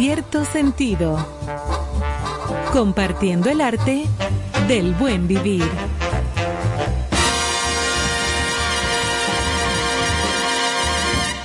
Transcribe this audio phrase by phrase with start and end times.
[0.00, 1.18] cierto sentido.
[2.72, 4.04] Compartiendo el arte
[4.68, 5.64] del buen vivir.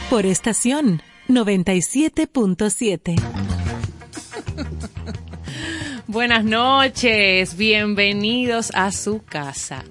[0.08, 3.20] Por estación 97.7.
[6.06, 9.84] Buenas noches, bienvenidos a su casa.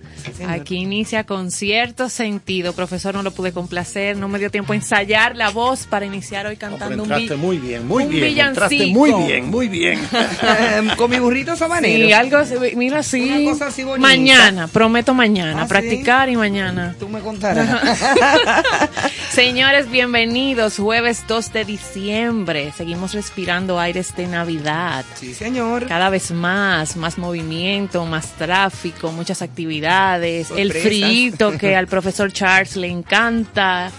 [0.49, 2.73] Aquí inicia con cierto sentido.
[2.73, 6.47] Profesor, no lo pude complacer, no me dio tiempo a ensayar la voz para iniciar
[6.47, 8.25] hoy cantando un entraste muy bien, muy un bien.
[8.27, 8.87] villancico.
[8.99, 10.01] Muy bien, muy bien.
[10.97, 12.07] Con mi burrito sabanero.
[12.07, 13.23] Sí, algo así, mira así.
[13.23, 14.09] Una cosa así bonita.
[14.09, 15.69] Mañana, prometo mañana, ¿Ah, sí?
[15.69, 16.95] practicar y mañana.
[16.99, 17.81] Tú me contarás.
[19.31, 20.77] Señores, bienvenidos.
[20.77, 22.73] Jueves 2 de diciembre.
[22.77, 25.05] Seguimos respirando aires de Navidad.
[25.15, 25.87] sí, señor.
[25.87, 30.83] Cada vez más, más movimiento, más tráfico, muchas actividades, el Sorpresas.
[30.83, 33.91] frito que al profesor Charles le encanta,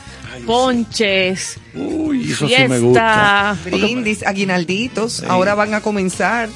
[0.46, 3.56] ponches, Uy, eso sí me gusta.
[3.66, 5.24] Brindis, aguinalditos.
[5.24, 6.50] Ahora van a comenzar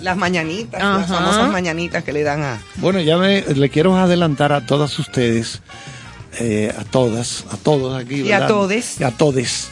[0.00, 2.60] las mañanitas, las famosas mañanitas que le dan a.
[2.76, 5.62] Bueno, ya me, le quiero adelantar a todas ustedes,
[6.38, 8.22] eh, a todas, a todos aquí.
[8.22, 9.00] Y a todes.
[9.00, 9.68] Y a todes,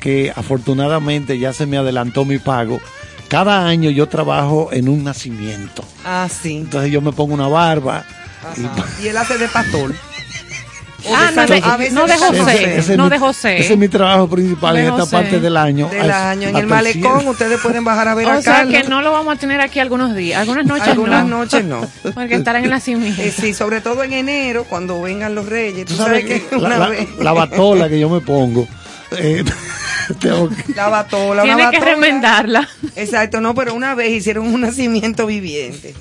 [0.00, 2.80] que afortunadamente ya se me adelantó mi pago.
[3.28, 5.82] Cada año yo trabajo en un nacimiento.
[6.04, 6.58] Ah, sí.
[6.58, 8.04] Entonces yo me pongo una barba.
[8.42, 8.86] Ajá.
[9.02, 9.92] Y él hace de pastor.
[9.92, 9.94] O
[11.14, 12.78] Ah, no, de- a veces no de José.
[12.78, 13.58] es no mi- de José.
[13.58, 15.88] Ese es mi trabajo principal en esta parte del año.
[15.88, 16.48] Del año.
[16.48, 17.30] En el malecón cielo.
[17.32, 18.72] ustedes pueden bajar a ver O a sea Carlos.
[18.82, 21.38] que no lo vamos a tener aquí algunos días, algunas noches Algunas no.
[21.38, 21.80] noches no.
[22.14, 23.20] Porque estarán en la nacimiento.
[23.20, 25.86] Eh, sí, sobre todo en enero, cuando vengan los reyes.
[25.86, 27.08] Tú Tú sabes sabes que que la, una la- vez.
[27.18, 28.68] la batola que yo me pongo.
[29.10, 29.42] eh,
[30.20, 31.84] tengo que- La batola, una Tiene que batola.
[31.96, 32.68] remendarla.
[32.94, 35.94] Exacto, no, pero una vez hicieron un nacimiento viviente.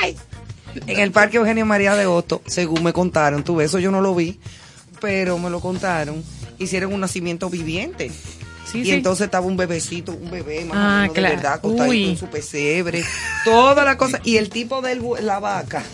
[0.00, 0.16] Ay.
[0.86, 4.00] En el Parque Eugenio María de Otto, según me contaron, tú ves, eso yo no
[4.00, 4.38] lo vi,
[5.00, 6.22] pero me lo contaron.
[6.58, 8.10] Hicieron un nacimiento viviente.
[8.70, 8.90] Sí, y sí.
[8.92, 11.28] entonces estaba un bebecito, un bebé más Ah, o menos claro.
[11.30, 12.10] de verdad, acostadito Uy.
[12.10, 13.04] en su pesebre,
[13.44, 14.20] toda la cosa.
[14.24, 15.84] Y el tipo de la vaca.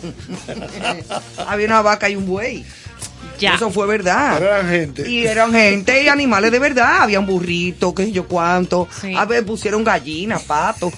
[1.46, 2.64] Había una vaca y un buey.
[3.38, 3.54] Ya.
[3.56, 4.34] Eso fue verdad.
[4.38, 5.10] Pero eran gente.
[5.10, 7.02] Y eran gente y animales de verdad.
[7.02, 8.88] Habían burritos, qué sé yo cuánto.
[9.00, 9.14] Sí.
[9.16, 10.92] A ver, pusieron gallinas, patos.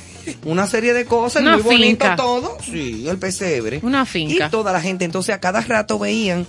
[0.44, 2.58] Una serie de cosas, Una muy bonito todo.
[2.62, 3.80] Sí, el pesebre.
[3.82, 4.46] Una finca.
[4.46, 6.46] Y toda la gente, entonces a cada rato veían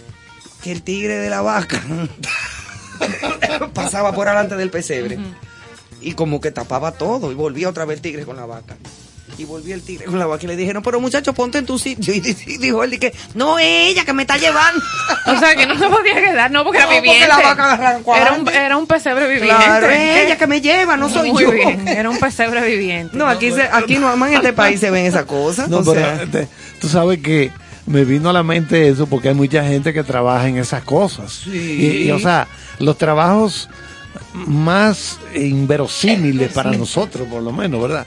[0.63, 1.81] que el tigre de la vaca
[3.73, 5.19] pasaba por delante del pesebre.
[6.01, 7.31] Y como que tapaba todo.
[7.31, 8.77] Y volvía otra vez el tigre con la vaca.
[9.37, 10.43] Y volvía el tigre con la vaca.
[10.43, 12.13] Y le dijeron, pero muchacho, ponte en tu sitio.
[12.15, 14.81] Y, di- y dijo él, que no, es ella que me está llevando.
[15.27, 17.27] O sea que no se podía quedar, no, porque No, era porque viviente.
[17.27, 19.55] la vaca arrancó era, un, era un pesebre viviente.
[19.65, 21.51] Claro, es ella que me lleva, no soy Muy yo.
[21.51, 23.17] bien, era un pesebre viviente.
[23.17, 25.67] No, aquí, se, aquí no, más en este país se ven esas cosas.
[25.67, 26.47] No, o pero sea, este,
[26.79, 27.51] tú sabes que
[27.87, 31.41] me vino a la mente eso porque hay mucha gente que trabaja en esas cosas.
[31.43, 31.51] Sí.
[32.03, 32.47] Y, y, o sea,
[32.79, 33.67] los trabajos
[34.33, 38.05] más inverosímiles para nosotros, por lo menos, ¿verdad?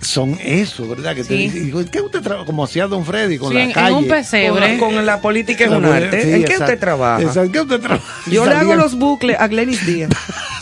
[0.00, 1.14] Son eso, ¿verdad?
[1.14, 1.48] Que Sí.
[1.48, 2.46] digo, ¿qué usted trabaja?
[2.46, 3.88] Como hacía Don Freddy con Sí, la en, calle.
[3.88, 4.78] en un pesebre.
[4.78, 6.22] con, con la política es un arte.
[6.22, 7.20] sí, ¿En qué usted trabaja?
[7.22, 8.04] Exacto, ¿en qué usted trabaja?
[8.30, 10.10] Yo le hago los bucles a Glenis Díaz.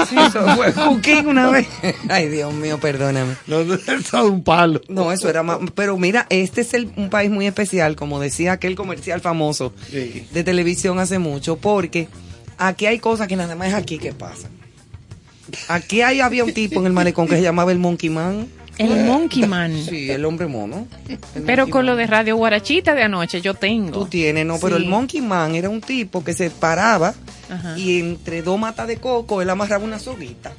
[0.09, 1.69] Sí, eso fue Joaquín una vez.
[2.09, 3.35] Ay, Dios mío, perdóname.
[3.47, 4.81] No, no, eso es un palo.
[4.89, 5.59] No, eso era más.
[5.77, 10.27] Pero mira, este es el- un país muy especial, como decía aquel comercial famoso Sí.
[10.33, 12.09] de televisión hace mucho, porque
[12.59, 14.51] aquí hay cosas que nada más es aquí que pasan.
[15.69, 18.49] Aquí hay, había un tipo en el malecón que se llamaba el Monkey Man.
[18.79, 19.73] El Monkey Man.
[19.89, 20.87] Sí, el hombre mono.
[21.09, 21.87] El Pero Monkey con Man.
[21.87, 23.93] lo de Radio Guarachita de anoche yo tengo.
[23.93, 24.83] Tú tienes, no, pero Sí.
[24.83, 27.15] el Monkey Man era un tipo que se paraba
[27.51, 27.79] Ajá.
[27.79, 30.53] y entre dos matas de coco él amarraba una soguita.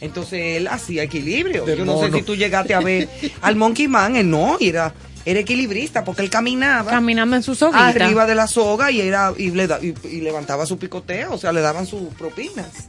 [0.00, 1.64] Entonces él hacía equilibrio.
[1.66, 3.08] Del Yo no sé si tú llegaste a ver
[3.42, 4.94] al Monkey Man, él no, era,
[5.26, 7.86] era equilibrista porque él caminaba Caminando en su soguita.
[7.88, 11.38] arriba de la soga y era y, le da- y- y levantaba su picoteo, o
[11.38, 12.88] sea, le daban sus propinas.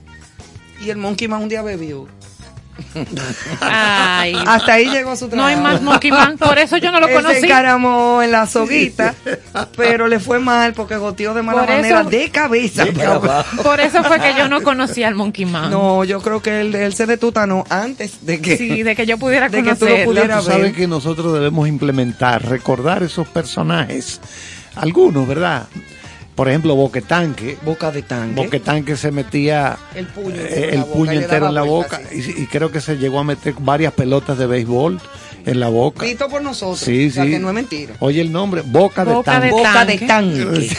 [0.85, 2.07] Y el Monkey Man un día bebió.
[3.61, 4.35] Ay.
[4.47, 5.49] Hasta ahí llegó su No trabajo.
[5.49, 6.37] hay más Monkey Man.
[6.37, 7.45] Por eso yo no lo Él se conocí.
[7.45, 9.13] encaramó en la soguita,
[9.77, 12.85] pero le fue mal porque goteó de mala Por eso- manera de cabeza.
[13.63, 15.71] Por eso fue que yo no conocía al Monkey Man.
[15.71, 18.57] No, yo creo que él, él se detutanó antes de que...
[18.57, 20.05] Sí, de que yo pudiera De que tú lo conocerlo.
[20.11, 20.73] pudieras- sabes ver.
[20.73, 24.19] que nosotros debemos implementar, recordar esos personajes,
[24.75, 25.67] algunos, ¿verdad?
[26.35, 27.57] Por ejemplo, Boquetanque.
[27.63, 28.35] Boca de tanque.
[28.41, 31.45] Boquetanque se metía El puño eh, entero en el la boca, puño y le entero
[31.45, 32.35] daba en la vuelta, boca sí.
[32.37, 34.99] y, y creo que se llegó a meter varias pelotas de béisbol
[35.45, 36.05] en la boca.
[36.05, 36.79] Visto por nosotros.
[36.79, 37.31] Sí, o sea, sí.
[37.31, 37.95] que no es mentira.
[37.99, 39.63] Oye el nombre, Boca, Boca de de Tanque.
[39.63, 40.45] Boca de tanque.
[40.45, 40.77] tanque.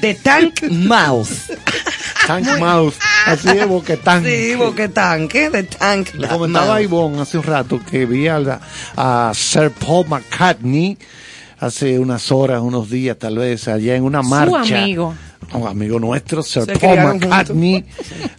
[0.00, 1.28] De tank mouth.
[2.26, 2.96] Tank Mouse.
[3.26, 4.24] Así es, boquetán.
[4.24, 6.10] Sí, boquetanque, de tanque.
[6.18, 8.60] Le comentaba a Ivonne hace un rato que vi a, la-
[8.96, 10.98] a Sir Paul McCartney
[11.58, 14.82] hace unas horas, unos días tal vez, allá en una marcha.
[14.82, 15.14] amigo.
[15.52, 17.84] Un amigo nuestro, Sir Se Paul McCartney.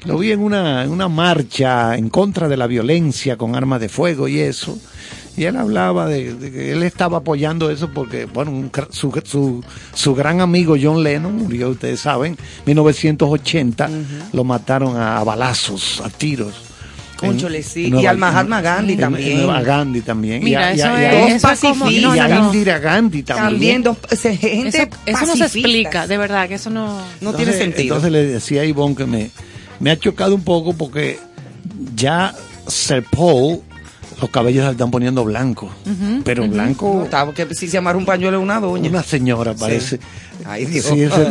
[0.05, 3.87] Lo vi en una, en una marcha en contra de la violencia con armas de
[3.87, 4.77] fuego y eso.
[5.37, 9.63] Y él hablaba de, de que él estaba apoyando eso porque, bueno, un su, su,
[9.93, 12.35] su gran amigo John Lennon murió, ustedes saben,
[12.65, 13.89] 1980,
[14.33, 16.66] lo mataron a, a balazos, a tiros.
[17.17, 17.85] Cónchole, sí.
[17.87, 19.39] Y Nueva- al Mahatma Gandhi en- también.
[19.41, 20.43] en- a Gandhi también.
[20.43, 21.91] Mira, y a, eso y a- es, pacifistas.
[22.15, 22.37] y a.
[22.39, 23.49] Indira Gandhi también.
[23.49, 23.97] También dos,
[24.39, 27.01] gente Eso, eso no se explica, de verdad, que eso no...
[27.21, 27.95] No tiene sentido.
[27.95, 29.31] Entonces le decía a Ivonne que me,
[29.79, 31.19] me ha chocado un poco porque
[31.95, 32.33] ya
[32.67, 33.61] Sir Paul,
[34.21, 35.71] los cabellos se están poniendo blancos.
[36.23, 38.89] pero blanco, está, porque si se amarra un pañuelo es una doña.
[38.89, 39.99] una señora parece.
[40.45, 40.85] Ay, Dios.
[40.85, 41.27] Sí, ese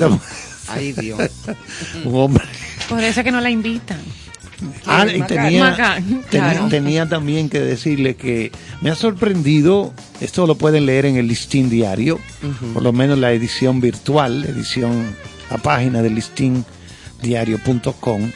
[0.68, 1.20] Ay, Dios.
[2.04, 2.44] un hombre.
[2.88, 3.98] Por eso es que no la invitan.
[4.86, 6.02] Ah, y tenía, Maca,
[6.70, 8.50] tenía, también que decirle que
[8.80, 12.18] me ha sorprendido, esto lo pueden leer en el listín diario,
[12.72, 15.14] por lo menos la edición virtual, la edición,
[15.50, 18.30] la página del listindiario.com,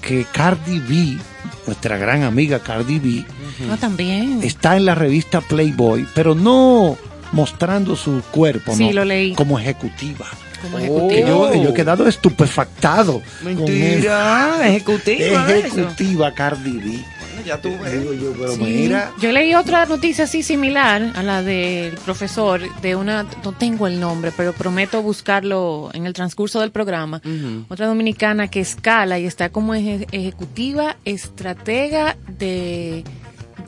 [0.00, 1.18] que Cardi B,
[1.66, 3.24] nuestra gran amiga Cardi B,
[3.66, 4.40] No, también.
[4.42, 6.96] está en la revista Playboy, pero no
[7.32, 8.92] mostrando su cuerpo, Sí, ¿no?
[8.92, 9.34] lo leí.
[9.34, 10.26] como ejecutiva.
[10.62, 11.28] Como ejecutiva.
[11.28, 13.22] yo, yo he quedado estupefactado.
[13.42, 15.44] Mentira, ejecutiva.
[15.46, 15.66] esa- eso.
[15.80, 16.84] Ejecutiva Cardi B.
[16.84, 18.00] Bueno, ya tú ves.
[18.00, 18.60] Digo yo, pero Sí.
[18.62, 19.12] mira.
[19.20, 24.00] Yo leí otra noticia así similar a la del profesor de una, no tengo el
[24.00, 27.20] nombre, pero prometo buscarlo en el transcurso del programa.
[27.68, 33.04] Otra dominicana que escala y está como eje- ejecutiva, estratega de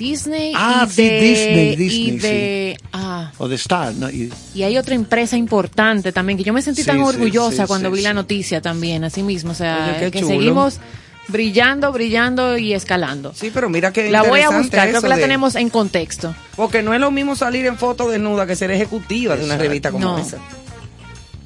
[0.00, 4.08] Disney Ah, y sí, de, Disney, Disney, y de ah, O de Star, ¿no?
[4.10, 7.64] Y- y hay otra empresa importante también que yo me sentí Sí, tan sí, orgullosa
[7.64, 10.32] sí, cuando sí, vi la noticia también, así mismo, o sea, Oye, que chulo.
[10.32, 10.80] seguimos
[11.28, 13.32] brillando, brillando y escalando.
[13.34, 16.34] Sí, pero mira que La voy a buscar, creo que la de- tenemos en contexto.
[16.56, 19.92] Porque no es lo mismo salir en foto desnuda que ser ejecutiva de una revista
[19.92, 20.18] como No.
[20.18, 20.38] esa.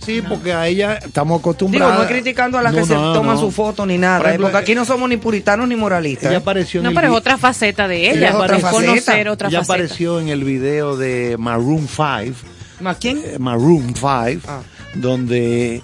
[0.05, 1.97] Sí, porque a ella estamos Digo, acostumbrados.
[1.97, 3.41] no es criticando a las No, que se no, toman no.
[3.41, 4.29] su foto ni nada, Por ¿eh?
[4.31, 6.27] ejemplo, porque aquí no somos ni puritanos ni moralistas.
[6.27, 6.41] Ella ¿eh?
[6.41, 9.01] apareció en No, el pero es otra faceta de ella, Ella es otra es conocer
[9.03, 9.31] faceta.
[9.33, 9.73] otra ella faceta.
[9.75, 12.37] apareció en el video de Maroon 5,
[12.81, 13.23] ¿Más quién?
[13.25, 14.61] eh, Maroon 5, Ah.
[14.95, 15.83] donde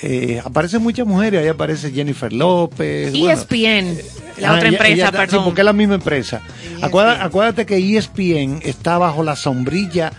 [0.00, 3.10] eh, aparecen muchas mujeres, ahí aparece Jennifer López.
[3.12, 3.96] bueno, ESPN,
[4.38, 5.40] la Ah, otra ella- empresa, ella perdón.
[5.40, 6.40] Sí, porque es la misma empresa.
[6.80, 10.10] Acuérdate, acuérdate que E ESPN está bajo la sombrilla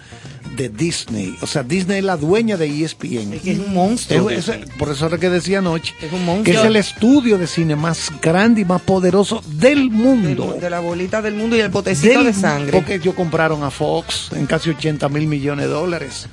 [0.55, 1.35] de Disney.
[1.41, 3.33] O sea, Disney es la dueña de E ESPN.
[3.33, 4.29] Es que es un monstruo.
[4.29, 5.93] Es- es- por eso es lo que decía anoche.
[6.01, 6.43] Es un monstruo.
[6.43, 10.57] Que es el estudio de cine más grande y más poderoso del Del- mundo.
[10.59, 12.71] de la bolita del mundo y el potecito Del- de sangre.
[12.71, 16.27] Porque ellos compraron a Fox en casi 80 mil millones de dólares.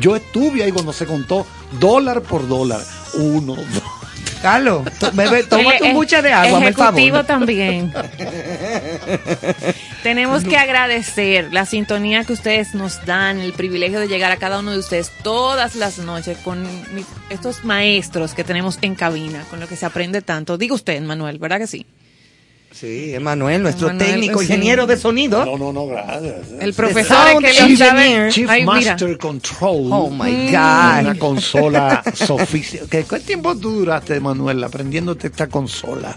[0.00, 1.46] Yo estuve ahí cuando se contó
[1.78, 2.80] dólar por dólar.
[3.14, 3.82] Uno, dos.
[4.42, 4.82] Carlos,
[5.14, 6.98] bebe, tómate El un buche de agua, por favor.
[7.00, 7.92] Ejecutivo también.
[10.02, 14.58] Tenemos que agradecer la sintonía que ustedes nos dan, el privilegio de llegar a cada
[14.58, 19.60] uno de ustedes todas las noches con mi- estos maestros que tenemos en cabina, con
[19.60, 20.58] lo que se aprende tanto.
[20.58, 21.86] Diga usted, Manuel, ¿verdad que sí?
[22.72, 24.46] Sí, Emanuel, nuestro Emanuel, técnico, sí.
[24.46, 25.44] ingeniero de sonido.
[25.44, 26.34] No, no, no, gracias.
[26.58, 27.42] El profesor.
[28.30, 28.92] Chief Ay, mira.
[28.92, 29.88] Master Control.
[29.92, 31.18] Oh my Una God.
[31.18, 32.88] consola sofisticada.
[32.88, 36.16] ¿Qué, ¿Cuánto tiempo tú duraste, Manuel, aprendiéndote esta consola?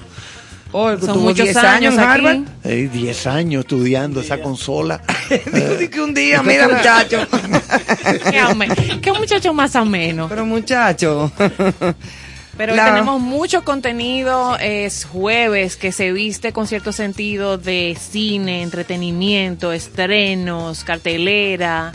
[0.72, 2.06] Oh, Son tuvo muchos 10 años aquí.
[2.06, 2.40] Harvard.
[2.64, 5.02] Eh, 10 años estudiando esa consola.
[5.80, 7.26] Digo que un día, mira, muchacho.
[9.02, 10.28] Qué muchacho más ameno.
[10.28, 11.32] Pero muchacho.
[12.58, 18.62] Pero La- tenemos mucho contenido, es jueves que se viste con cierto sentido de cine,
[18.62, 21.92] entretenimiento, estrenos, cartelera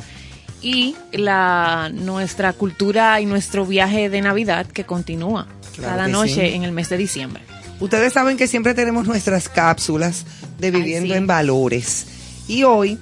[0.61, 6.49] y la nuestra cultura y nuestro viaje de Navidad que continúa Claro cada que noche
[6.51, 6.55] sí.
[6.55, 7.43] en el mes de diciembre.
[7.81, 10.27] Ustedes saben que siempre tenemos nuestras cápsulas
[10.59, 11.19] de Viviendo sí.
[11.19, 12.07] en Valores.
[12.47, 12.99] Y hoy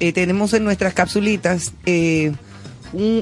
[0.00, 2.32] eh, tenemos en nuestras capsulitas eh,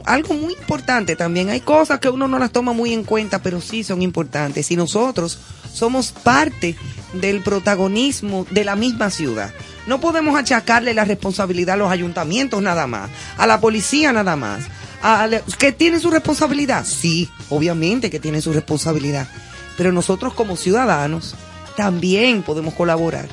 [0.04, 1.50] algo muy importante también.
[1.50, 4.70] Hay cosas que uno no las toma muy en cuenta, pero sí son importantes.
[4.70, 5.38] Y nosotros
[5.72, 6.76] somos parte
[7.14, 9.52] del protagonismo de la misma ciudad.
[9.86, 14.64] No podemos achacarle la responsabilidad a los ayuntamientos nada más, a la policía nada más.
[15.02, 16.84] a ¿Que tienen su responsabilidad?
[16.84, 19.28] Sí, obviamente que tienen su responsabilidad.
[19.76, 21.34] Pero nosotros como ciudadanos
[21.76, 23.28] también podemos colaborar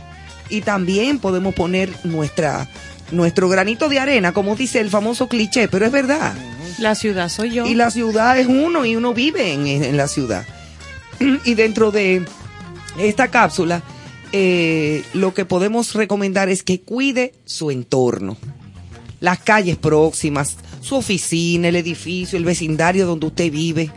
[0.49, 2.67] y también podemos poner nuestra
[3.13, 6.35] nuestro granito de arena, como dice el famoso cliché, pero es verdad.
[6.79, 7.65] La ciudad soy yo.
[7.65, 10.45] Y la ciudad es uno y uno vive en, en la ciudad.
[11.45, 12.25] Y dentro de
[12.97, 13.83] esta cápsula,
[14.31, 18.37] eh, lo que podemos recomendar es que cuide su entorno.
[19.19, 23.91] Las calles próximas, su oficina, el edificio, el vecindario donde usted vive.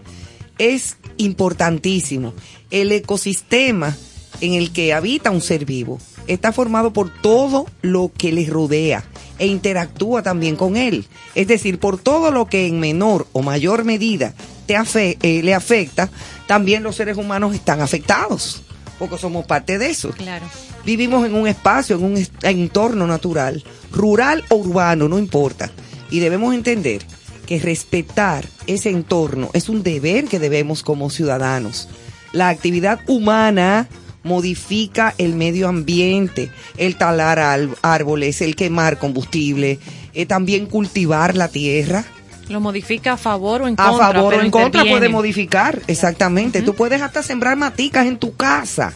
[0.59, 2.35] es importantísimo.
[2.71, 3.97] El ecosistema
[4.41, 9.05] en el que habita un ser vivo está formado por todo lo que le rodea
[9.39, 11.07] e interactúa también con él.
[11.35, 14.35] Es decir, por todo lo que en menor o mayor medida
[14.67, 16.09] te afe- eh, le afecta,
[16.47, 18.63] también los seres humanos están afectados,
[18.99, 20.11] porque somos parte de eso.
[20.11, 20.47] Claro.
[20.85, 25.71] Vivimos en un espacio, en un entorno natural, rural o urbano, no importa.
[26.11, 27.05] Y debemos entender
[27.47, 31.89] que respetar ese entorno es un deber que debemos como ciudadanos.
[32.33, 33.89] La actividad humana
[34.27, 39.79] modifica el medio ambiente, el talar al- árboles, el quemar combustible,
[40.13, 42.05] eh, también cultivar la tierra.
[42.49, 44.13] Lo modifica a favor o en A contra.
[44.13, 46.63] favor o en contra puede modificar, exactamente.
[46.63, 48.93] Tú puedes hasta sembrar maticas en tu casa.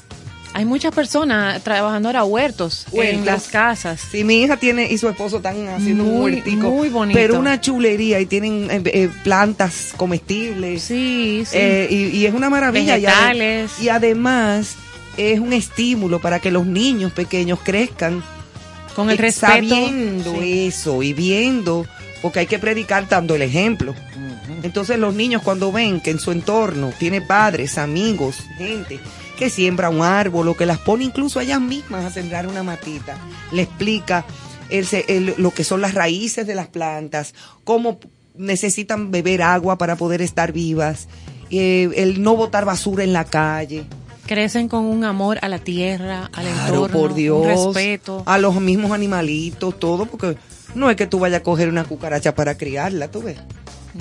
[0.53, 3.25] Hay muchas personas trabajando ahora huertos, en Huertos.
[3.27, 4.01] las casas.
[4.11, 6.71] Sí, mi hija tiene y su esposo están haciendo un Muy, huertico.
[6.71, 7.17] muy bonito.
[7.17, 10.83] Pero una chulería y tienen eh, eh, plantas comestibles.
[10.83, 11.57] Sí, sí.
[11.57, 12.99] Eh, y, y es una maravilla.
[12.99, 14.75] Y, además
[15.17, 18.23] es un estímulo para que los niños pequeños crezcan
[18.95, 19.53] Con el respeto.
[19.53, 20.67] sabiendo sí.
[20.69, 21.87] eso y viendo,
[22.23, 23.95] porque hay que predicar dando el ejemplo.
[24.63, 29.01] Entonces los niños cuando ven que en su entorno tiene padres, amigos, gente
[29.39, 33.17] que siembra un árbol o que las pone incluso ellas mismas a sembrar una matita,
[33.53, 34.25] le explica
[34.69, 37.99] el el- lo que son las raíces de las plantas, cómo
[38.37, 41.09] necesitan beber agua para poder estar vivas,
[41.51, 43.85] eh, el no botar basura en la calle.
[44.31, 47.41] Crecen con un amor a la tierra, al Claro, entorno, por Dios.
[47.43, 48.23] un respeto.
[48.27, 50.37] A los mismos animalitos, todo, porque
[50.77, 53.39] no es que tú vayas a coger una cucaracha para criarla, tú ves.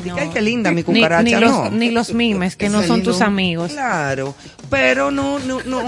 [0.05, 0.15] No.
[0.15, 1.39] ay, qué linda mi Ni- cucaracha, Ni, no.
[1.39, 3.71] los, ni los mimes, que no son tus amigos.
[3.71, 4.36] Claro,
[4.69, 5.81] pero no, no, no,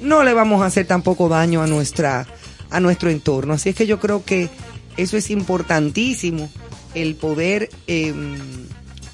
[0.00, 2.26] no le vamos a hacer tampoco daño a nuestra,
[2.70, 3.52] a nuestro entorno.
[3.52, 4.48] Así es que yo creo que
[4.96, 6.48] eso es importantísimo,
[6.94, 8.14] el poder eh,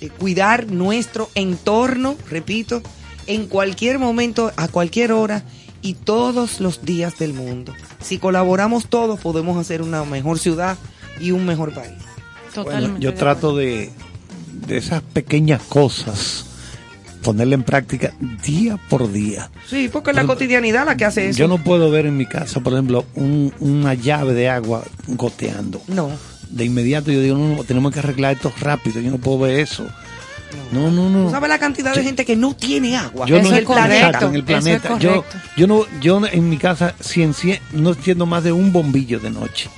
[0.01, 2.83] eh, cuidar nuestro entorno, repito,
[3.27, 5.45] en cualquier momento, a cualquier hora
[5.83, 7.73] y todos los días del mundo.
[8.01, 10.77] Si colaboramos todos, podemos hacer una mejor ciudad
[11.21, 11.93] y un mejor país.
[12.55, 12.91] Totalmente.
[12.93, 13.91] Bueno, yo trato de,
[14.67, 16.47] de esas pequeñas cosas
[17.23, 18.13] ponerla en práctica
[18.45, 19.51] día por día.
[19.69, 21.39] Sí, porque es la cotidianidad la que hace eso.
[21.39, 25.81] Yo no puedo ver en mi casa, por ejemplo, un- una llave de agua goteando.
[25.89, 26.11] No.
[26.51, 29.59] De inmediato yo digo, no, no, tenemos que arreglar esto rápido, yo no puedo ver
[29.59, 29.87] eso.
[30.73, 31.25] No, no, no.
[31.27, 33.27] ¿Tú sabes la cantidad de Yo- gente que no tiene agua?
[33.27, 34.99] Yo Eso no es correcto, exacto, en el es planeta.
[34.99, 35.25] yo,
[35.57, 39.31] yo no, yo en mi casa si encien- no enciendo más de un bombillo de
[39.31, 39.69] noche.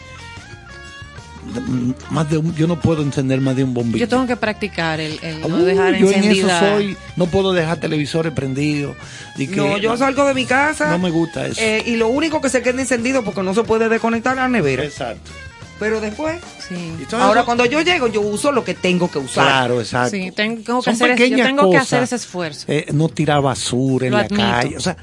[1.54, 3.98] De- Más de un, yo no puedo encender más de un bombillo.
[3.98, 7.52] Yo tengo que practicar el, el no Uh, dejar yo en eso soy, no puedo
[7.52, 8.96] dejar televisores prendidos.
[9.36, 10.90] que- no, yo salgo de mi casa.
[10.90, 11.60] No me gusta eso.
[11.60, 14.84] eh, y lo único que se queda encendido porque no se puede desconectar la nevera.
[14.84, 15.30] Exacto.
[15.78, 16.92] Pero después, Sí.
[17.12, 19.44] Ahora eso- cuando yo llego, yo uso lo que tengo que usar.
[19.46, 20.16] Claro, exacto.
[20.16, 21.82] Sí, tengo que Son hacer ese- yo pequeñas tengo que cosas.
[21.92, 22.64] hacer ese esfuerzo.
[22.68, 24.42] Eh, no tirar basura en Lo la admito.
[24.42, 24.76] calle.
[24.76, 24.96] O sea,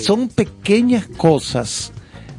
[0.00, 1.90] son pequeñas cosas,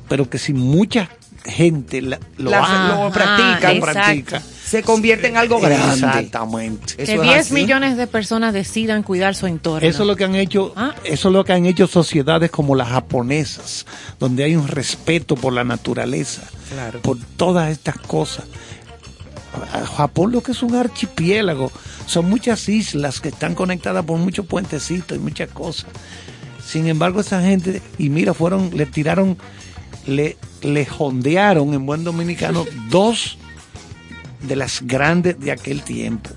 [0.07, 1.09] pero que si mucha
[1.43, 3.81] gente la- lo, hace- lo exacto.
[3.81, 4.41] practica.
[4.71, 5.93] Se convierte en algo grande.
[5.93, 6.93] Exactamente.
[6.97, 7.53] Eso que es 10 así.
[7.53, 9.87] millones de personas decidan cuidar su entorno.
[9.87, 10.95] Eso es lo que han hecho, Ah.
[11.03, 13.85] eso es lo que han hecho sociedades como las japonesas,
[14.19, 17.01] donde hay un respeto por la naturaleza, Claro.
[17.01, 18.45] por todas estas cosas.
[19.97, 21.71] Japón lo que es un archipiélago,
[22.05, 25.87] son muchas islas que están conectadas por muchos puentecitos y muchas cosas.
[26.65, 29.37] Sin embargo, esa gente, y mira, fueron, le tiraron,
[30.07, 33.37] le, le jondearon en buen dominicano dos
[34.41, 36.29] de las grandes de aquel tiempo.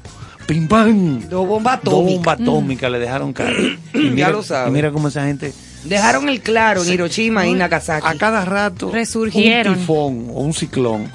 [0.47, 1.29] Pim pam.
[1.29, 2.17] Dos bombas Dos atómicas.
[2.17, 3.79] bombas atómicas le dejaron caer.
[3.95, 4.71] Y Ya lo sabes.
[4.71, 5.53] y mira cómo esa gente
[5.85, 8.07] Dejaron el claro en Hiroshima y Nagasaki.
[8.07, 9.75] a cada rato Resurgieron.
[9.75, 11.11] un tifón o un ciclón.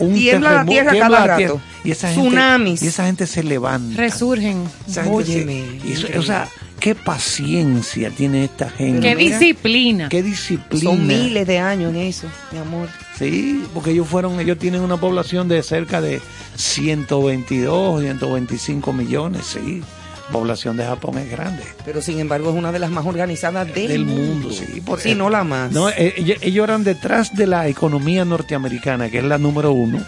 [0.00, 1.64] Un Tiembla la tierra tiembla cada la tierra, rato.
[1.84, 2.80] Y esa Tsunamis.
[2.80, 3.96] Gente, y esa gente se levanta.
[3.96, 4.64] Resurgen.
[4.88, 6.48] Se- Óyeme, y o sea,
[6.82, 9.08] qué paciencia tiene esta gente.
[9.08, 10.08] Qué mira, disciplina.
[10.08, 10.90] Qué disciplina.
[10.90, 12.88] Son miles de años en eso, mi amor.
[13.16, 16.20] Sí, porque ellos fueron, ellos tienen una población de cerca de
[16.56, 19.82] 122, 125 millones, sí.
[20.26, 21.62] La población de Japón es grande.
[21.84, 25.14] Pero sin embargo es una de las más organizadas del, Del mundo, sí, por- si
[25.14, 25.70] no la más.
[25.72, 30.02] No, eh, ellos, ellos eran detrás de la economía norteamericana, que es la número uno.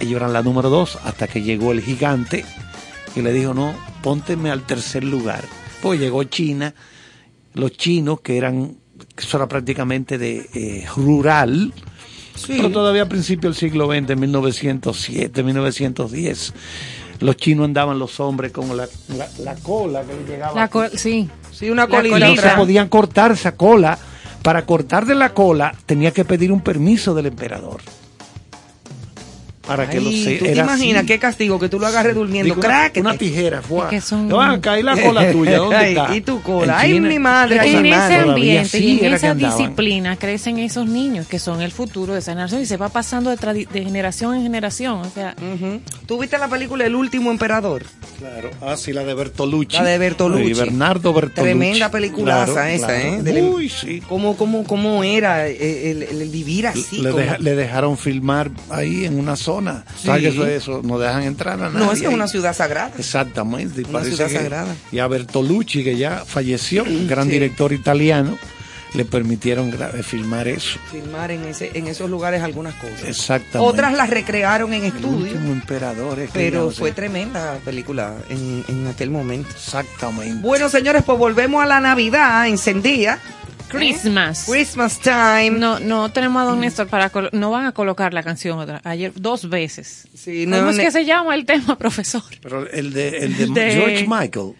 [0.00, 2.44] Ellos eran la número dos, hasta que llegó el gigante
[3.14, 5.44] y le dijo, no, pónteme al tercer lugar.
[5.82, 6.74] Pues llegó China,
[7.54, 8.76] los chinos, que eran,
[9.16, 11.72] que eso era prácticamente de eh, rural,
[12.34, 12.54] Sí.
[12.56, 16.54] pero todavía a principios del siglo XX, 1907, 1910,
[17.20, 20.54] los chinos andaban los hombres con la, la- la cola que les llegaba.
[20.70, 21.28] La sí.
[21.50, 22.50] Sí, una Y no colita.
[22.50, 23.98] se podían cortar esa cola.
[24.42, 27.82] Para cortar de la cola tenía que pedir un permiso del emperador.
[29.76, 31.06] Para que lo se ¿Tú te imaginas así.
[31.06, 31.58] qué castigo?
[31.58, 32.54] Que tú lo agarres durmiendo.
[32.54, 32.96] Digo, crack.
[32.96, 33.84] una, una tijera, fue.
[33.84, 36.16] Es que son- Te van a caer la cola tuya, ¿dónde Ay, está?
[36.16, 36.78] y tu cola.
[36.78, 41.26] Ay, China- mi madre, en ese ambiente sí y en esa disciplina crecen esos niños
[41.26, 44.98] que son el futuro de esa generación y se va pasando de, generación en generación.
[45.00, 45.80] O sea, Ujú.
[46.06, 47.84] ¿Tú viste la película El último emperador?
[48.18, 49.76] Claro, ah, sí, la de Bertolucci.
[49.76, 50.50] La de Bertolucci.
[50.50, 51.42] Y Bernardo Bertolucci.
[51.42, 53.02] Tremenda peliculaza Claro, esa, claro.
[53.16, 53.22] ¿eh?
[53.22, 54.02] Del- Uy, sí.
[54.08, 56.98] ¿Cómo, cómo, cómo era el, el- el vivir así?
[56.98, 59.50] le, como- deja- le dejaron filmar ahí en una zona.
[59.96, 60.06] Sí.
[60.06, 60.80] ¿Sabes que eso es eso?
[60.82, 61.78] No dejan entrar a nadie.
[61.78, 62.14] No, es que es ahí.
[62.14, 62.92] una ciudad sagrada.
[62.98, 63.82] Exactamente.
[63.82, 64.74] y Una ciudad que- sagrada.
[64.92, 67.32] Y a Bertolucci, que ya falleció, un gran Sí.
[67.32, 68.38] director italiano,
[68.94, 70.78] le permitieron eh, filmar eso.
[70.90, 73.04] Filmar en, ese, en esos lugares algunas cosas.
[73.04, 73.58] Exactamente.
[73.72, 76.18] Otras las recrearon en estudio, emperador.
[76.18, 79.48] es que pero fue tremenda la película en, en aquel momento.
[79.50, 80.40] Exactamente.
[80.40, 83.20] Bueno, señores, pues volvemos a la Navidad encendida.
[83.70, 84.44] Christmas.
[84.48, 85.50] Christmas time.
[85.52, 88.80] No, no tenemos a Don Néstor para no van a colocar la canción otra.
[88.84, 90.08] Ayer dos veces.
[90.14, 92.22] Sí, no, ¿Cómo es que se llama el tema, profesor?
[92.42, 94.52] Pero el de, el de, De- George Michael.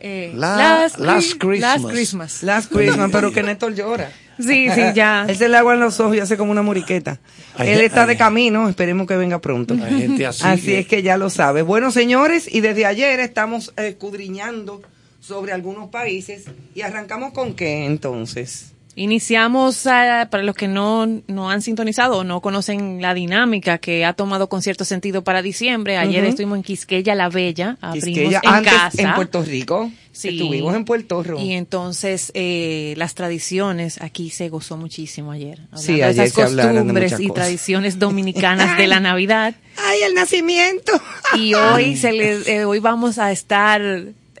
[0.00, 1.60] Eh, La- Last Christmas.
[1.82, 2.42] Last Christmas.
[2.42, 4.10] Last Christmas, pero que Néstor llora.
[4.38, 5.24] Sí, sí, ya.
[5.28, 7.18] Él se le agua en los ojos y hace como una moriqueta.
[7.56, 8.08] Ay, Él está ay.
[8.10, 9.76] de camino, esperemos que venga pronto.
[9.76, 10.42] Gente así.
[10.46, 11.62] Así es que ya lo sabe.
[11.62, 14.80] Bueno, señores, y desde ayer estamos escudriñando
[15.28, 18.72] sobre algunos países y arrancamos con qué entonces.
[18.96, 24.04] Iniciamos, ah, para los que no, no han sintonizado o no conocen la dinámica que
[24.04, 25.98] ha tomado con cierto sentido para diciembre.
[25.98, 29.02] Ayer estuvimos en Quisqueya la Bella, abrimos Quisqueya, en antes casa.
[29.02, 29.92] en Puerto Rico.
[30.10, 30.30] Sí.
[30.30, 31.38] Estuvimos en Puerto Rico.
[31.38, 35.60] Y entonces eh, las tradiciones, aquí se gozó muchísimo ayer.
[35.76, 37.44] Sí, de ayer esas se hablaron de costumbres y cosas.
[37.44, 39.54] tradiciones dominicanas de la Navidad.
[39.76, 40.90] ¡Ay, el nacimiento!
[41.36, 43.80] Y hoy se les, eh, hoy vamos a estar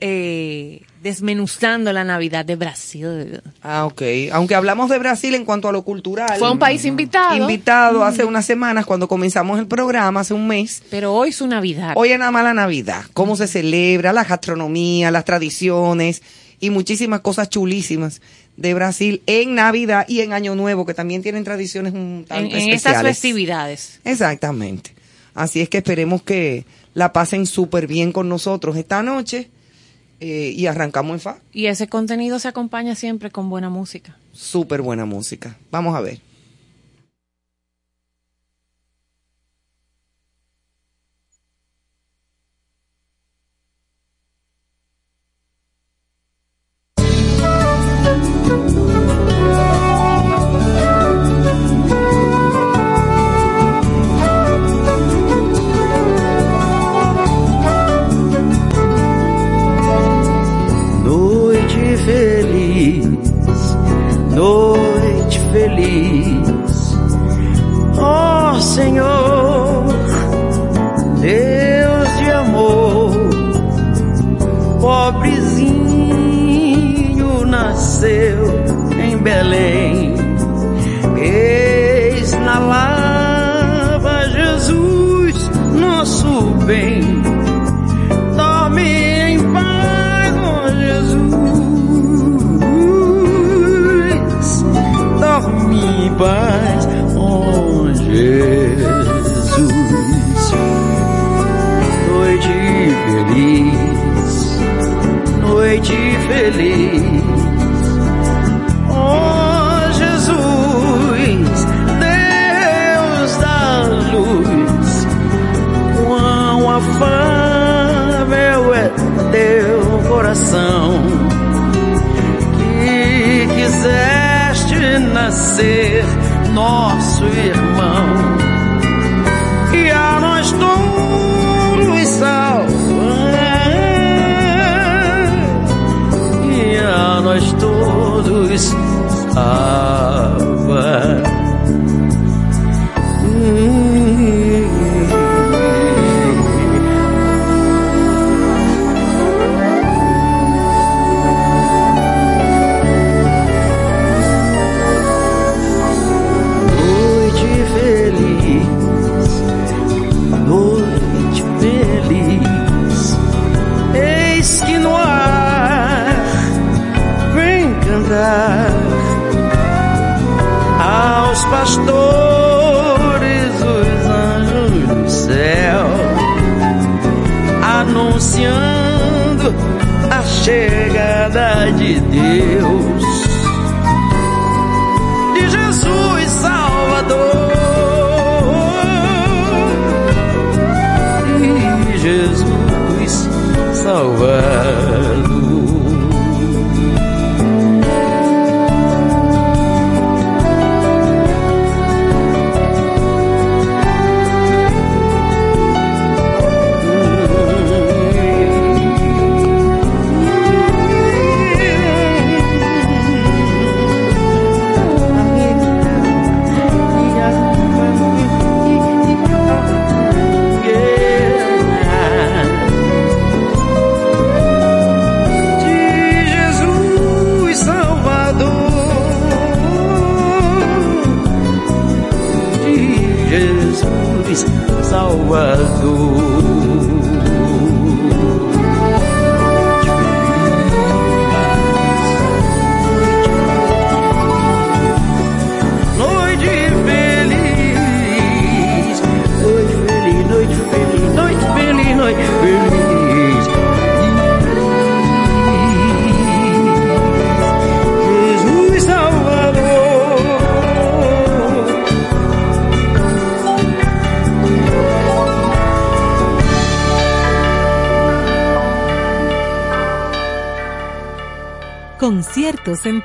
[0.00, 3.42] eh, desmenuzando la Navidad de Brasil.
[3.62, 4.02] Ah, ok.
[4.32, 6.38] Aunque hablamos de Brasil en cuanto a lo cultural.
[6.38, 10.82] Fue un país invitado, Invitado hace unas semanas cuando comenzamos el programa, hace un mes.
[10.90, 11.92] pero hoy su Navidad.
[11.96, 13.04] Hoy es nada más la Navidad.
[13.14, 16.22] Cómo se celebra, la gastronomía, las tradiciones
[16.60, 18.20] y muchísimas cosas chulísimas
[18.56, 22.56] de Brasil en Navidad y en Año Nuevo, que también tienen tradiciones un en, tanto
[22.56, 23.16] en esas especiales.
[23.16, 24.00] festividades.
[24.04, 24.94] Exactamente.
[25.34, 29.48] Así es que esperemos que la pasen súper bien con nosotros esta noche
[30.20, 31.38] eh, y arrancamos en fa.
[31.52, 34.16] Y ese contenido se acompaña siempre con buena música.
[34.32, 35.56] Súper buena música.
[35.70, 36.20] Vamos a ver.
[106.40, 107.07] 夜里。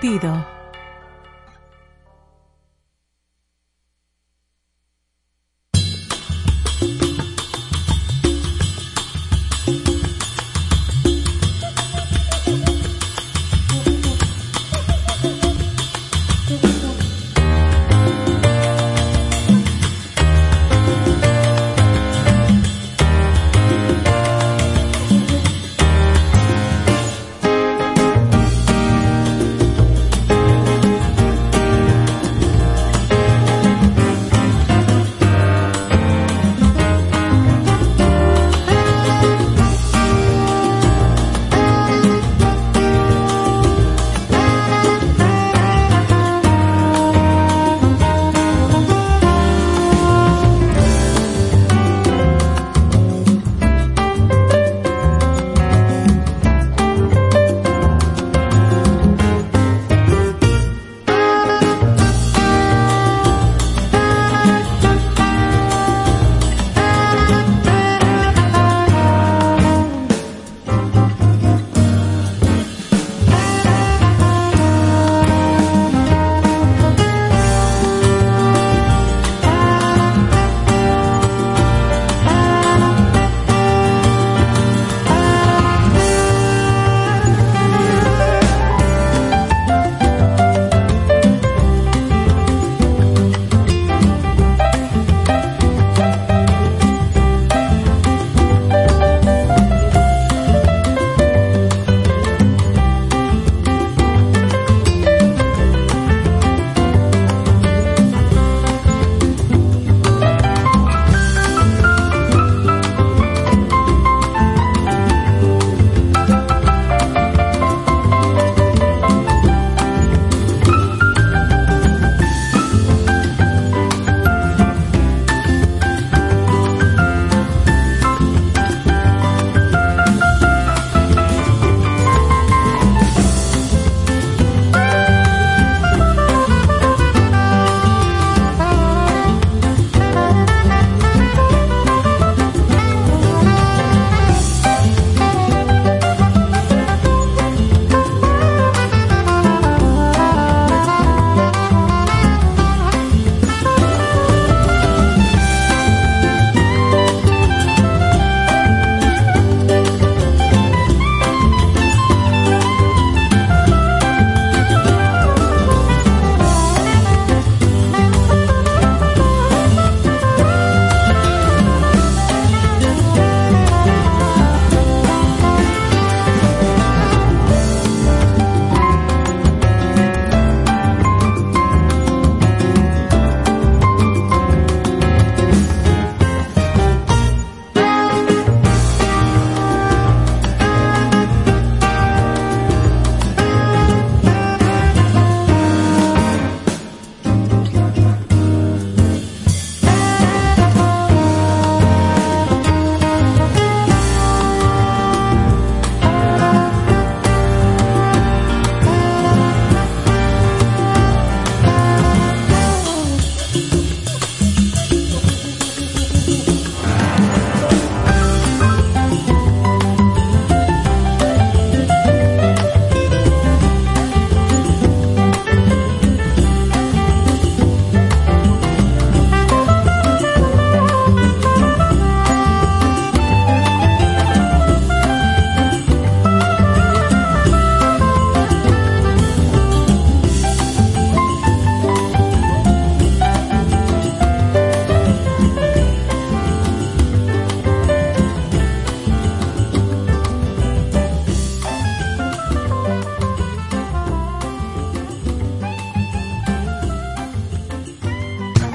[0.04, 0.53] Sentido.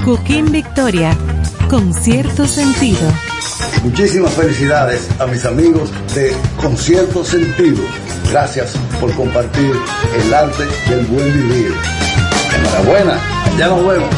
[0.09, 1.15] Cooking Victoria
[1.69, 3.13] con cierto sentido.
[3.85, 7.83] Muchísimas felicidades a mis amigos de Concierto Sentido.
[8.31, 9.71] Gracias por compartir
[10.17, 11.75] el arte del buen vivir.
[12.57, 13.21] Enhorabuena,
[13.59, 14.09] ya nos vemos.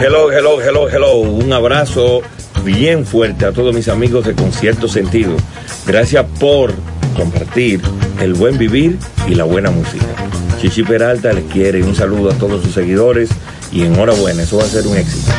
[0.00, 1.16] Hello, hello, hello, hello.
[1.18, 2.22] Un abrazo
[2.64, 5.36] bien fuerte a todos mis amigos de Concierto Sentido.
[5.86, 6.72] Gracias por
[7.14, 7.82] compartir
[8.18, 10.06] el buen vivir y la buena música.
[10.60, 13.30] Chichi Peralta les quiere un saludo a todos sus seguidores
[13.72, 15.32] y enhorabuena, eso va a ser un éxito.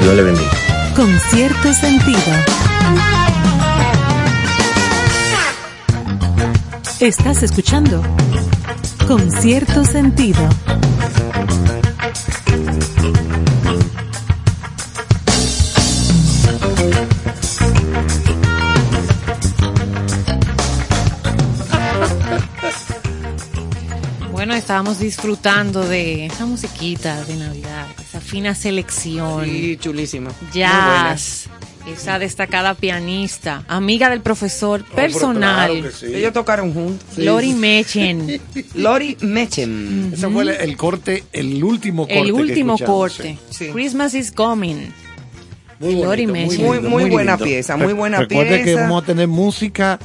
[0.00, 0.50] Dios le bendiga.
[0.96, 2.18] Con cierto sentido.
[6.98, 8.02] Estás escuchando
[9.06, 10.48] Con cierto sentido.
[24.66, 29.44] Estábamos disfrutando de esa musiquita de Navidad, esa fina selección.
[29.44, 30.32] Sí, chulísima.
[30.52, 31.44] Jazz,
[31.86, 36.06] esa destacada pianista, amiga del profesor personal, Claro que sí.
[36.12, 37.06] Ellos tocaron juntos.
[37.16, 38.40] Lori Mechen.
[38.74, 40.12] Lori Mechem.
[40.12, 42.18] Ese fue el, el corte, el último corte.
[42.18, 43.38] El último corte.
[43.50, 43.68] sí.
[43.68, 44.88] Christmas is coming.
[45.78, 46.64] Muy Lori Mechen.
[46.64, 47.44] Muy- muy buena lindo.
[47.44, 48.80] pieza, muy buena Recuerde que pieza.
[48.80, 50.00] vamos a tener música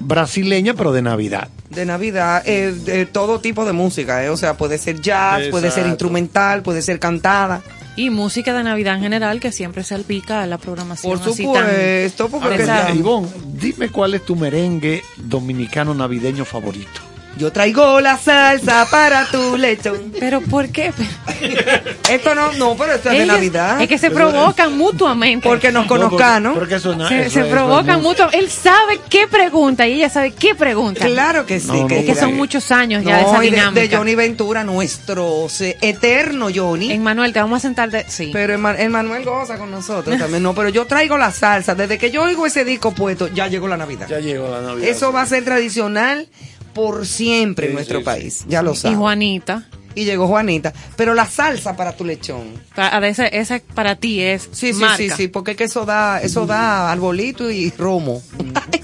[0.00, 1.48] brasileña, pero de Navidad.
[1.70, 5.70] De Navidad, eh, de todo tipo de música, eh, o sea, puede ser jazz, puede
[5.70, 7.62] ser instrumental, puede ser cantada.
[7.94, 11.12] Y música de Navidad en general que siempre salpica a la programación.
[11.12, 17.11] Por supuesto, porque Ivonne, dime cuál es tu merengue dominicano navideño favorito.
[17.38, 20.12] Yo traigo la salsa para tu lechón.
[20.18, 20.92] Pero ¿por qué?
[22.10, 23.80] Esto no, no, pero esto es de Navidad.
[23.80, 25.48] Es que se provocan mutuamente.
[25.48, 26.54] Porque nos conozcan, ¿no?
[26.54, 28.38] Porque eso no- se, eso se es provocan mutuamente.
[28.44, 31.04] Él sabe qué pregunta y ella sabe qué pregunta.
[31.06, 31.68] Claro que sí.
[31.68, 33.80] No, no, Es que son muchos años ya No, esa y de- dinámica.
[33.88, 36.92] de, Johnny Ventura, nuestro se- eterno Johnny.
[36.92, 38.04] En Manuel, te vamos a sentar de...
[38.08, 38.30] Sí.
[38.32, 40.42] Pero Emmanuel goza con nosotros también.
[40.42, 41.74] No, pero yo traigo la salsa.
[41.74, 44.06] Desde que yo oigo ese disco puesto, ya llegó la Navidad.
[44.08, 44.88] Ya llegó la Navidad.
[44.88, 46.28] Eso va a ser tradicional
[46.74, 48.44] por siempre en nuestro sí, país.
[48.48, 48.98] Ya lo y sabes.
[48.98, 49.68] Juanita.
[49.94, 50.72] Y llegó Juanita.
[50.96, 52.54] Pero la salsa para tu lechón.
[52.74, 54.96] Para, a ese, ese para ti es Sí, sí, marca.
[54.96, 58.22] sí, sí, porque es que eso da, eso da arbolito y romo.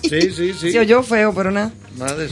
[0.09, 0.73] Sí, sí, sí.
[0.73, 1.71] Se oyó feo, pero nada.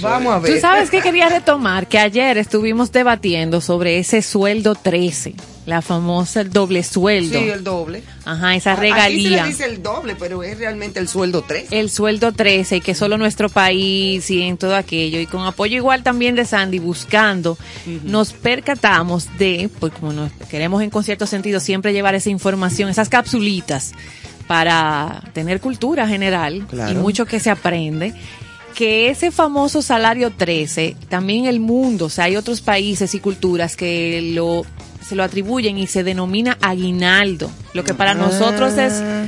[0.01, 0.43] Vamos a es.
[0.45, 0.55] ver.
[0.55, 5.35] Tú sabes que quería retomar que ayer estuvimos debatiendo sobre ese sueldo 13,
[5.67, 7.39] la famosa el doble sueldo.
[7.39, 8.03] Sí, el doble.
[8.25, 9.43] Ajá, esa Aquí se regalía.
[9.43, 11.67] le dice el doble, pero es realmente el sueldo 3.
[11.73, 15.77] el sueldo 13 y que solo nuestro país y en todo aquello y con apoyo
[15.77, 17.59] igual también de Sandy buscando
[18.05, 23.09] nos percatamos de pues como nos queremos en concierto sentido siempre llevar esa información esas
[23.09, 23.93] capsulitas
[24.47, 26.93] para tener cultura general Claro.
[26.93, 28.15] y mucho que se aprende
[28.75, 33.75] que ese famoso salario 13 también el mundo o sea hay otros países y culturas
[33.77, 34.65] que lo
[35.09, 39.27] se lo atribuyen y se denomina aguinaldo lo que para nosotros es Ah.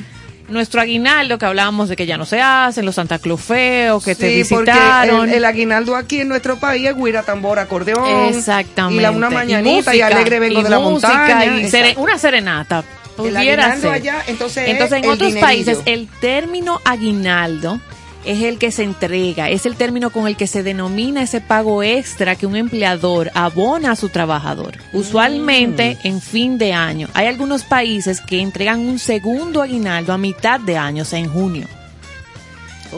[0.48, 4.14] nuestro aguinaldo que hablábamos de que ya no se hacen, los Santa Claus feos que
[4.14, 5.28] te Sí, porque visitaron.
[5.28, 8.34] el, el aguinaldo aquí en nuestro país es guira, tambor, acordeón.
[8.34, 8.98] Exactamente.
[9.00, 11.92] Y la, una mañanita y, música, alegre vengo y de la música, montaña.
[11.92, 12.78] y una serenata.
[12.78, 13.92] El Pudiera aguinaldo ser.
[13.92, 15.40] allá, entonces, Entonces, en otros dinerillo.
[15.46, 17.80] países, el término aguinaldo
[18.28, 21.82] es el que se entrega, es el término con el que se denomina ese pago
[21.82, 26.06] extra que un empleador abona a su trabajador, usualmente Mm.
[26.06, 27.08] en fin de año.
[27.14, 31.28] Hay algunos países que entregan un segundo aguinaldo a mitad de año, o sea, en
[31.28, 31.66] junio.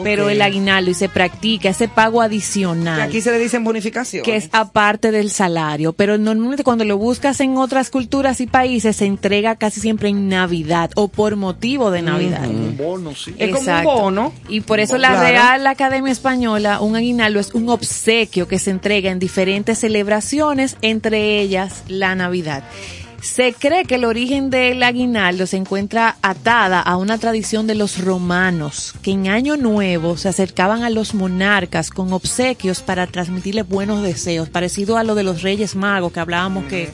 [0.03, 4.23] Pero el aguinaldo y se practica ese pago adicional Que aquí se le dicen bonificación.
[4.23, 8.95] que es aparte del salario, pero normalmente cuando lo buscas en otras culturas y países
[8.97, 12.47] se entrega casi siempre en Navidad o por motivo de Navidad.
[12.47, 13.33] Un bono, sí.
[13.37, 13.91] Es como un Exacto.
[13.91, 14.33] bono.
[14.49, 15.21] Y por eso la.
[15.21, 21.39] Real Academia Española, un aguinaldo es un obsequio que se entrega en diferentes celebraciones, entre
[21.41, 22.63] ellas la Navidad.
[23.21, 28.03] Se cree que el origen del aguinaldo se encuentra atada a una tradición de los
[28.03, 34.01] romanos, que en Año Nuevo se acercaban a los monarcas con obsequios para transmitirles buenos
[34.01, 36.89] deseos, parecido a lo de los Reyes Magos, que hablábamos que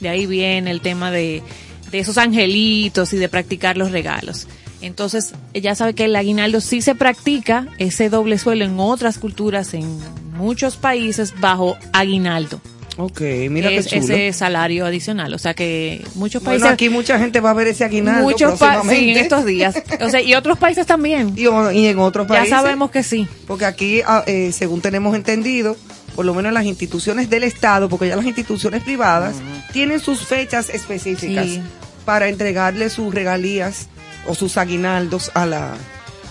[0.00, 1.42] de ahí viene el tema de,
[1.90, 4.48] de esos angelitos y de practicar los regalos.
[4.82, 9.72] Entonces, ya sabe que el aguinaldo sí se practica, ese doble suelo en otras culturas,
[9.72, 9.98] en
[10.34, 12.60] muchos países, bajo aguinaldo.
[12.98, 14.14] Ok, mira es qué chulo.
[14.14, 15.32] ese salario adicional.
[15.32, 16.60] O sea que muchos países.
[16.62, 19.74] Bueno, aquí mucha gente va a ver ese aguinaldo muchos pa- sí, en estos días.
[20.02, 21.34] O sea, y otros países también.
[21.72, 22.50] Y, en otros Ya países.
[22.50, 23.26] sabemos que sí.
[23.46, 25.76] Porque aquí, ah, eh, según tenemos entendido,
[26.14, 29.36] por lo menos las instituciones del Estado, porque ya las instituciones privadas
[29.72, 31.62] tienen sus fechas específicas Sí.
[32.04, 33.88] para entregarle sus regalías
[34.26, 35.72] o sus aguinaldos a la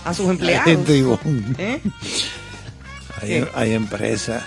[0.04, 0.68] a sus empleados.
[1.58, 1.80] ¿Eh?
[3.20, 4.42] hay, hay empresas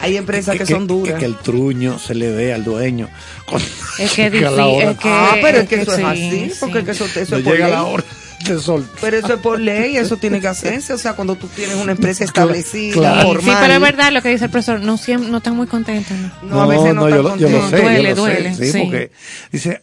[0.00, 1.18] Hay empresas que, son duras.
[1.18, 3.08] Que, el truño se le ve al dueño.
[3.46, 3.60] con-
[3.98, 5.82] Es que es llega la difícil, hora- es que- ah, pero es es que que
[5.82, 6.84] eso es sí, así, porque sí.
[6.84, 7.74] que eso, eso no es por llega ley.
[7.74, 8.04] la hora
[8.46, 8.88] de sol.
[9.00, 10.92] Pero eso es por ley, eso tiene que hacerse.
[10.92, 13.20] O sea, cuando tú tienes una empresa establecida, claro.
[13.22, 13.56] Sí, formal.
[13.60, 16.16] pero es verdad lo que dice el profesor, no, siempre, no están muy contentos.
[16.16, 16.48] ¿no?
[16.48, 17.70] No, a veces no, yo, están lo, yo lo contentos.
[17.70, 18.78] sé, Duele, yo lo duele, sé, sí, sí.
[18.78, 19.10] porque
[19.50, 19.82] dice,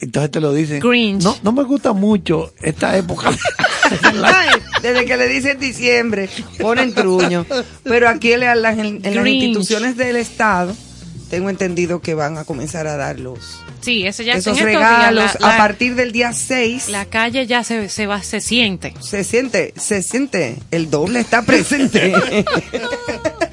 [0.00, 0.80] entonces te lo dicen.
[0.80, 1.22] Grinch.
[1.22, 3.30] No, no me gusta mucho esta época.
[4.24, 4.48] Ay,
[4.82, 6.28] desde que le dicen diciembre,
[6.58, 7.46] ponen truño.
[7.84, 10.74] Pero aquí en, las- en las instituciones del Estado,
[11.30, 15.40] tengo entendido que van a comenzar a dar los, Sí, eso ya esos regalos días,
[15.40, 16.88] la, a partir del día 6.
[16.88, 18.94] la calle ya se, se va, se siente.
[19.00, 22.14] Se siente, se siente, el doble está presente.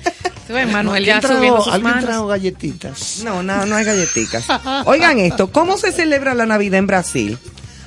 [0.52, 2.06] Tú ves, Manuel ya ¿Alguien subiendo trajo, sus alguien manos.
[2.10, 3.22] trajo galletitas?
[3.24, 4.46] No, no, no hay galletitas.
[4.86, 7.38] Oigan esto, ¿cómo se celebra la Navidad en Brasil?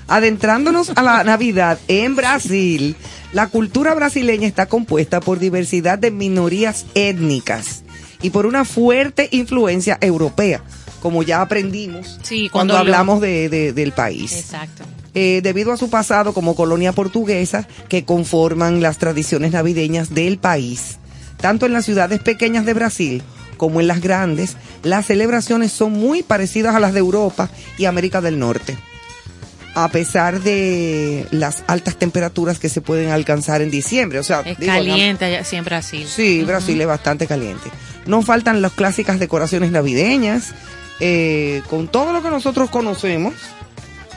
[0.09, 2.95] Adentrándonos a la Navidad en Brasil,
[3.33, 7.85] la cultura brasileña está compuesta por diversidad de minorías étnicas
[8.23, 10.63] y por una fuerte influencia europea,
[11.01, 14.33] como ya aprendimos Sí, cuando, cuando lo- hablamos de- de- del país.
[14.33, 14.85] Exacto.
[15.15, 20.99] Eh, debido a su pasado como colonia portuguesa que conforman las tradiciones navideñas del país.
[21.39, 23.23] Tanto en las ciudades pequeñas de Brasil
[23.57, 28.21] como en las grandes, las celebraciones son muy parecidas a las de Europa y América
[28.21, 28.77] del Norte.
[29.77, 34.21] A pesar de las altas temperaturas que se pueden alcanzar en diciembre.
[34.21, 36.07] O sea, Es digo, caliente en Brasil.
[36.07, 37.71] Sí, Brasil es bastante caliente.
[38.07, 40.53] No faltan las clásicas decoraciones navideñas,
[41.01, 43.35] eh, con todo lo que nosotros conocemos.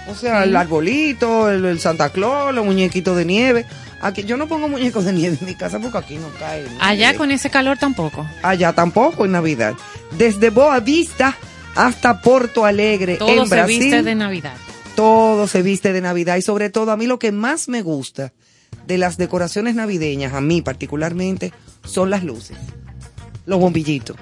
[0.10, 3.66] O sea, el arbolito, el, el Santa Claus, los muñequitos de nieve.
[4.02, 6.62] Aquí yo no pongo muñecos de nieve en mi casa porque aquí no cae.
[6.64, 6.78] nieve.
[6.80, 8.26] Allá con ese calor tampoco.
[8.44, 9.74] Allá tampoco en Navidad.
[10.18, 11.36] Desde Boa Vista
[11.76, 14.54] hasta Porto Alegre Todo en se Brasil, viste de Navidad.
[14.96, 18.34] todo se viste de Navidad y sobre todo a mí lo que más me gusta
[18.88, 21.54] de las decoraciones navideñas, a mí particularmente,
[21.86, 22.58] son las luces,
[23.46, 24.16] los bombillitos,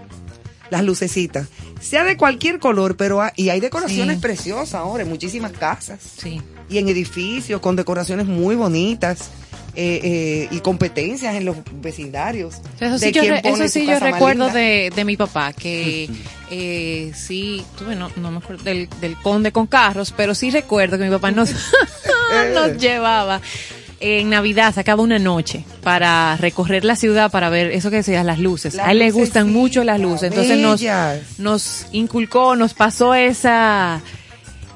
[0.70, 1.48] las lucecitas,
[1.80, 4.22] sea de cualquier color, pero ha- y hay decoraciones Sí.
[4.22, 6.42] preciosas ahora en muchísimas casas Sí.
[6.70, 9.30] y en edificios con decoraciones muy bonitas.
[9.76, 12.56] Eh, eh, y competencias en los vecindarios.
[12.80, 16.10] Eso sí, yo, re- eso sí yo recuerdo de, de mi papá, que
[16.52, 20.98] eh, sí, tuve, no, no me acuerdo del, del conde con carros, pero sí recuerdo
[20.98, 21.52] que mi papá nos,
[22.54, 23.42] nos llevaba
[24.00, 28.40] en Navidad, sacaba una noche para recorrer la ciudad para ver eso que decías, las
[28.40, 28.76] luces.
[28.76, 30.82] Las a él le gustan mucho las luces, entonces nos,
[31.38, 34.02] nos inculcó, nos pasó esa...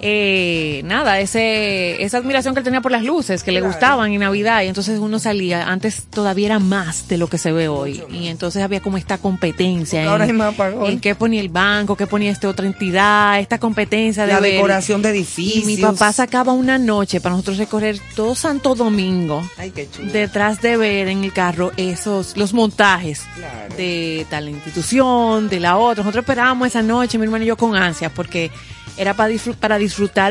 [0.01, 4.19] Eh, nada, ese, esa admiración que él tenía por las luces, que le gustaban en
[4.21, 8.01] Navidad, y entonces uno salía, antes todavía era más de lo que se ve hoy,
[8.09, 10.55] y entonces había como esta competencia Porque ahora en, hay más
[10.89, 14.53] en qué ponía el banco, qué ponía esta otra entidad, esta competencia de la ver.
[14.53, 15.65] decoración de Y edificios.
[15.65, 20.11] mi papá sacaba una noche para nosotros recorrer todo Santo Domingo, Ay, qué chulo.
[20.11, 23.75] detrás de ver en el carro esos, los montajes Claro.
[23.75, 26.03] de tal institución, de la otra.
[26.03, 28.49] Nosotros esperábamos esa noche, mi hermano y yo con ansias, porque
[28.97, 29.71] era para disfrutar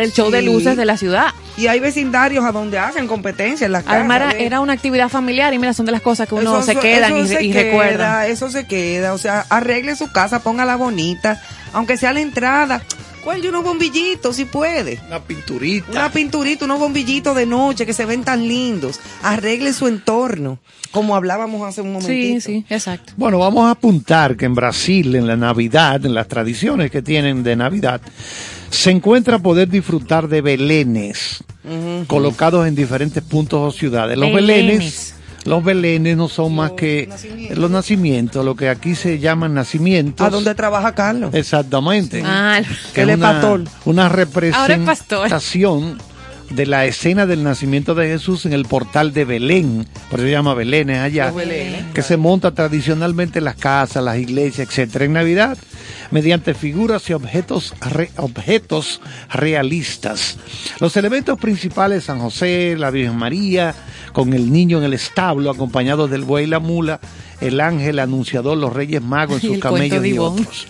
[0.00, 1.28] el show de luces de la ciudad.
[1.56, 3.98] Y hay vecindarios a donde hacen competencia en las casas.
[3.98, 4.36] Además era, ¿ves?
[4.42, 7.16] era una actividad familiar y mira, son de las cosas que uno Eso- se quedan
[7.16, 8.30] y, eso se y queda, recuerdan.
[8.30, 11.42] Eso se queda, o sea, arregle su casa, póngala bonita,
[11.72, 12.82] aunque sea la entrada.
[13.24, 15.00] Cuelgue unos bombillitos si puede.
[15.08, 15.90] Una pinturita.
[15.90, 19.00] Una pinturita, unos bombillitos de noche que se ven tan lindos.
[19.22, 20.60] Arregle su entorno,
[20.92, 22.40] como hablábamos hace un momentito.
[22.40, 23.12] Sí, sí, exacto.
[23.16, 27.42] Bueno, vamos a apuntar que en Brasil, en la Navidad, en las tradiciones que tienen
[27.42, 28.00] de Navidad,
[28.70, 31.44] se encuentra poder disfrutar de belenes
[32.06, 34.16] colocados en diferentes puntos o ciudades.
[34.16, 34.66] Los Belenes.
[34.66, 35.14] belenes,
[35.44, 37.58] los belenes no son más que nacimientos.
[37.58, 40.26] los nacimientos, lo que aquí se llaman nacimientos.
[40.26, 41.34] ¿A dónde trabaja Carlos?
[41.34, 42.22] Exactamente.
[42.24, 42.60] Ah,
[42.94, 43.64] que es una, pastor.
[43.84, 44.28] una Ahora es
[44.80, 45.18] pastor.
[45.24, 45.98] representación
[46.50, 50.32] de la escena del nacimiento de Jesús en el portal de Belén, por eso se
[50.32, 51.30] llama Belén es allá,
[51.92, 55.58] que se monta tradicionalmente en las casas, las iglesias, etcétera, en Navidad,
[56.10, 60.38] mediante figuras y objetos, re- objetos realistas.
[60.80, 63.74] Los elementos principales, San José, la Virgen María,
[64.12, 67.00] con el niño en el establo, acompañado del buey y la mula,
[67.42, 70.66] el ángel anunciador, los reyes magos en sus camellos y otros.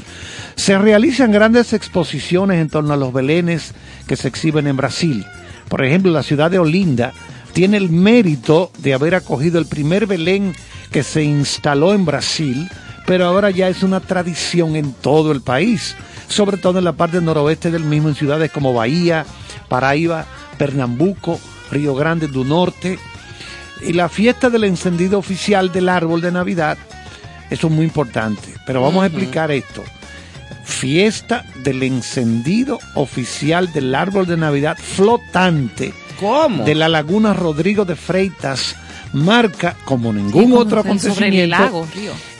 [0.57, 3.75] Se realizan grandes exposiciones en torno a los belenes
[4.09, 5.25] que se exhiben en Brasil.
[5.69, 7.13] Por ejemplo, la ciudad de Olinda
[7.53, 10.55] tiene el mérito de haber acogido el primer Belén
[10.91, 12.69] que se instaló en Brasil,
[13.07, 15.97] pero ahora ya es una tradición en todo el país,
[16.29, 19.27] sobre todo en la parte noroeste del mismo, en ciudades como Bahía,
[19.69, 21.39] Paraíba, Pernambuco,
[21.71, 22.99] Río Grande do Norte.
[23.83, 26.79] Y la fiesta del encendido oficial del árbol de Navidad,
[27.51, 29.85] eso es muy importante, pero vamos a explicar esto
[30.69, 36.65] fiesta del encendido oficial del árbol de Navidad flotante ¿Cómo?
[36.65, 38.77] de la laguna Rodrigo de Freitas
[39.15, 41.89] marca, como ningún como otro sobre el acontecimiento, lago,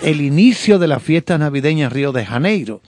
[0.03, 2.83] el inicio de la fiesta navideña Río de Janeiro.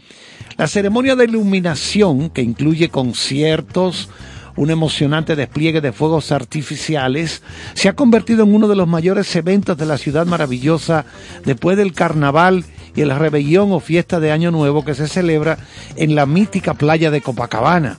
[0.58, 4.10] La ceremonia de iluminación, que incluye conciertos,
[4.56, 9.78] un emocionante despliegue de fuegos artificiales, se ha convertido en uno de los mayores eventos
[9.78, 11.06] de la ciudad maravillosa
[11.46, 12.64] después del carnaval
[12.94, 15.58] y el rebelión o fiesta de Año Nuevo que se celebra
[15.96, 17.98] en la mítica playa de Copacabana.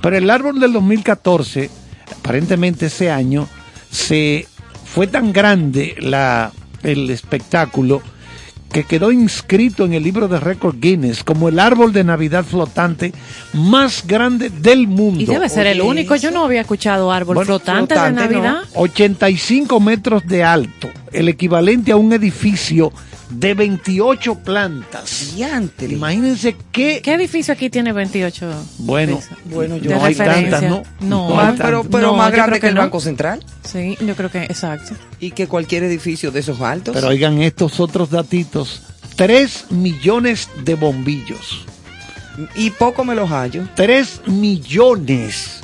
[0.00, 1.70] Pero el árbol del 2014,
[2.18, 3.48] aparentemente ese año,
[3.90, 4.46] se
[4.84, 6.52] fue tan grande la,
[6.82, 8.02] el espectáculo
[8.72, 13.12] que quedó inscrito en el libro de récord Guinness como el árbol de Navidad flotante
[13.52, 15.20] más grande del mundo.
[15.22, 16.16] Y debe ser el único.
[16.16, 18.62] Yo no había escuchado árbol Bueno, flotante, flotante, de Navidad.
[18.74, 22.92] 85 metros de alto, el equivalente a un edificio
[23.30, 25.32] de 28 plantas.
[25.34, 25.88] Diantre.
[25.92, 27.00] Imagínense qué...
[27.02, 28.48] ¿Qué edificio aquí tiene 28?
[28.78, 29.20] Bueno?
[29.46, 30.82] Bueno, yo no hay tantas, ¿no?
[31.00, 32.82] No, No hay Ah, pero, pero No, más grande que, que el no.
[32.82, 34.94] Banco Central Sí, yo creo que exacto.
[35.18, 36.94] y que cualquier edificio de esos altos.
[36.94, 38.55] Pero oigan estos otros datitos.
[39.16, 41.64] 3 millones de bombillos.
[42.54, 43.66] y poco me los hallo.
[43.74, 45.60] 3 millones.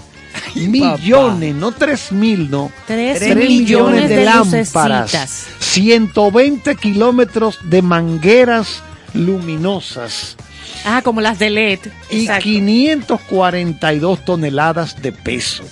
[0.55, 2.71] millones, no 3 mil, no.
[2.87, 5.13] Tres, Tres millones, de, lámparas.
[5.13, 5.47] lucecitas.
[5.61, 8.81] 120 kilómetros de mangueras
[9.15, 10.37] luminosas.
[10.85, 11.79] Ah, como las de LED.
[12.11, 12.43] y Exacto.
[12.45, 15.65] 542 toneladas de peso.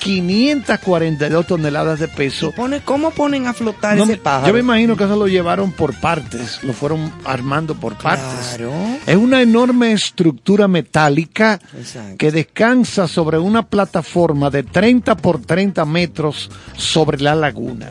[0.00, 2.52] 542 toneladas de peso.
[2.52, 4.48] Pone, ¿Cómo ponen a flotar No ese pájaro?
[4.48, 8.56] yo me imagino que eso lo llevaron por partes, lo fueron armando por partes.
[8.56, 8.72] Claro.
[9.06, 12.16] Es una enorme estructura metálica Exacto.
[12.18, 17.90] que descansa sobre una plataforma de 30 por 30 metros sobre la laguna.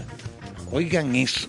[0.72, 1.48] Oigan eso.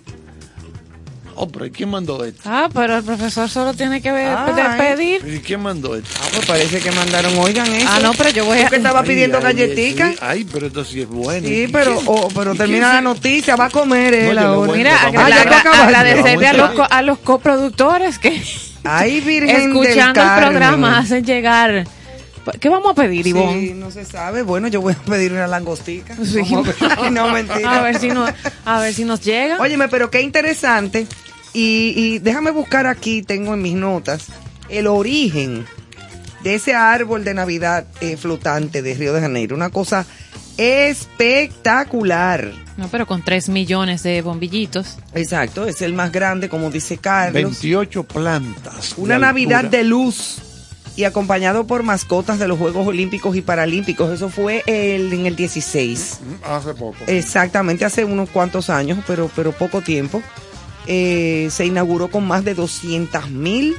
[1.35, 2.41] Oh, pero ¿y quién mandó esto?
[2.45, 4.53] Ah, pero el profesor solo tiene que ver, Ay.
[4.53, 5.33] de pedir.
[5.35, 6.09] ¿Y quién mandó esto?
[6.21, 7.87] Ah, pues parece que mandaron, oigan eso.
[7.89, 8.63] Ah, no, pero yo voy a...
[8.65, 10.09] ¿Tú que estaba pidiendo Ay, ay, galletica?
[10.11, 10.17] sí.
[10.21, 11.47] Ay, pero esto sí es bueno.
[11.47, 14.73] Sí, ¿Y pero, oh, pero ¿Y termina quién la noticia, va a comer él ahora.
[14.73, 18.41] Mira, Ah, agradecerle a los, a- co- a los coproductores que
[18.83, 21.85] Ay, Virgen escuchando del el programa hacen llegar...
[22.59, 23.59] ¿Qué vamos a pedir, Ivonne?
[23.59, 24.41] Sí, no se sabe.
[24.41, 26.15] Bueno, yo voy a pedir una langostica.
[26.23, 26.41] Sí.
[26.97, 27.79] Ay, no, mentira.
[27.79, 28.31] A ver si nos,
[28.65, 29.59] a ver si nos llega.
[29.59, 31.07] Óyeme, pero qué interesante.
[31.53, 34.27] Y, y déjame buscar aquí, tengo en mis notas,
[34.69, 35.65] el origen
[36.43, 39.55] de ese árbol de Navidad eh, flotante de Río de Janeiro.
[39.55, 40.05] Una cosa
[40.57, 42.51] espectacular.
[42.77, 44.97] No, pero con 3 millones de bombillitos.
[45.13, 47.33] Exacto, es el más grande, como dice Carlos.
[47.33, 48.93] 28 plantas.
[48.97, 49.77] Una de Navidad altura.
[49.77, 50.37] de luz
[50.95, 54.11] y acompañado por mascotas de los Juegos Olímpicos y Paralímpicos.
[54.11, 56.19] Eso fue el, en el 16.
[56.43, 56.97] Hace poco.
[57.07, 60.21] Exactamente, hace unos cuantos años, pero, pero poco tiempo.
[60.87, 63.75] Eh, se inauguró con más de 200 mil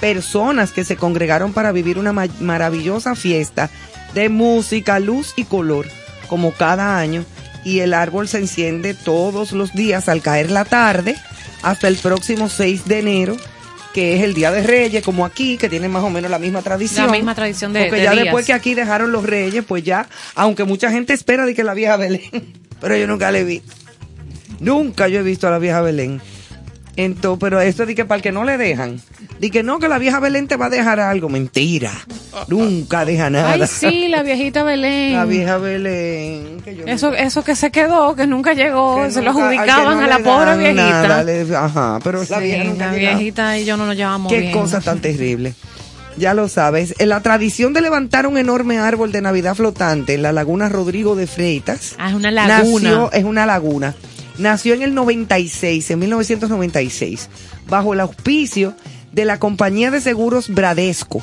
[0.00, 3.70] personas que se congregaron para vivir una ma- maravillosa fiesta
[4.14, 5.86] de música, luz y color,
[6.28, 7.24] como cada año.
[7.64, 11.16] Y el árbol se enciende todos los días al caer la tarde
[11.62, 13.36] hasta el próximo 6 de enero,
[13.96, 16.60] que es el Día de Reyes, como aquí, que tiene más o menos la misma
[16.60, 17.06] tradición.
[17.06, 18.24] La misma tradición de, Porque de ya días.
[18.24, 21.72] después que aquí dejaron los reyes, pues ya, aunque mucha gente espera de que la
[21.72, 22.20] vieja Belén,
[22.82, 23.62] pero yo nunca le vi.
[24.60, 26.20] Nunca yo he visto a la vieja Belén.
[26.96, 29.00] Entonces, pero esto de que para el que no le dejan,
[29.38, 31.28] de que no, que la vieja Belén te va a dejar algo.
[31.28, 31.92] Mentira.
[32.48, 33.52] Nunca deja nada.
[33.52, 35.12] Ay, sí, la viejita Belén.
[35.14, 36.60] La vieja Belén.
[36.64, 39.56] que yo Eso, eso que se quedó, que nunca llegó, que se lo nunca- que
[39.56, 41.02] adjudicaban no a la pobre viejita.
[41.08, 44.32] nada, le- ajá, pero la Sí, vieja nunca la viejita y yo no nos llevamos
[44.32, 44.52] Qué bien.
[44.52, 45.54] cosa tan terrible.
[46.18, 46.94] Ya lo sabes.
[46.98, 51.14] En la tradición de levantar un enorme árbol de Navidad flotante en la laguna Rodrigo
[51.14, 51.94] de Freitas.
[51.98, 52.88] Ah, es una laguna.
[52.90, 53.94] Nació, es una laguna.
[54.38, 57.28] Nació en el 96, en 1996,
[57.68, 58.74] bajo el auspicio
[59.12, 61.22] de la compañía de seguros Bradesco.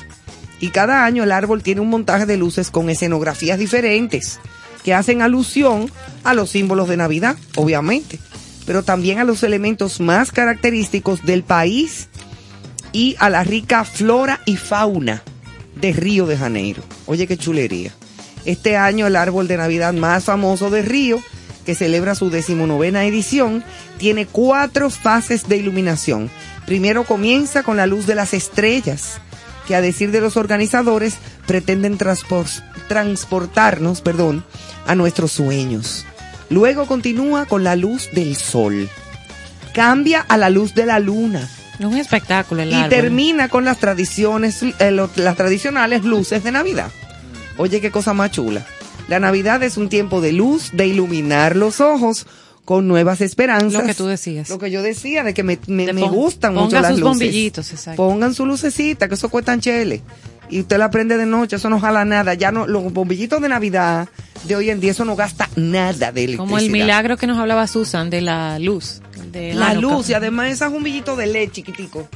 [0.59, 4.39] Y cada año el árbol tiene un montaje de luces con escenografías diferentes
[4.84, 5.91] que hacen alusión
[6.24, 8.20] a los símbolos de Navidad, obviamente,
[8.66, 12.09] pero también a los elementos más característicos del país
[12.91, 15.24] y a la rica flora y fauna
[15.76, 16.84] de Río de Janeiro.
[17.05, 17.91] Oye, qué chulería.
[18.45, 21.22] Este año el árbol de Navidad más famoso de Río,
[21.66, 23.64] que celebra su decimonovena edición,
[23.97, 26.30] tiene cuatro fases de iluminación.
[26.66, 29.20] Primero comienza con la luz de las estrellas,
[29.68, 31.16] que a decir de los organizadores
[31.47, 34.43] pretenden transpor- transportarnos, perdón,
[34.88, 36.05] a nuestros sueños.
[36.49, 38.89] Luego continúa con la luz del sol.
[39.74, 41.49] Cambia a la luz de la luna
[41.80, 42.89] un espectáculo el y árbol.
[42.89, 46.91] termina con las tradiciones, eh, lo- las tradicionales luces de Navidad.
[47.57, 48.66] Oye, qué cosa más chula.
[49.14, 52.26] La Navidad es un tiempo de luz, de iluminar los ojos
[52.66, 53.82] con nuevas esperanzas.
[53.82, 54.49] Lo que tú decías.
[54.49, 57.03] Lo que yo decía, de que me, me- De me gustan mucho las sus luces.
[57.20, 57.97] bombillitos, exacto.
[58.01, 60.01] Pongan su lucecita, que eso cuestan chele.
[60.49, 62.34] y usted la prende de noche, eso no jala nada.
[62.36, 64.07] Ya no, los bombillitos de Navidad
[64.45, 66.38] de hoy en día, eso no gasta nada de electricidad.
[66.38, 69.01] Como el milagro que nos hablaba Susan de la luz.
[69.32, 72.07] De La luz, y además esas bombillitos de LED chiquitico.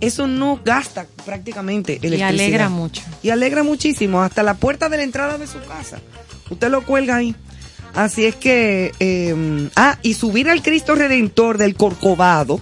[0.00, 2.30] Eso no gasta prácticamente electricidad.
[2.30, 3.02] Y alegra mucho.
[3.22, 5.98] Y alegra muchísimo, hasta la puerta de la entrada de su casa.
[6.50, 7.34] Usted lo cuelga ahí.
[7.94, 12.60] Así es que, eh, ah, y subir al Cristo Redentor del Corcovado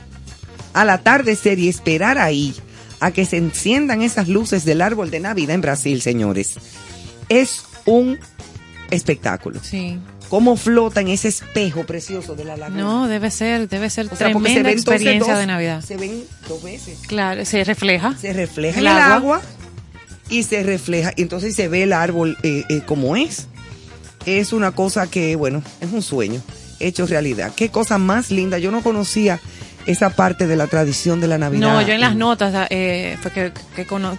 [0.73, 2.55] al atardecer y esperar ahí
[3.01, 6.55] a que se enciendan esas luces del árbol de Navidad en Brasil, señores,
[7.29, 8.19] es un
[8.91, 9.61] espectáculo.
[9.63, 9.99] Sí.
[10.29, 12.81] Cómo flota en ese espejo precioso de la laguna.
[12.83, 15.83] No, debe ser, debe ser O sea, tremenda se ven entonces experiencia dos- de Navidad.
[15.83, 16.99] Se ven dos veces.
[17.07, 18.17] Claro, se refleja.
[18.19, 19.15] Se refleja El en el agua.
[19.17, 19.43] agua
[20.29, 23.47] y se refleja, y entonces se ve el árbol eh, eh, como es.
[24.27, 26.43] Es una cosa que, bueno, es un sueño
[26.81, 27.53] hecho realidad.
[27.57, 28.59] Qué cosa más linda.
[28.59, 29.41] Yo no conocía
[29.87, 31.61] esa parte de la tradición de la Navidad.
[31.75, 33.53] No, yo en las notas eh, fue que,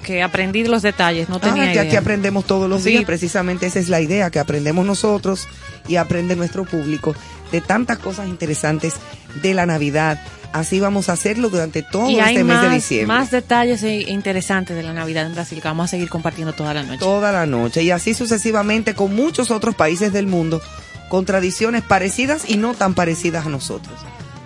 [0.01, 1.82] que, aprendí los detalles, no tenía Ah, que idea.
[1.84, 2.91] aquí aprendemos todos los Sí.
[2.91, 5.45] días, precisamente esa es la idea, que aprendemos nosotros
[5.89, 7.14] y aprende nuestro público
[7.51, 8.93] de tantas cosas interesantes
[9.41, 10.22] de la Navidad.
[10.54, 13.08] Así vamos a hacerlo durante todo y este mes de diciembre.
[13.08, 16.74] más detalles e- interesantes de la Navidad en Brasil que vamos a seguir compartiendo toda
[16.74, 17.00] la noche.
[17.00, 20.62] toda la noche y así sucesivamente con muchos otros países del mundo
[21.10, 23.93] con tradiciones parecidas y no tan parecidas a nosotros.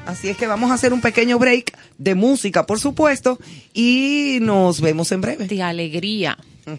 [0.06, 3.40] Así es que vamos a hacer un pequeño break de música, por supuesto,
[3.74, 5.48] y nos vemos en breve.
[5.48, 6.38] De alegría.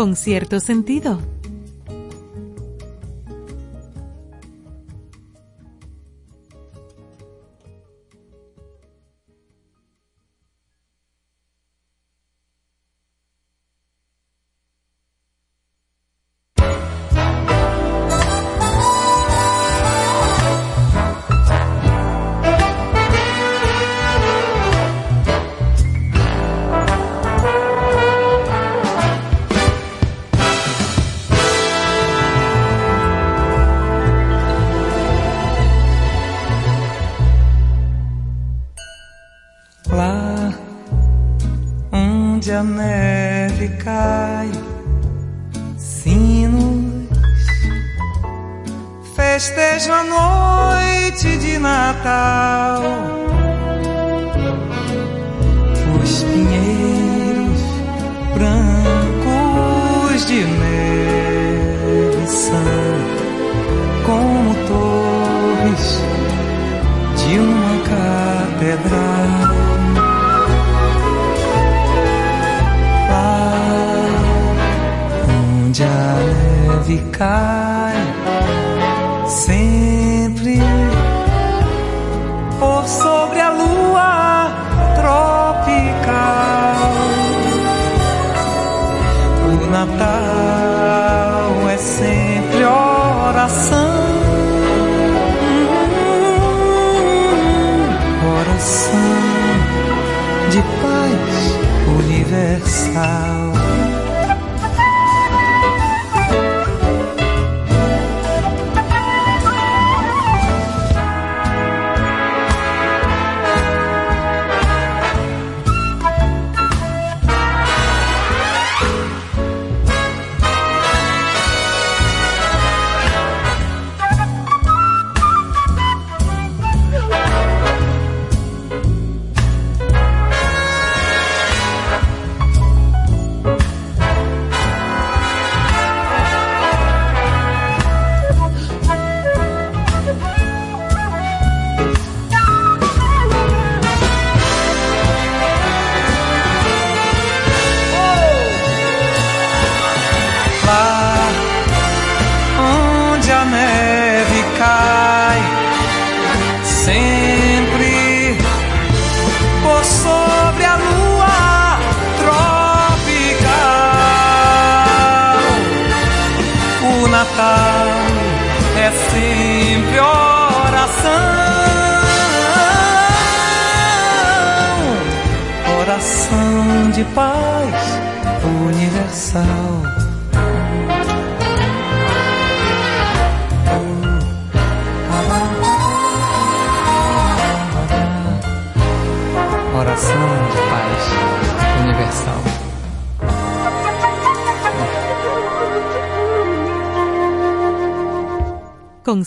[0.00, 1.39] con cierto sentido.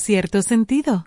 [0.04, 1.06] Cierto sentido.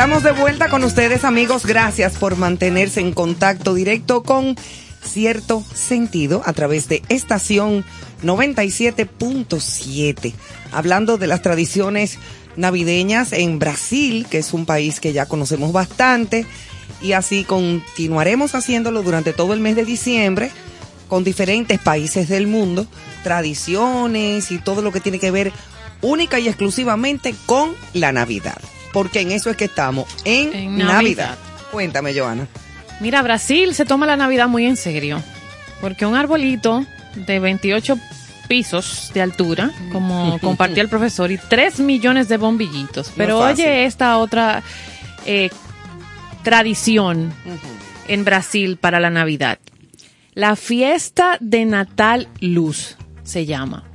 [0.00, 1.66] Estamos de vuelta con ustedes, amigos.
[1.66, 4.56] Gracias por mantenerse en contacto directo con
[5.04, 7.84] cierto sentido a través de estación
[8.22, 10.32] 97.7.
[10.72, 12.18] Hablando de las tradiciones
[12.56, 16.46] navideñas en Brasil, que es un país que ya conocemos bastante,
[17.02, 20.50] y así continuaremos haciéndolo durante todo el mes de diciembre
[21.08, 22.86] con diferentes países del mundo,
[23.22, 25.52] tradiciones y todo lo que tiene que ver
[26.00, 28.56] única y exclusivamente con la Navidad.
[28.92, 30.94] Porque en eso es que estamos, en, En Navidad.
[30.94, 31.38] Navidad.
[31.70, 32.46] Cuéntame, Joana.
[33.00, 35.22] Mira, Brasil se toma la Navidad muy en serio,
[35.80, 36.84] porque un arbolito
[37.14, 37.98] de 28
[38.48, 43.12] pisos de altura, como compartía el profesor, y 3 millones de bombillitos.
[43.16, 44.62] Pero oye esta otra
[45.24, 45.50] eh,
[46.42, 47.32] tradición
[48.08, 49.58] en Brasil para la Navidad.
[50.34, 53.89] La fiesta de Natal Luz se llama.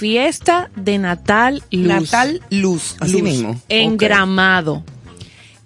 [0.00, 1.86] Fiesta de Natal Luz.
[1.86, 3.60] Natal Luz, así Luz, mismo.
[3.68, 3.98] En.
[3.98, 4.82] Gramado.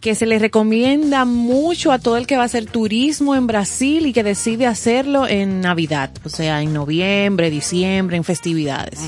[0.01, 4.07] Que se le recomienda mucho a todo el que va a hacer turismo en Brasil
[4.07, 8.99] y que decide hacerlo en Navidad, o sea, en noviembre, diciembre, en festividades.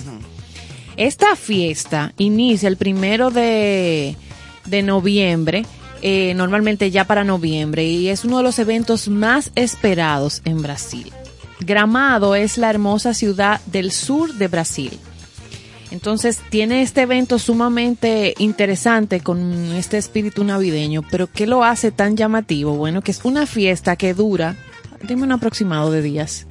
[0.97, 4.15] Esta fiesta inicia el primero de,
[4.67, 5.67] de noviembre,
[6.03, 11.13] eh, normalmente ya para noviembre, y es uno de los eventos más esperados en Brasil.
[11.59, 15.01] Gramado es la hermosa ciudad del sur de Brasil.
[15.91, 22.17] Entonces tiene este evento sumamente interesante con este espíritu navideño, pero ¿qué lo hace tan
[22.17, 22.75] llamativo?
[22.75, 24.57] Bueno, que es una fiesta que dura,
[25.03, 26.47] dime un aproximado de días,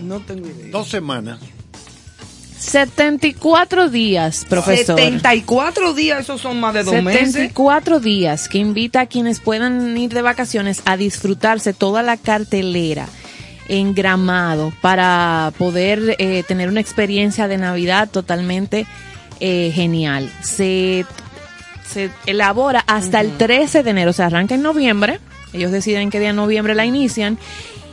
[0.00, 0.70] No tengo idea.
[0.72, 1.38] Dos semanas.
[2.58, 4.98] 74 días, profesor.
[4.98, 7.32] 74 días, esos son más de dos meses.
[7.32, 13.08] 74 días que invita a quienes puedan ir de vacaciones a disfrutarse toda la cartelera
[13.68, 18.86] en Gramado para poder eh, tener una experiencia de Navidad totalmente
[19.40, 20.30] eh, genial.
[20.42, 21.04] Se,
[21.88, 25.20] se elabora hasta el 13 de enero, se arranca en noviembre,
[25.52, 27.38] ellos deciden qué día de noviembre la inician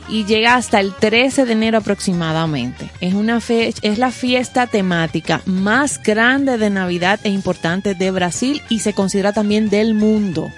[0.06, 2.90] y llega hasta el 13 de enero aproximadamente.
[3.00, 8.60] Es una fe- es la fiesta temática más grande de Navidad e importante de Brasil
[8.68, 10.50] y se considera también del mundo.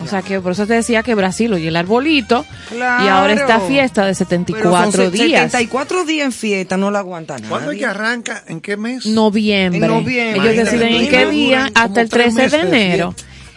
[0.00, 3.46] O sea que por eso te decía que Brasil oye el arbolito y ahora esta
[3.46, 3.66] Claro.
[3.66, 5.50] fiesta de Pero 74 son se- días.
[5.50, 7.48] 74 días en fiesta, no la aguanta nadie.
[7.48, 8.44] ¿Cuándo es que arranca?
[8.46, 9.06] ¿En qué mes?
[9.06, 9.80] Noviembre.
[9.80, 10.52] En noviembre.
[10.52, 13.14] Ellos deciden en qué día hasta el tres 13 de enero.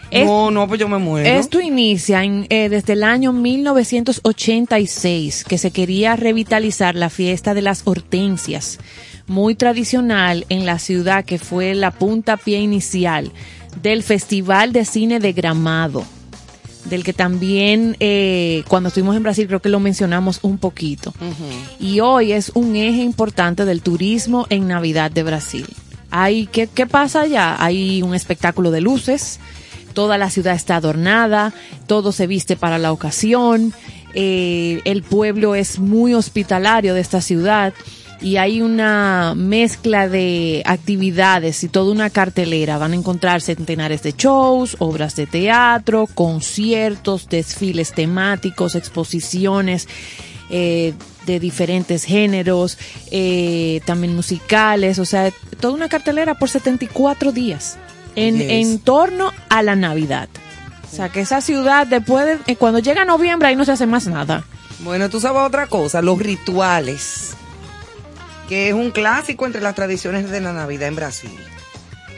[0.09, 1.27] Es- No, no, pues yo me muero.
[1.29, 7.61] Esto inicia en, eh, desde el año 1986, que se quería revitalizar la fiesta de
[7.61, 8.79] las hortensias,
[9.27, 13.31] muy tradicional en la ciudad que fue la punta pie inicial
[13.81, 16.03] del Festival de Cine de Gramado,
[16.85, 21.13] del que también eh, cuando estuvimos en Brasil creo que lo mencionamos un poquito.
[21.79, 25.67] Y hoy es un eje importante del turismo en Navidad de Brasil.
[26.09, 27.55] Hay, ¿qué, ¿Qué pasa allá?
[27.63, 29.39] Hay un espectáculo de luces,
[29.93, 31.53] toda la ciudad está adornada,
[31.87, 33.73] todo se viste para la ocasión,
[34.13, 37.73] eh, el pueblo es muy hospitalario de esta ciudad
[38.21, 42.77] y hay una mezcla de actividades y toda una cartelera.
[42.77, 49.87] Van a encontrar centenares de shows, obras de teatro, conciertos, desfiles temáticos, exposiciones
[50.49, 50.93] eh,
[51.25, 52.77] de diferentes géneros,
[53.09, 57.77] eh, también musicales, o sea, toda una cartelera por 74 días
[58.15, 58.49] en, Yes.
[58.49, 60.29] en torno a la Navidad.
[60.91, 63.85] O sea, que esa ciudad después, de, eh, cuando llega noviembre, ahí no se hace
[63.85, 64.43] más nada.
[64.83, 67.35] Bueno, tú sabes otra cosa, los rituales,
[68.51, 71.31] que es un clásico entre las tradiciones de la Navidad en Brasil.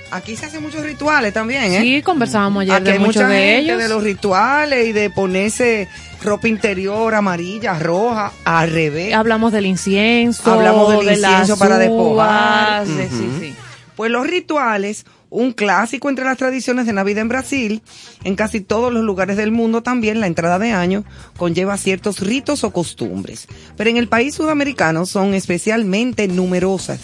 [0.09, 1.79] Aquí se hacen muchos rituales también, ¿eh?
[1.81, 3.77] Sí, conversábamos ayer Aquí de hay muchos mucha de gente ellos.
[3.77, 5.87] de los rituales y de ponerse
[6.23, 9.13] ropa interior amarilla, roja, al revés.
[9.13, 12.87] Hablamos del incienso, Hablamos del de incienso para despojar.
[12.87, 13.55] sí, sí.
[13.95, 15.05] Pues los rituales,
[15.35, 17.81] un clásico entre las tradiciones de Navidad en Brasil,
[18.23, 21.03] en casi todos los lugares del mundo también la entrada de año
[21.37, 23.47] conlleva ciertos ritos o costumbres.
[23.75, 26.99] Pero en el país sudamericano son especialmente numerosas.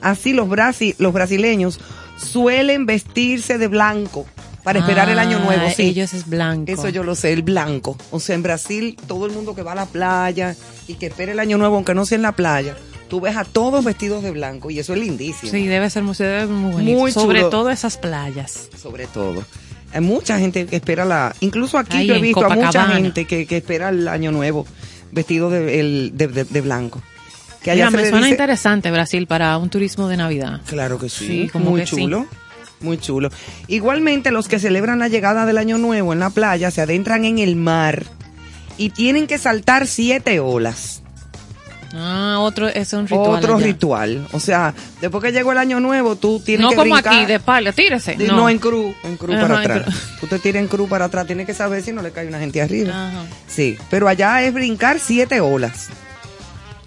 [0.00, 1.78] Así los, brasi- los brasileños
[2.16, 4.26] suelen vestirse de blanco
[4.64, 5.62] para esperar el año nuevo.
[5.68, 5.84] Ah, Sí.
[5.84, 6.70] Ellos es blanco.
[6.70, 7.96] Eso yo lo sé, el blanco.
[8.10, 10.56] O sea, en Brasil, todo el mundo que va a la playa
[10.88, 12.76] y que espera el año nuevo, aunque no sea en la playa,
[13.08, 15.50] tú ves a todos vestidos de blanco y eso es lindísimo.
[15.50, 16.98] Sí, debe ser muy, debe ser muy bonito.
[16.98, 17.50] Muy Sobre chulo.
[17.50, 18.68] todo esas playas.
[18.80, 19.44] Sobre todo.
[19.92, 21.34] Hay mucha gente que espera la...
[21.40, 24.66] Incluso aquí Ahí yo he visto a mucha gente que, que espera el año nuevo
[25.12, 27.02] vestido de, el- de, de- de blanco.
[27.62, 30.60] Que allá Mira, se me le suena dice- interesante Brasil para un turismo de Navidad.
[30.66, 31.96] Claro que sí, Sí, como muy que sí.
[31.96, 32.26] chulo.
[32.80, 33.30] Muy chulo.
[33.66, 37.38] Igualmente, los que celebran la llegada del año nuevo en la playa se adentran en
[37.40, 38.04] el mar
[38.76, 41.02] y tienen que saltar siete olas.
[41.94, 43.36] Ah, otro, es un ritual.
[43.38, 43.64] Otro allá.
[43.66, 44.26] ritual.
[44.32, 47.14] O sea, después que llegó el año nuevo, tú tienes No que como brincar.
[47.14, 48.16] aquí, de espalda, tírese.
[48.16, 49.94] No, No, en cruz, en cruz Ajá, para atrás.
[50.20, 52.38] Tú te tiras en cruz para atrás, tienes que saber si no le cae una
[52.38, 53.08] gente arriba.
[53.08, 53.22] Ajá.
[53.46, 55.88] Sí, pero allá es brincar siete olas.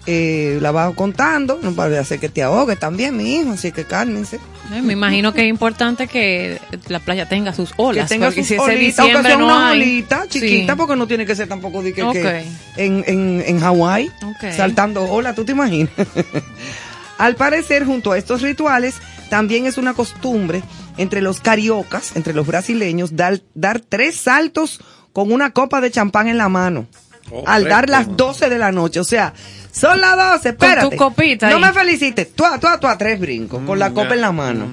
[0.06, 3.84] Eh, la vas contando, no para hacer que te ahogue también, mi hijo, así que
[3.84, 4.40] cálmense.
[4.74, 8.08] Eh, me imagino que es importante que la playa tenga sus olas.
[8.08, 9.80] que tenga sus si olitas, aunque sea no una hay.
[9.80, 10.76] olita chiquita, Sí.
[10.76, 12.44] porque no tiene que ser tampoco de que, que
[12.84, 14.10] en, en, en Hawái,
[14.56, 15.90] saltando olas, ¿tú te imaginas?
[17.18, 18.96] Al parecer, junto a estos rituales,
[19.30, 20.62] también es una costumbre
[20.96, 24.80] entre los cariocas, entre los brasileños, dar, dar tres saltos
[25.12, 26.86] con una copa de champán en la mano.
[27.32, 29.32] Oh, al dar las 12 de la noche, o sea,
[29.72, 30.90] son las 12, Con espérate.
[30.90, 33.88] tu copita No me felicites, tú a, tú a, tú a tres brincos, con la
[33.90, 34.68] Mm, copa en la mano.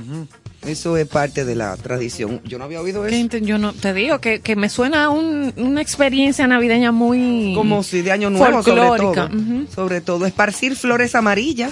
[0.65, 2.41] Eso es parte de la tradición.
[2.43, 3.37] Yo no había oído eso.
[3.37, 7.53] Yo no, te digo que, que me suena a un- una experiencia navideña muy.
[7.55, 8.87] Como si de año nuevo, sobre todo.
[8.97, 9.25] folclórica.
[9.33, 9.67] Ujú.
[9.73, 11.71] Sobre todo, esparcir flores amarillas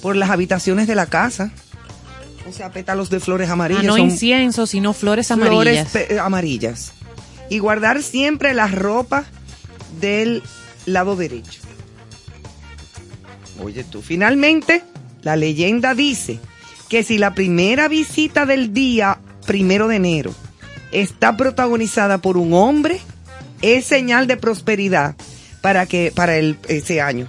[0.00, 1.50] por las habitaciones de la casa.
[2.48, 3.84] O sea, pétalos de flores Ah, amarillas.
[3.84, 5.88] no son incienso, sino flores flores amarillas.
[5.92, 6.92] pe- amarillas.
[7.50, 9.24] Y guardar siempre la ropa
[10.00, 10.42] del
[10.86, 11.60] lado derecho.
[13.62, 14.82] Oye tú, finalmente,
[15.22, 16.38] la leyenda dice
[16.88, 20.34] que si la primera visita del día primero de enero
[20.92, 23.00] está protagonizada por un hombre,
[23.62, 25.16] es señal de prosperidad
[25.60, 27.28] para que para el, ese año.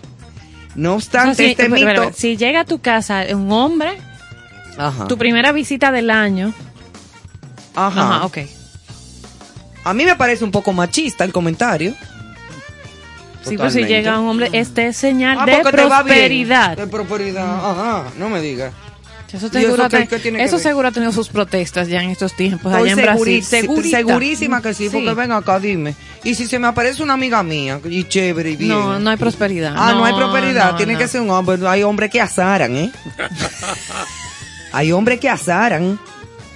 [0.75, 2.13] No obstante, si, este espera, mito.
[2.15, 3.97] si llega a tu casa un hombre,
[4.77, 5.07] Ajá.
[5.07, 6.53] tu primera visita del año.
[7.73, 8.17] Ajá.
[8.17, 8.37] Ajá, ok.
[9.83, 11.95] A mí me parece un poco machista el comentario.
[13.49, 16.77] Sí, pero si llega un hombre, este es señal Ah, de prosperidad.
[16.77, 17.45] De prosperidad.
[17.71, 18.73] Ajá, no me digas.
[19.31, 20.63] Eso, ¿Y seguro, eso ha- qué tiene que eso ver?
[20.63, 23.43] seguro ha tenido sus protestas ya en estos tiempos, Estoy allá en Brasil.
[23.43, 23.97] seguri- Segurita.
[23.97, 25.95] segurísima que sí, porque ven acá, dime.
[26.23, 28.69] Y si se me aparece una amiga mía, y chévere y bien.
[28.69, 29.73] No, no hay prosperidad.
[29.75, 30.71] Ah, no, hay prosperidad.
[30.71, 30.99] no, Tiene no.
[30.99, 31.57] que ser un hombre.
[31.67, 32.89] Hay hombres que azaran, ¿eh?
[34.71, 35.99] hay hombres que azaran.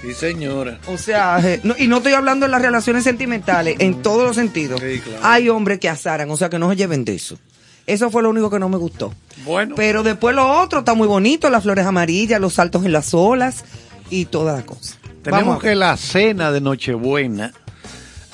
[0.02, 0.78] Sí, señora.
[0.88, 4.36] O sea, eh, no- y no estoy hablando de las relaciones sentimentales, en todos los
[4.36, 4.80] sentidos.
[4.80, 5.20] Sí, claro.
[5.22, 7.38] Hay hombres que azaran, o sea, que no se lleven de eso.
[7.86, 9.14] Eso fue lo único que no me gustó.
[9.44, 13.14] Bueno, Pero después lo otro está muy bonito, las flores amarillas, los saltos en las
[13.14, 13.64] olas
[14.10, 14.96] y toda la cosa.
[15.22, 17.52] tenemos que la cena de Nochebuena,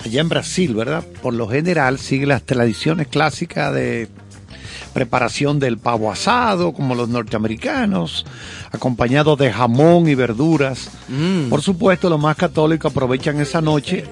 [0.05, 1.05] allá en Brasil, ¿verdad?
[1.23, 4.09] Por lo general sigue las tradiciones clásicas de
[4.93, 8.25] preparación del pavo asado, como los norteamericanos,
[8.73, 10.91] acompañado de jamón y verduras.
[11.09, 11.49] Mm.
[11.49, 14.05] Por supuesto, los más católicos aprovechan esa noche,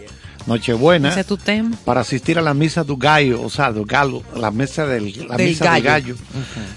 [0.47, 1.77] Nochebuena, Ese es tu tema.
[1.85, 5.37] para asistir a la misa do gallo, o sea, do galo, la mesa del, la
[5.37, 5.75] Del misa gallo.
[5.75, 6.17] del gallo.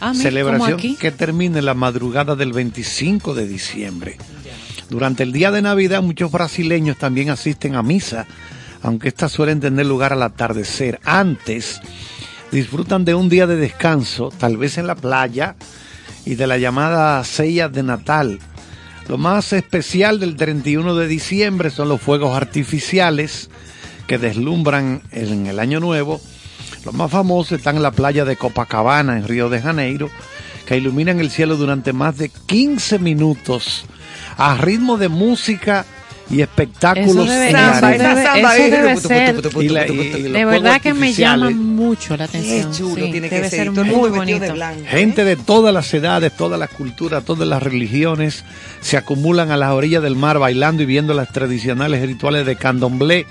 [0.02, 4.18] Ah, Celebración que termina en la madrugada del 25 de diciembre.
[4.90, 8.26] Durante el día de Navidad muchos brasileños también asisten a misa,
[8.82, 11.00] aunque estas suelen tener lugar al atardecer.
[11.04, 11.80] Antes
[12.52, 15.56] disfrutan de un día de descanso, tal vez en la playa,
[16.26, 18.40] y de la llamada sella de Natal.
[19.08, 23.50] Lo más especial del 31 de diciembre son los fuegos artificiales
[24.08, 26.22] que deslumbran en el año nuevo.
[26.86, 30.10] Los más famosos están en la playa de Copacabana, en Río de Janeiro,
[30.66, 33.86] que iluminan el cielo durante más de 15 minutos
[34.38, 35.86] a ritmo de música
[36.32, 37.94] y espectáculos Eso debe, en Samba, arena.
[37.94, 38.70] eso esa debe- samba eso ahí.
[38.72, 39.36] debe Putu, ser.
[39.36, 40.18] putu, putu, Y la- putu, y- putu.
[40.20, 42.72] y los De verdad que me llama mucho la Qué atención.
[42.74, 43.72] chulo sí, tiene que debe ser.
[43.72, 44.46] muy de bonito.
[44.46, 44.84] ¿eh?
[44.88, 48.44] Gente de todas las edades, todas las culturas, todas las religiones
[48.82, 53.26] se acumulan a las orillas del mar bailando y viendo las tradicionales rituales de candomblé,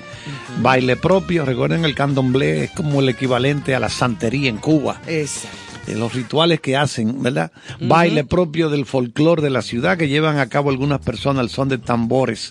[0.60, 1.44] baile propio.
[1.44, 5.00] Recuerden el candomblé es como el equivalente a la santería en Cuba.
[5.06, 5.56] Exacto.
[5.88, 7.50] Eh, los rituales que hacen, ¿verdad?
[7.80, 11.68] Baile propio del folclore de la ciudad que llevan a cabo algunas personas al son
[11.68, 12.50] de tambores.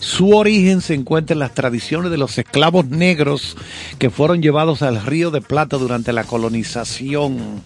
[0.00, 3.56] Su origen se encuentra en las tradiciones de los esclavos negros
[3.98, 7.62] que fueron llevados al Río de Plata durante la colonización.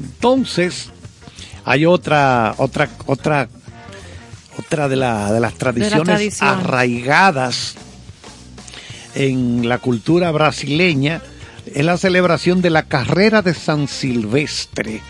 [0.00, 0.90] Entonces,
[1.64, 3.48] hay otra, otra, otra,
[4.58, 6.42] otra de, la- de las tradiciones tradiciones.
[6.42, 7.74] arraigadas
[9.14, 11.22] en la cultura brasileña
[11.74, 15.00] es la celebración de la carrera de San Silvestre.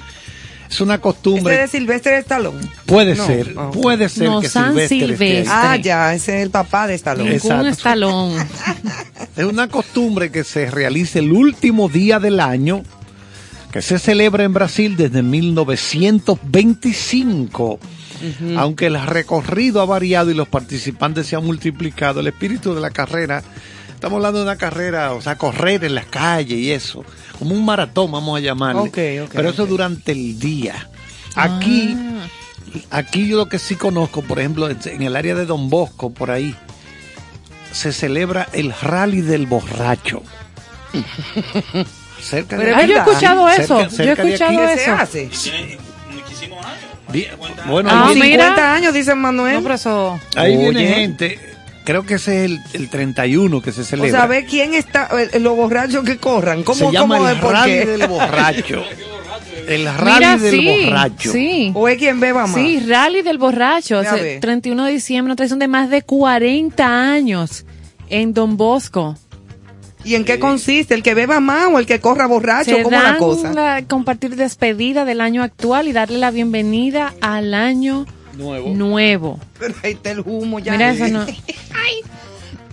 [0.71, 2.67] Es una Este costumbre, de Silvestre Stallone.
[2.87, 3.75] puede No, ser, ok.
[3.75, 5.11] puede ser No, que San Silvestre esté ahí.
[5.19, 5.53] Silvestre.
[5.55, 7.35] Ah, ya, ese es el papá de Stallone.
[7.37, 8.33] Es- Ningún estalón.
[9.37, 12.83] Es una costumbre que se realiza el último día del año,
[13.73, 17.79] que se celebra en Brasil desde 1925.
[18.57, 22.91] Aunque el recorrido ha variado y los participantes se han multiplicado, el espíritu de la
[22.91, 23.43] carrera,
[24.03, 27.05] estamos hablando de una carrera, o sea, correr en las calles y eso,
[27.39, 28.81] como un maratón, vamos a llamarle.
[28.81, 28.99] Ok,
[29.29, 30.89] ok, Pero eso durante el día.
[31.37, 32.27] Aquí, Ah.
[32.99, 36.33] aquí yo lo que sí conozco, por ejemplo, en el área de Don Bosco, por
[36.33, 36.53] ahí,
[37.71, 40.25] se celebra el rally del borracho.
[42.21, 43.89] cerca de Pero Ay, yo he escuchado eso.
[43.89, 44.67] Cerca- yo he de escuchado.
[44.67, 44.95] ¿Qué se eso.
[44.95, 45.31] hace?
[47.13, 47.31] Bien,
[47.69, 48.45] Bueno, Ah, ahí, viene- mira.
[48.49, 49.55] 50 años, dice Manuel.
[49.55, 50.21] No, pero eso.
[50.35, 51.52] ahí viene gente.
[51.85, 54.11] Creo que ese es el, el 31 que se o celebra.
[54.21, 56.63] sea, ve quién está, eh, los borrachos que corran.
[56.63, 58.83] ¿Cómo, se llama cómo el rally del borracho.
[59.69, 61.33] El rally Mira, del sí, borracho.
[61.33, 61.71] Sí.
[61.75, 62.55] ¿O es quien beba más?
[62.57, 64.01] Sí, Rally del Borracho.
[64.01, 64.41] O sea, ver.
[64.41, 67.65] 31 de diciembre, una tradición de más de 40 años
[68.09, 69.17] en Don Bosco.
[70.05, 70.95] ¿Y en qué consiste?
[70.95, 72.75] ¿El que beba más o el que corra borracho?
[72.77, 73.53] Se ¿Cómo la dan cosa?
[73.53, 78.05] la- compartir despedida del año actual y darle la bienvenida al año
[78.35, 78.71] Nuevo.
[78.75, 79.41] nuevo.
[79.59, 80.73] Pero ahí está el humo ya.
[80.73, 81.27] Mira, eso no.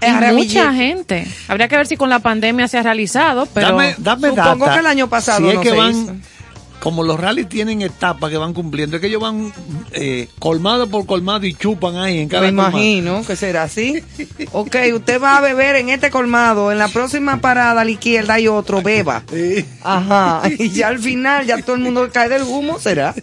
[0.01, 1.27] Y Ahora, mucha gente.
[1.49, 4.73] Habría que ver si con la pandemia se ha realizado, pero dame, dame supongo data.
[4.75, 6.15] que el año pasado si es no que se van, hizo.
[6.79, 9.51] como los rallies tienen etapas que van cumpliendo, es que ellos van
[9.91, 12.69] eh, colmado por colmado y chupan ahí en cada Me colmado.
[12.69, 14.01] imagino que será así.
[14.53, 18.35] Ok, usted va a beber en este colmado, en la próxima parada a la izquierda
[18.35, 19.23] hay otro, beba.
[19.29, 19.65] Sí.
[19.83, 23.13] Ajá, y ya al final ya todo el mundo cae del humo, ¿será?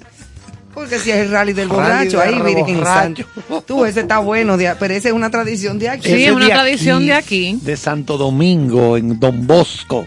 [0.76, 2.84] Porque si es el rally del Rally borracho, del ahí Virgen.
[2.84, 3.24] Santo.
[3.66, 6.06] Tú, ese está bueno, de- pero esa es una tradición de aquí.
[6.08, 7.58] Sí, es una de tradición de aquí.
[7.62, 10.04] De Santo Domingo, en Don Bosco.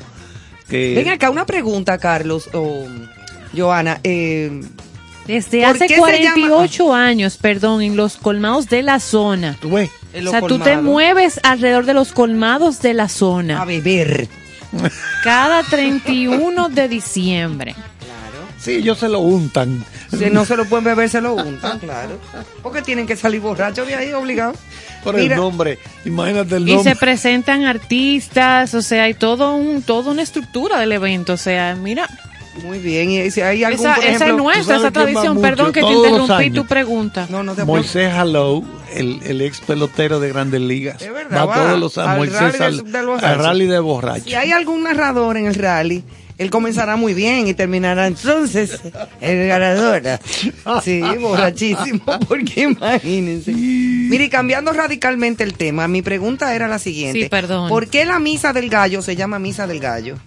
[0.70, 2.86] Que Ven acá, una pregunta, Carlos o
[3.57, 3.99] Joana.
[4.03, 4.61] Eh,
[5.26, 9.57] Desde ¿Por hace qué se 48 años, perdón, en los colmados de la zona.
[9.59, 9.89] tú ves,
[10.28, 14.28] O sea, tú te mueves alrededor de los colmados de la a zona beber.
[15.24, 17.76] cada 31 de diciembre.
[18.60, 19.84] Sí, ellos se lo untan.
[20.18, 22.18] Si no se lo pueden beber, se lo untan, claro.
[22.64, 24.57] Porque tienen que salir borrachos de ahí, obligados.
[25.03, 25.36] Por Mira.
[25.36, 26.93] el nombre, imagínate el Y nombre.
[26.93, 31.34] se presentan artistas, o sea, hay todo un, toda una estructura del evento.
[31.34, 32.07] O sea, mira,
[32.66, 35.36] Muy bien, y si hay algún, esa, por esa es nuestra, ¿tú sabes esa tradición.
[35.36, 35.41] mucho?
[35.41, 37.28] Perdón que te interrumpí tu pregunta.
[37.30, 41.01] No, no te Moisés Hallow, el, el ex pelotero de Grandes Ligas.
[41.01, 42.10] Es verdad, va va todos los años.
[42.12, 43.26] al Moisés rally al, del- del borracho.
[43.28, 44.24] al rally de borracho.
[44.26, 46.03] Si hay algún narrador en el rally,
[46.40, 48.80] él comenzará muy bien y terminará entonces
[49.22, 50.02] el ganador.
[50.84, 53.52] Sí, borrachísimo, porque imagínense.
[53.52, 57.24] Mire, cambiando radicalmente el tema, mi pregunta era la siguiente.
[57.24, 57.70] Sí, perdón.
[57.70, 60.18] ¿Por qué la misa del gallo se llama misa del gallo?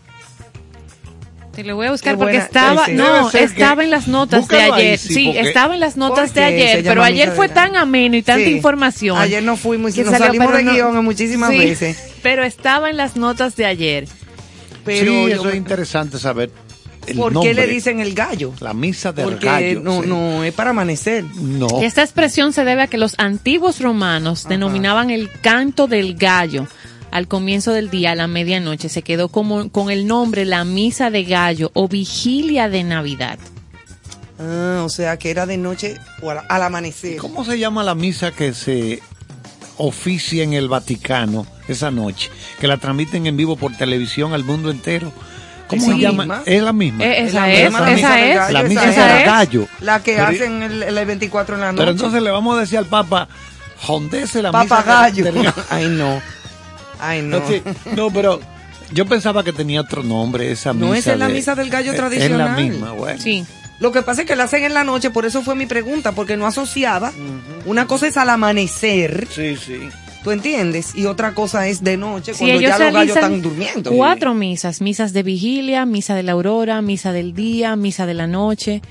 [1.55, 4.49] Te lo voy a buscar Qué porque buena- estaba, sí, no, estaba en las notas
[4.49, 4.99] de ahí, ayer.
[4.99, 8.17] sí, Sí, porque- estaba en las notas ¿Por de ayer, pero ayer fue tan ameno
[8.17, 8.53] y tanta Sí.
[8.53, 9.19] información.
[9.19, 11.99] Ayer no fuimos y que nos salió, salimos de no- guion muchísimas Sí, veces.
[12.23, 14.09] Pero estaba en las notas de ayer.
[14.85, 16.51] Pero sí, eso es interesante saber
[17.07, 17.51] el ¿Por nombre.
[17.51, 18.53] qué le dicen el gallo?
[18.61, 19.81] La misa del Porque gallo.
[19.81, 20.09] no, sí.
[20.09, 21.25] no, es para amanecer.
[21.25, 21.83] No.
[21.83, 26.67] Esta expresión se debe a que los antiguos romanos denominaban el canto del gallo
[27.11, 28.89] al comienzo del día, a la medianoche.
[28.89, 33.39] Se quedó como, con el nombre la misa de gallo o vigilia de Navidad.
[34.39, 37.17] Ah, o sea que era de noche o al, al amanecer.
[37.19, 39.01] ¿Cómo se llama la misa que se
[39.77, 42.31] oficia en el Vaticano esa noche?
[42.61, 45.13] Que la transmiten en vivo por televisión al mundo entero.
[45.69, 46.25] ¿Cómo ¿Esa se llama?
[46.25, 46.43] misma?
[46.45, 47.05] Es la misma.
[47.05, 48.37] Eh, esa es, la misa esa es.
[48.37, 49.69] gallo, la misa gallo.
[50.05, 51.79] Que Pero- hacen el, el 24 en la noche.
[51.79, 53.27] Pero entonces le vamos a decir al Papa,
[53.81, 55.25] jondese la Papagayo.
[55.25, 55.55] misa del gallo.
[55.71, 56.23] Ay, no.
[57.01, 57.43] Ay, no.
[57.97, 58.41] No, pero
[58.93, 60.87] yo pensaba que tenía otro nombre esa misa.
[60.87, 62.41] No, esa es la de- misa del gallo es- tradicional.
[62.41, 63.21] Es la misma, bueno.
[63.21, 63.45] Sí.
[63.81, 66.13] Lo que pasa es que la hacen en la noche, por eso fue mi pregunta,
[66.13, 67.13] porque no asociaba.
[67.65, 69.89] Una cosa es al amanecer, Sí, sí.
[70.25, 70.95] ¿Tú entiendes?
[70.95, 73.91] Y otra cosa es de noche, Sí, cuando ellos ya los gallos están durmiendo.
[73.93, 78.27] cuatro misas, misas de vigilia, misa de la aurora, misa del día, misa de la
[78.27, 78.83] noche,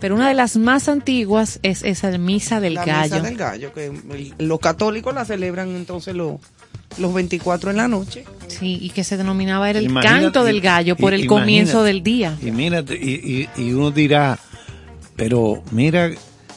[0.00, 3.14] pero una de las más antiguas es esa misa del la gallo.
[3.16, 3.92] misa del gallo, que
[4.38, 6.34] los católicos la celebran entonces los,
[6.98, 8.24] los 24 en la noche.
[8.46, 12.02] Sí, y que se denominaba era el Imagínate- canto del gallo por el comienzo del
[12.02, 12.36] día.
[12.40, 14.38] Y mírate, y, y- y uno dirá,
[15.16, 16.10] pero mira,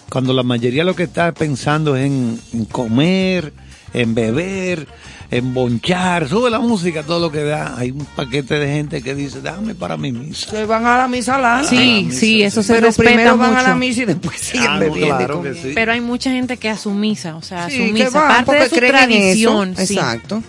[0.10, 3.54] cuando la mayoría lo que está pensando es en, en comer,
[3.94, 4.88] en beber,
[5.32, 9.16] en bonchar, sube la música, todo lo que da, hay un paquete de gente que
[9.16, 10.52] dice, dame para mi misa.
[10.52, 11.68] Que van a la misa larga.
[11.70, 14.68] Sí, misa, sí, eso se pero respeta primero van a la misa y después siguen
[14.70, 15.18] Ah, no, bebiendo.
[15.18, 15.72] claro que sí.
[15.76, 18.46] Pero hay mucha gente que a su misa, o sea, a Sí, su misa, van
[18.46, 19.76] parte de su tradición.
[19.78, 19.94] sí.
[19.96, 20.44] Exacto.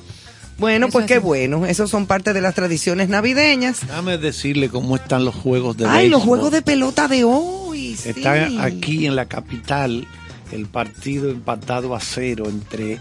[0.58, 1.66] Bueno, Eso pues es qué bueno.
[1.66, 3.80] Esos son parte de las tradiciones navideñas.
[3.80, 7.96] Déjame decirle cómo están los juegos de Ay, los juegos de pelota de hoy.
[7.96, 8.10] sí.
[8.10, 10.06] Está aquí en la capital
[10.52, 13.00] el partido empatado a cero entre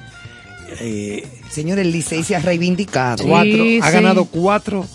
[0.80, 3.24] eh, Señor, el Licey se ha reivindicado.
[3.24, 3.94] Sí, cuatro, ha sí.
[3.94, 4.86] ganado cuatro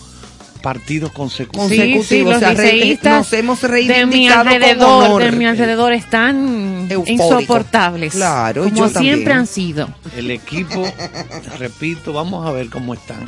[0.61, 1.69] partidos consecutivos.
[1.69, 5.23] Sí, consecutivos, los o sea, re- liceístas nos hemos de mi reivindicado con alrededor, honor.
[5.23, 7.23] de mi alrededor están Eufórico.
[7.23, 8.13] insoportables.
[8.13, 9.15] Claro, como yo también.
[9.15, 9.89] siempre han sido.
[10.17, 10.83] El equipo,
[11.59, 13.27] repito, vamos a ver cómo están.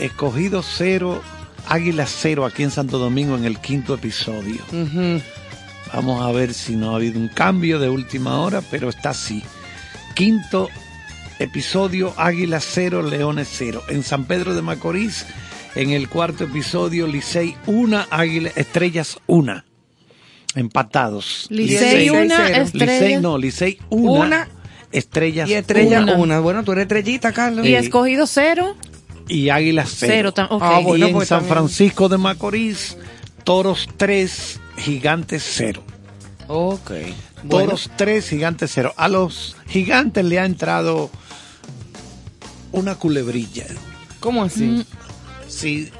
[0.00, 1.22] Escogido cero,
[1.68, 4.60] Águila cero aquí en Santo Domingo en el quinto episodio.
[5.94, 9.42] Vamos a ver si no ha habido un cambio de última hora, pero está así.
[10.14, 10.68] Quinto
[11.38, 13.82] episodio, Águila cero, Leones cero.
[13.88, 15.26] En San Pedro de Macorís,
[15.74, 19.64] en el cuarto episodio, Licey una, Águila, Estrellas una.
[20.54, 21.46] Empatados.
[21.50, 22.62] Licey Licey una, cero.
[22.64, 22.92] estrella.
[22.92, 24.48] Licey no, Licey una, Una.
[24.90, 26.14] Estrellas Y estrella Una.
[26.16, 26.40] una.
[26.40, 27.66] Bueno, tú eres estrellita, Carlos.
[27.66, 28.74] Y escogido cero,
[29.28, 30.32] y Águila cero.
[30.32, 30.34] cero.
[30.34, 30.62] tam- ok.
[30.64, 31.54] Ah, bueno, y en pues San también.
[31.54, 32.96] Francisco de Macorís,
[33.44, 35.82] Toros 3, Gigantes 0.
[36.48, 36.90] Ok.
[37.44, 38.94] Bueno, Toros 3, Gigantes 0.
[38.96, 41.10] A los Gigantes le ha entrado
[42.72, 43.66] una culebrilla.
[44.20, 44.84] ¿Cómo así?
[45.48, 45.90] Sí,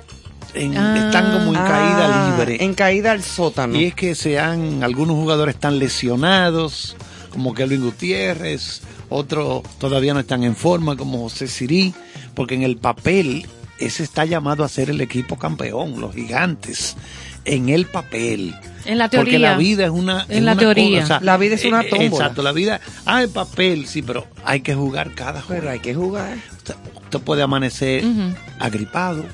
[0.54, 1.06] en- Ah.
[1.06, 2.64] están como en caída Ah, libre.
[2.64, 3.76] En caída al sótano.
[3.76, 6.96] Y es que se han, algunos jugadores están lesionados,
[7.30, 11.94] como Kelvin Gutiérrez, otros todavía no están en forma, como José Sirí,
[12.34, 13.46] porque en el papel
[13.78, 16.96] ese está llamado a ser el equipo campeón, los gigantes,
[17.54, 18.54] en el papel.
[18.84, 19.50] En la Porque teoría.
[19.52, 20.24] la vida es una...
[20.28, 21.00] En es la una teoría.
[21.02, 22.06] cosa, La vida es una eh, tómbola.
[22.06, 22.80] Exacto, la vida...
[23.04, 25.60] Ah, el papel, sí, pero hay que jugar cada juego.
[25.60, 26.36] Pero hay que jugar.
[26.56, 26.74] Usted,
[27.04, 28.04] usted puede amanecer
[28.58, 29.24] agripado,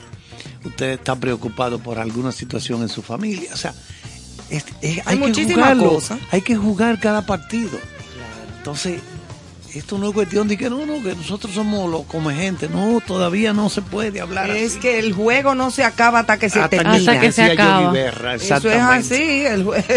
[0.64, 3.50] usted está preocupado por alguna situación en su familia.
[3.52, 3.74] O sea,
[4.50, 6.18] es- es- Hay hay, que muchísimas jugarlo, cosas.
[6.32, 7.78] hay que jugar cada partido.
[8.58, 9.00] Entonces,
[9.74, 12.68] esto no es cuestión de que no, no, que nosotros somos los come gente.
[12.68, 14.80] No, todavía no se puede hablar Es así.
[14.80, 16.94] que el juego no se acaba hasta que se Hasta termina.
[16.96, 17.90] Hasta que se acaba.
[17.90, 19.14] Berra, Eso es exactamente.
[19.14, 19.46] así.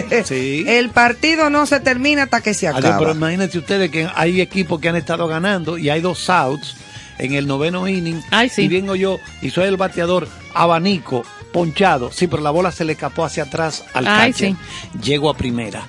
[0.10, 0.66] El, Sí.
[0.68, 3.00] el partido no se termina hasta que se Adiós, acaba.
[3.00, 6.76] pero imagínense ustedes que hay equipos que han estado ganando y hay dos outs
[7.20, 8.22] en el noveno inning.
[8.32, 8.64] Ay, sí.
[8.64, 11.24] Y vengo yo y soy el bateador abanico,
[11.54, 12.12] ponchado.
[12.12, 14.52] Sí, pero la bola se le escapó hacia atrás al Ay, catcher.
[14.52, 14.58] sí.
[15.02, 15.88] Llego a primera.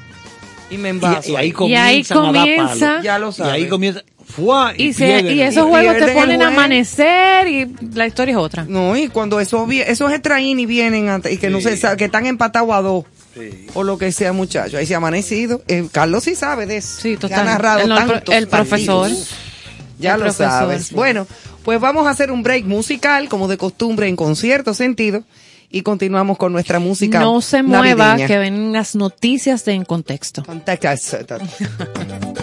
[0.70, 1.30] Y me Y, envaso.
[1.30, 1.48] y ahí ahí.
[1.48, 3.02] Y comienzan ahí a dar comienza- palo.
[3.02, 3.50] Ya lo Y sabe.
[3.52, 4.02] ahí comienza.
[4.26, 4.74] ¡fua!
[4.76, 8.64] Y, se, esos Y juegos te ponen a amanecer y la historia es otra.
[8.68, 12.04] No, y cuando esos, esos extra y vienen antes, y que no se sabe, que
[12.04, 13.04] están empatados a dos.
[13.34, 13.66] Sí.
[13.74, 14.74] O lo que sea, muchachos.
[14.74, 15.62] Ahí se ha amanecido.
[15.68, 17.00] Eh, Carlos sí sabe de eso.
[17.00, 17.40] Sí, total.
[17.40, 19.02] ha narrado El- tantos el profesor.
[19.08, 19.30] partidos.
[19.98, 20.86] Ya El lo profesor, sabes.
[20.88, 20.94] sí.
[20.94, 21.26] Bueno,
[21.64, 25.22] pues vamos a hacer un break musical, como de costumbre, en concierto sentido.
[25.70, 27.20] Y continuamos con nuestra música.
[27.20, 28.26] No se mueva, navideña.
[28.26, 30.42] que ven las noticias de En Contexto.
[30.44, 30.96] Contacta-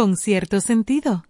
[0.00, 1.29] Con cierto sentido.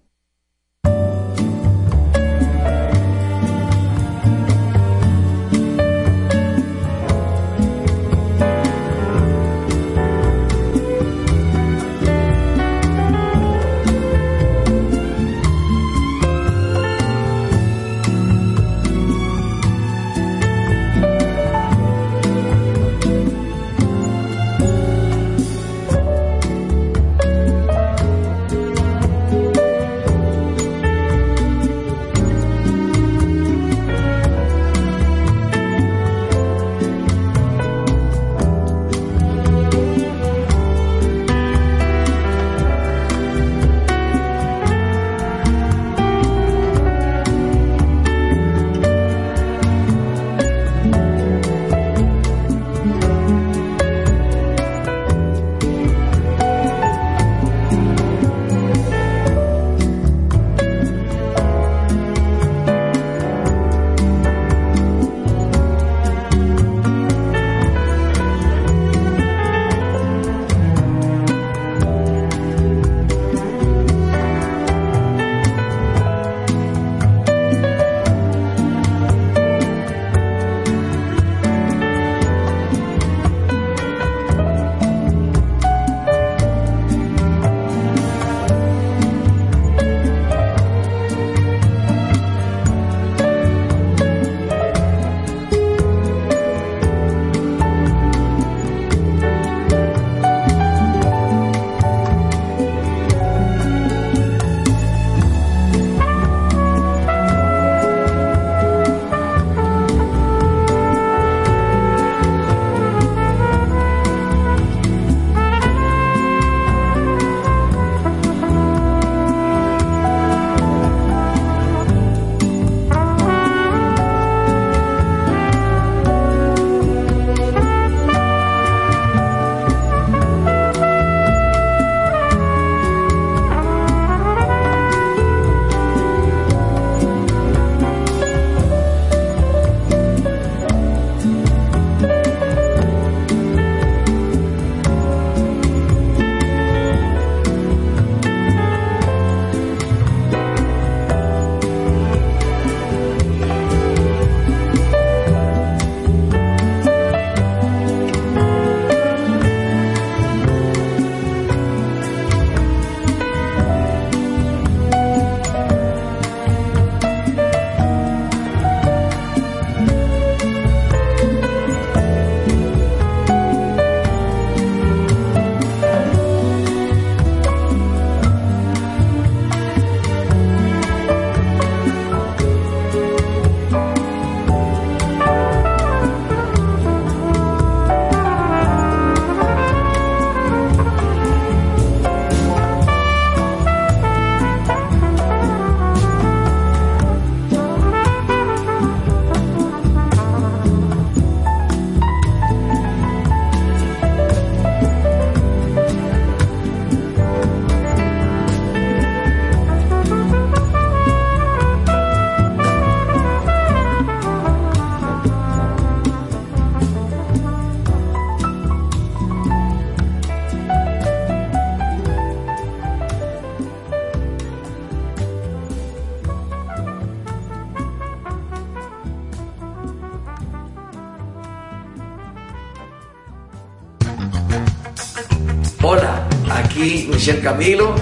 [237.21, 237.95] Aquí Michelle Camilo,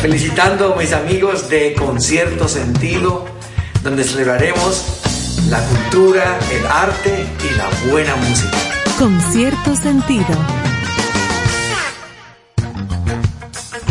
[0.00, 3.24] felicitando a mis amigos de Concierto Sentido,
[3.82, 4.84] donde celebraremos
[5.48, 8.56] la cultura, el arte y la buena música.
[8.98, 10.26] Con cierto sentido.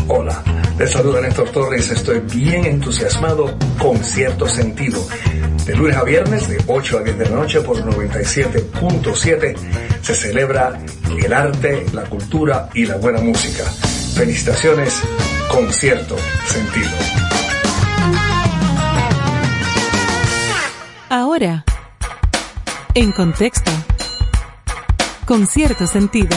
[0.07, 0.43] Hola,
[0.77, 1.89] les saluda Néstor Torres.
[1.89, 5.03] Estoy bien entusiasmado con cierto sentido.
[5.65, 9.55] De lunes a viernes, de 8 a 10 de la noche por 97.7,
[10.01, 10.79] se celebra
[11.17, 13.63] el arte, la cultura y la buena música.
[14.15, 15.01] Felicitaciones
[15.51, 16.15] con cierto
[16.45, 16.89] sentido.
[21.09, 21.65] Ahora,
[22.93, 23.71] en contexto.
[25.25, 26.35] Con cierto sentido.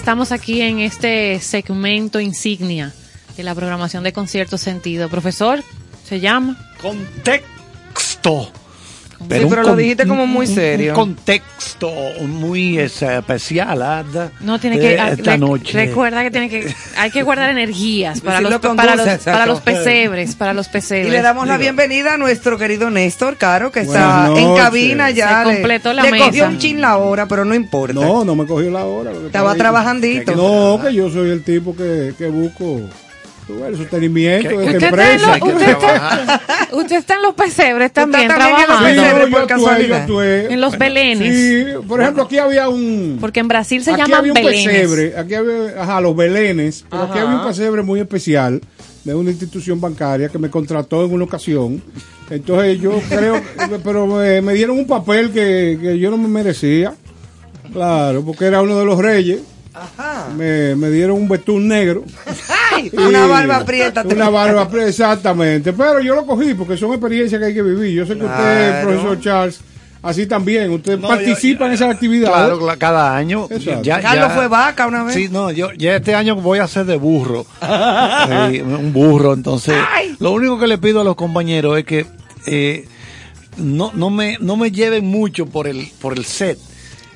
[0.00, 2.90] Estamos aquí en este segmento insignia
[3.36, 5.10] de la programación de Concierto Sentido.
[5.10, 5.62] Profesor,
[6.08, 6.56] ¿se llama?
[6.80, 8.50] Contexto.
[9.18, 10.92] Sí, pero un lo con- dijiste como muy serio.
[10.92, 14.30] Un contexto muy eh, especial.
[14.40, 15.72] No tiene que ah, esta noche.
[15.72, 20.34] recuerda que tiene que hay que guardar energías para los, para los para los pesebres,
[20.34, 21.08] para los pesebres.
[21.08, 25.42] Y le damos la bienvenida a nuestro querido Néstor Caro, que está en cabina ya.
[25.42, 26.24] Se le- completó la le mesa.
[26.26, 27.94] cogió un chin la hora, pero no importa.
[27.94, 29.12] No, no me cogió la hora.
[29.12, 30.34] Estaba trabajandito.
[30.34, 32.80] No, que yo soy el tipo que, que busco
[33.66, 35.38] el sostenimiento de esta Usted está, en empresa.
[35.38, 36.40] lo- usted, está,
[36.72, 38.88] usted está en los pesebres también, también en los trabajando.
[38.88, 39.88] Sí, pesebre no, por yo actué, casualidad.
[39.96, 40.52] yo actué.
[40.54, 41.36] En los belenes.
[41.36, 43.18] Sí, por ejemplo, aquí había un...
[43.20, 44.66] Porque en Brasil se aquí llaman había un belenes.
[44.66, 48.60] pesebre, aquí había, ajá, los belenes, pero aquí había un pesebre muy especial
[49.04, 51.82] de una institución bancaria que me contrató en una ocasión.
[52.28, 53.40] Entonces yo creo,
[53.84, 56.94] pero me, me dieron un papel que, que yo no me merecía.
[57.72, 59.40] Claro, porque era uno de los reyes.
[59.80, 60.28] Ajá.
[60.36, 62.04] Me, me dieron un betún negro.
[62.72, 64.02] Ay, una barba prieta.
[64.04, 65.72] Una barba prieta, exactamente.
[65.72, 67.94] Pero yo lo cogí porque son experiencias que hay que vivir.
[67.94, 69.60] Yo sé que usted, profesor Charles,
[70.02, 70.70] así también.
[70.70, 72.34] Usted No, participa yo- en esas actividades.
[72.36, 73.48] Claro, cla- cada año.
[73.82, 75.14] Ya, Carlos ya- fue vaca una vez.
[75.14, 77.46] Sí, no, yo ya este año voy a hacer de burro.
[78.50, 79.76] Sí, un burro, entonces.
[80.18, 82.06] Lo único que le pido a los compañeros es que
[82.46, 82.86] eh,
[83.56, 86.58] no, no, me, no me lleven mucho por el, por el set.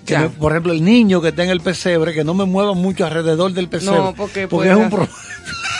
[0.05, 0.21] Que Ya.
[0.21, 3.07] me- por ejemplo, el niño que está en el pesebre, que no me mueva mucho
[3.07, 3.99] alrededor del pesebre.
[3.99, 5.13] No, porque porque puede- es un problema.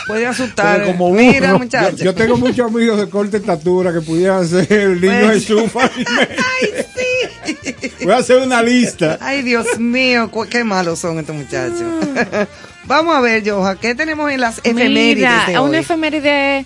[0.07, 0.77] Puede asustar.
[0.83, 1.99] Porque como Mira, burro, muchachos.
[1.99, 5.71] Yo, yo tengo muchos amigos de corta estatura que pudieran ser el niño Pues- Jesús
[5.71, 6.35] fácilmente.
[6.37, 7.91] Ay, sí.
[8.03, 9.17] Voy a hacer una lista.
[9.21, 11.81] Ay, Dios mío, qué malos son estos muchachos.
[12.87, 15.77] Vamos a ver, Joja, ¿qué tenemos en las efemérides Mira, de una hoy?
[15.77, 16.65] efeméride,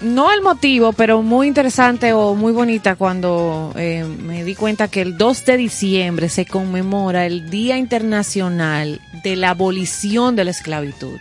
[0.00, 5.00] no el motivo, pero muy interesante o muy bonita cuando eh, me di cuenta que
[5.00, 11.18] el 2 de diciembre se conmemora el Día Internacional de la Abolición de la Esclavitud.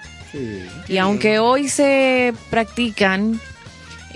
[0.88, 3.40] Y aunque hoy se practican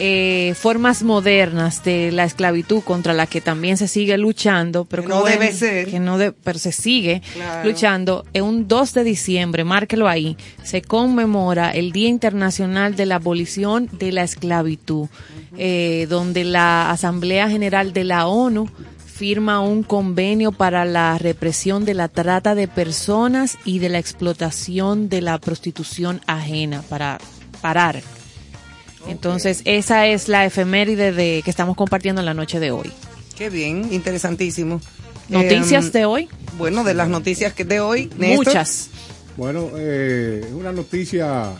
[0.04, 5.10] eh, formas modernas de la esclavitud contra la que también se sigue luchando, pero Que
[5.10, 5.88] no bueno, debe ser.
[5.88, 7.70] que no de- pero se sigue Claro.
[7.70, 8.26] luchando.
[8.34, 13.90] En un 2 de diciembre, márquelo ahí, se conmemora el Día Internacional de la Abolición
[13.92, 15.08] de la Esclavitud,
[15.56, 18.68] eh, donde la Asamblea General de la ONU
[19.06, 25.10] firma un convenio para la represión de la trata de personas y de la explotación
[25.10, 27.20] de la prostitución ajena para
[27.62, 28.02] parar.
[29.08, 32.92] Entonces, esa es la efeméride de que estamos compartiendo en la noche de hoy.
[33.38, 34.80] Qué bien, interesantísimo.
[35.30, 38.46] Noticias Em, de hoy, Bueno, de las noticias que de hoy, Néstor.
[38.46, 38.90] muchas.
[39.38, 41.54] Bueno, eh, es una noticia,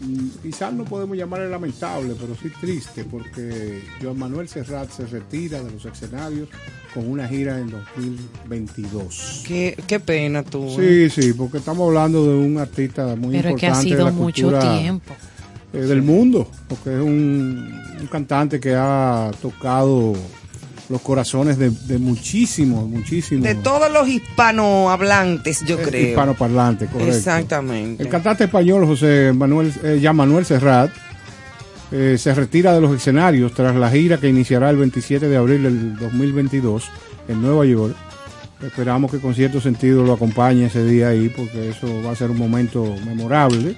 [0.00, 5.62] mm, quizás no podemos llamarle lamentable, pero sí triste, porque Joan Manuel Serrat se retira
[5.62, 6.48] de los escenarios
[6.92, 9.42] con una gira en 2022.
[9.46, 10.74] Qué, qué pena tú.
[10.78, 13.94] Sí, sí, porque estamos hablando de un artista muy Pero es que ha importante de
[13.96, 15.14] sido la mucho cultura, tiempo.
[15.74, 20.14] Eh, del mundo, porque es un, un cantante que ha tocado
[20.88, 26.08] los corazones de, de muchísimos, muchísimos De todos los hispanohablantes, yo eh, creo.
[26.08, 27.14] hispanoparlantes, correcto.
[27.14, 28.02] Exactamente.
[28.02, 30.90] El cantante español José Manuel, eh, ya Manuel Serrat
[31.90, 35.62] eh, se retira de los escenarios tras la gira que iniciará el 27 de abril
[35.62, 36.84] del 2022
[37.28, 37.94] en Nueva York.
[38.62, 42.30] Esperamos que con cierto sentido lo acompañe ese día ahí porque eso va a ser
[42.30, 43.76] un momento memorable.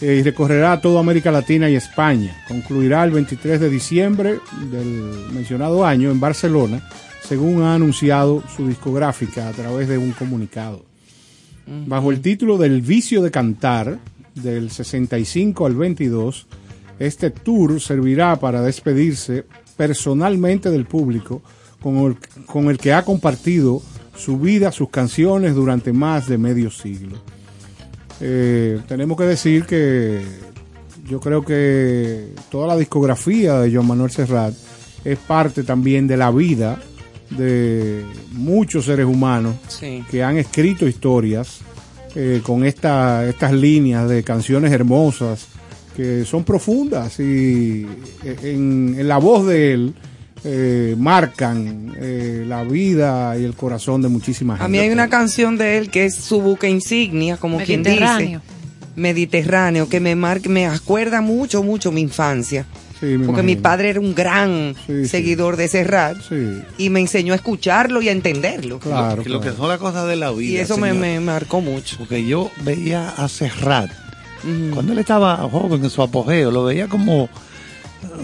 [0.00, 2.36] Eh, y recorrerá toda América Latina y España.
[2.48, 4.40] Concluirá el 23 de diciembre
[4.70, 6.88] del mencionado año en Barcelona,
[7.22, 10.84] según ha anunciado su discográfica a través de un comunicado.
[11.66, 13.98] Bajo el título del vicio de cantar,
[14.34, 16.46] del 65 al 22,
[16.98, 19.46] este tour servirá para despedirse
[19.76, 21.42] personalmente del público
[21.80, 22.16] con el,
[22.46, 23.82] con el que ha compartido
[24.16, 27.18] su vida, sus canciones durante más de medio siglo.
[28.20, 30.22] Eh, tenemos que decir que
[31.08, 34.54] yo creo que toda la discografía de Joan Manuel Serrat
[35.04, 36.80] es parte también de la vida
[37.30, 40.04] de muchos seres humanos Sí.
[40.10, 41.60] que han escrito historias
[42.14, 45.48] eh, con esta, estas líneas de canciones hermosas
[45.96, 47.86] que son profundas y
[48.24, 49.94] eh, en, en la voz de él
[50.44, 54.64] eh, marcan eh, la vida y el corazón de muchísima gente.
[54.64, 57.94] A mí hay una canción de él que es su buque insignia, como quien dice.
[58.00, 58.40] Mediterráneo.
[58.96, 62.64] Mediterráneo, que me marca, me acuerda mucho, mucho mi infancia.
[63.00, 65.08] Sí, me porque mi padre era un gran Sí, sí.
[65.08, 68.78] seguidor de Serrat Sí, y me enseñó a escucharlo y a entenderlo.
[68.78, 69.22] claro.
[69.26, 70.52] Lo que son las cosas de la vida.
[70.52, 71.96] y eso me, me marcó mucho.
[71.98, 73.90] Porque yo veía a Serrat,
[74.72, 77.28] cuando él estaba joven en su apogeo, lo veía como,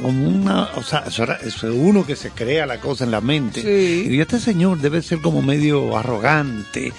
[0.02, 3.11] como una, o sea, eso, era- eso es uno que se crea la cosa en
[3.11, 3.62] la mente.
[3.62, 4.09] Sí.
[4.15, 6.93] Y este señor debe ser como medio arrogante,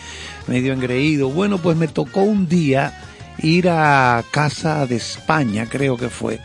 [0.47, 1.29] medio engreído.
[1.29, 3.01] Bueno, pues me tocó un día
[3.39, 6.39] ir a Casa de España, creo que fue.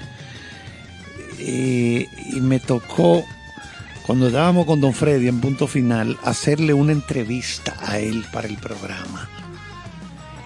[1.38, 3.24] Eh, y me tocó,
[4.06, 8.56] cuando estábamos con Don Freddy en punto final, hacerle una entrevista a él para el
[8.56, 9.28] programa.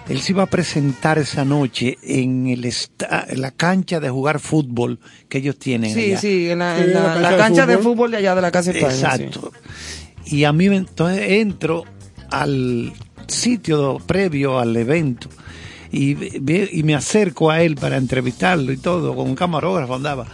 [0.09, 4.39] Él se iba a presentar esa noche en, el esta- en la cancha de jugar
[4.39, 4.99] fútbol
[5.29, 6.17] que ellos tienen Sí, allá.
[6.19, 8.11] sí, en la, Sí, en la- la cancha, de, fútbol.
[8.11, 8.95] de allá de la casa de España.
[9.17, 9.23] sí.
[9.23, 9.51] Exacto.
[10.25, 11.85] Y a mí me- entonces entro
[12.29, 12.91] al
[13.27, 15.29] sitio previo al evento
[15.91, 20.25] y, ve- y me acerco a él para entrevistarlo y todo, con un camarógrafo andaba.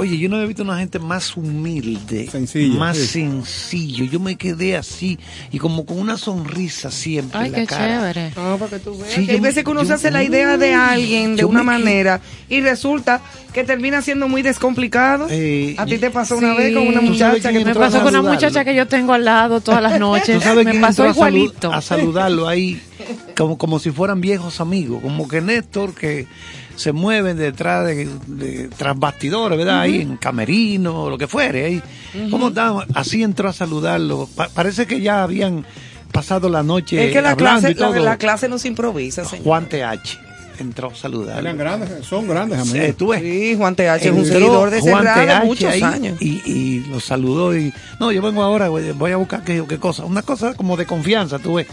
[0.00, 3.06] Oye, yo no había visto una gente más humilde, Sencilla, más sí.
[3.06, 4.04] sencillo.
[4.04, 5.18] Yo me quedé así
[5.50, 7.86] y como con una sonrisa siempre Ay, en la qué cara.
[8.12, 8.32] chévere.
[8.36, 9.12] Ah, para que tú veas.
[9.12, 11.64] Sí, que hay veces que uno yo- se hace la idea de alguien de una
[11.64, 13.20] manera y resulta
[13.52, 15.26] que termina siendo muy descomplicado.
[15.30, 17.98] Eh, a ti te pasó una vez con una ¿Tú sabes muchacha que Me pasó
[18.02, 20.36] con una muchacha que yo tengo al lado todas las noches.
[20.36, 21.72] ¿Tú sabes Me pasó a igualito.
[21.72, 22.80] A, saludarlo ahí,
[23.36, 26.28] como, como si fueran viejos amigos, como que Néstor, que
[26.78, 29.80] se mueven detrás de, de tras bastidores, ¿verdad?
[29.80, 31.82] Ahí en camerino, lo que fuere, ahí.
[32.30, 32.84] ¿Cómo estamos?
[32.94, 34.28] Así entró a saludarlo.
[34.34, 35.66] Pa- parece que ya habían
[36.12, 39.44] pasado la noche es que la clase, la, la clase no se improvisa, señor.
[39.44, 40.18] Juan TH
[40.60, 41.40] entró a saludarlo.
[41.42, 42.96] Eran grandes, son grandes amigos.
[42.96, 43.20] Tú ves.
[43.22, 46.20] Sí, Juan TH es un seguidor de Juan Serrat de TH muchos ahí años.
[46.22, 49.78] Y, y lo saludó y no, yo vengo ahora, voy voy a buscar qué, qué
[49.78, 51.66] cosa, una cosa como de confianza, tú ves.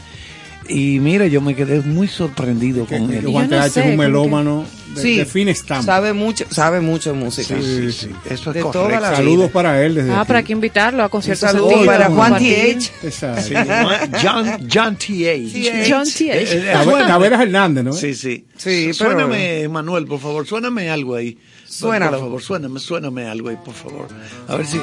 [0.68, 3.26] Y mira, yo me quedé muy sorprendido Que- con que él.
[3.28, 4.66] Juan no TH sé, es un melómano
[4.96, 5.84] de, Sí, de fin estampa.
[5.84, 7.56] sabe mucho, sabe mucho de música.
[7.60, 8.72] Sí, sí, eso es De correcto.
[8.72, 9.54] toda la Saludos vida.
[9.54, 10.34] para él desde Ah, aquí.
[10.34, 12.38] hay que invitarlo a conciertos saludo sentidos, para Juan.
[12.38, 12.92] TH.
[13.04, 13.42] Exacto.
[13.44, 15.90] Sí, Juan- John, John TH.
[15.90, 16.32] John T.
[16.32, 17.06] Eh, eh, suéname.
[17.08, 17.94] Caberas Hernández, ¿no?
[17.94, 18.46] Sí, sí.
[18.58, 21.38] Sí, pero- Suéname, Manuel, por favor, suéname algo ahí.
[21.68, 22.12] Suénalo.
[22.18, 24.08] Por favor, suéname, suéname algo ahí, por favor.
[24.48, 24.78] A ver si...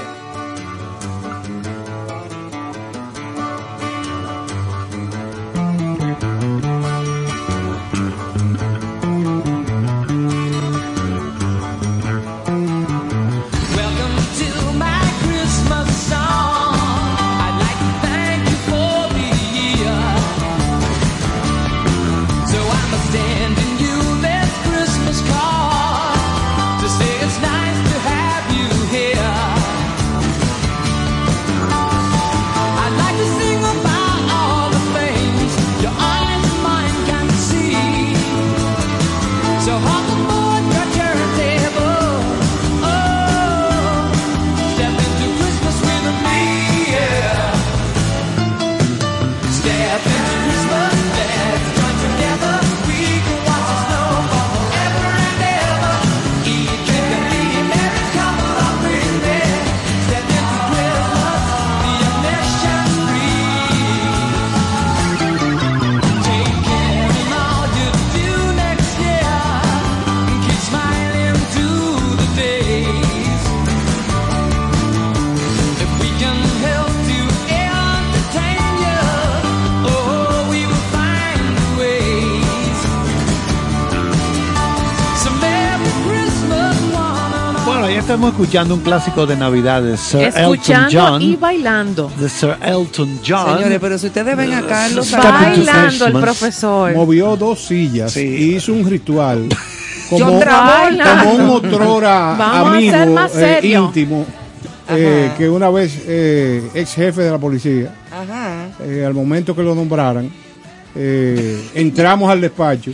[88.28, 91.22] estamos escuchando un clásico de Navidad de Sir Elton Escuchando John.
[91.22, 92.12] y bailando.
[92.20, 93.56] De Sir Elton John.
[93.58, 96.94] Señores, pero si ustedes ven a Carlos Step into Bailando el profesor.
[96.94, 99.48] Movió dos sillas y hizo un ritual.
[100.10, 104.26] Como, como un otrora Vamos a amigo ser más eh, íntimo
[104.90, 108.66] eh, que una vez eh, ex jefe de la policía, Ajá.
[108.82, 110.30] eh, al momento que lo nombraran,
[110.94, 112.90] eh, entramos al despacho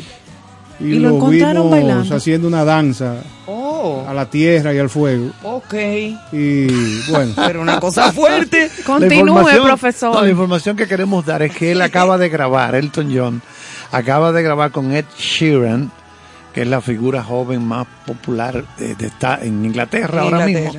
[0.79, 2.15] y, Y lo lo, encontraron vimos bailando.
[2.15, 3.58] haciendo una danza Oh,
[4.09, 5.31] a la tierra y al fuego.
[5.43, 5.75] ok.
[6.33, 8.71] Y bueno, Pero una cosa fuerte.
[8.85, 10.15] Continúe, profesor.
[10.15, 13.43] no, la información que queremos dar es que él acaba de grabar, Elton John,
[13.93, 15.91] acaba de grabar con Ed Sheeran,
[16.55, 20.73] que es la figura joven más popular de, de esta- en Inglaterra ahora mismo.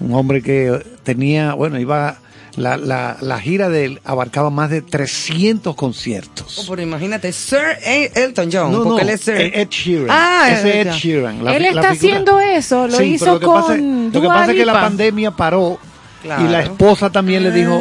[0.00, 2.16] Un hombre que tenía, bueno, iba,
[2.58, 6.58] la, la, la gira de él abarcaba más de 300 conciertos.
[6.58, 9.36] Oh, pero imagínate, Sir E- Elton John, No, porque no, él es Sir.
[9.54, 10.06] Ed Sheeran.
[10.10, 11.44] Ah, Ese Ed Ed Sheeran.
[11.44, 14.50] la Él está haciendo eso, lo Sí, hizo lo que con pasa, lo que pasa
[14.52, 14.80] es que la Lipa.
[14.84, 15.78] pandemia paró
[16.22, 16.44] Claro.
[16.44, 17.80] y la esposa también le dijo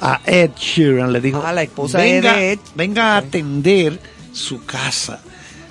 [0.00, 0.20] Ah.
[0.24, 2.58] a Ed Sheeran, le dijo, Ah, la esposa venga, de Ed.
[2.74, 3.98] venga a atender
[4.32, 5.20] su casa.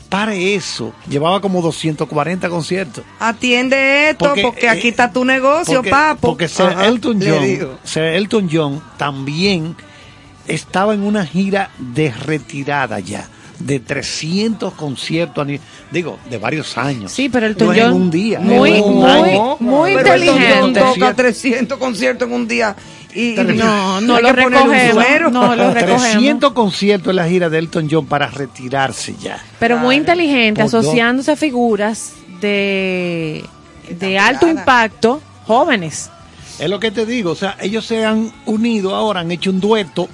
[0.10, 3.04] Para eso, llevaba como 240 conciertos.
[3.20, 6.28] Atiende esto porque, Porque, eh, aquí está tu negocio, Porque, papo.
[6.30, 7.78] porque Sir Ajá, Elton John.
[7.84, 9.76] Sir Elton John también
[10.48, 13.28] estaba en una gira de retirada ya,
[13.60, 15.46] de 300 conciertos,
[15.92, 17.12] digo, de varios años.
[17.12, 19.58] Sí, pero Elton No en John un día, muy, es en un muy, año.
[19.60, 20.80] muy John inteligente.
[20.80, 22.76] toca 300 conciertos en un día.
[23.14, 25.32] Y, No, no lo recogemos.
[25.32, 26.02] No lo recogemos.
[26.12, 29.44] 300 conciertos en la gira de Elton John para retirarse ya.
[29.60, 33.44] Pero muy inteligente, asociándose a figuras de,
[33.90, 36.10] de alto impacto jóvenes,
[36.60, 39.60] Es lo que te digo, o sea, ellos se han unido ahora, han hecho un
[39.60, 40.08] dueto.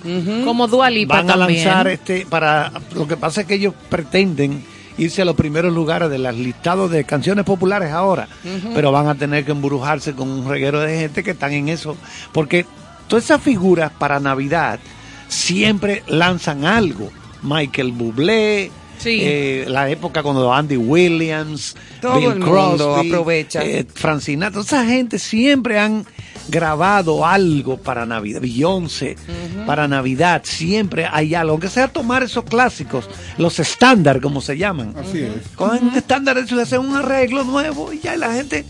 [0.46, 1.66] como Dua Lipa van a también.
[1.66, 4.64] lanzar este para lo que pasa es que ellos pretenden
[4.98, 8.30] irse a los primeros lugares de los listados de canciones populares ahora,
[8.74, 11.98] pero van a tener que embrujarse con un reguero de gente que están en eso,
[12.32, 12.66] porque
[13.08, 14.80] todas esas figuras para Navidad
[15.28, 17.12] siempre lanzan algo.
[17.42, 19.20] Michael Bublé, Sí.
[19.22, 23.64] eh, la época cuando Andy Williams, Todo Bill el mundo Crosby, aprovecha.
[23.64, 26.06] eh, Frank Sinatra, toda esa gente siempre han
[26.48, 29.18] grabado algo para Navidad, Beyoncé,
[29.66, 34.94] para Navidad, siempre hay algo, aunque sea tomar esos clásicos, los estándar como se llaman.
[34.98, 35.32] así es.
[35.56, 38.64] Cogen un estándar y hacen un arreglo nuevo y ya la gente,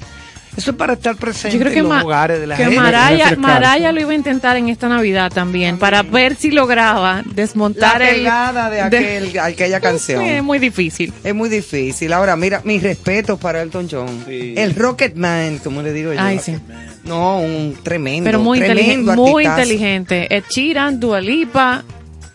[0.57, 2.79] eso es para estar presente Yo creo que, en los hogares de la que gente.
[2.79, 3.35] Maraya.
[3.37, 8.01] Maraya lo iba a intentar en esta Navidad también, para ver si lograba La desmontar
[8.01, 8.15] el...
[8.17, 10.23] pegada de, aquel, aquella canción.
[10.23, 11.13] Sí, es muy difícil.
[11.23, 12.13] Es muy difícil.
[12.13, 14.23] Ahora, mira, mis respetos para Elton John.
[14.27, 14.53] Sí.
[14.57, 16.19] El Rocketman, como le digo yo.
[16.21, 16.55] Ay, sí.
[17.03, 18.23] No, un tremendo.
[18.25, 19.61] Pero muy inteligente, tremendo muy artistazo.
[19.73, 20.35] inteligente.
[20.35, 21.83] Ed Sheeran, Dua Lipa,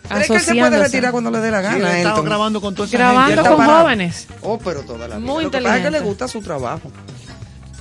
[0.07, 1.97] Pero es que él se puede retirar cuando le dé la Sí, gana.
[1.97, 2.25] estado Elton.
[2.25, 3.49] grabando con toda esa Grabando gente.
[3.57, 4.27] con jóvenes.
[4.41, 5.19] Oh, pero toda la vida.
[5.31, 5.99] Muy Lo que pasa es que inteligente.
[5.99, 6.91] le gusta su trabajo.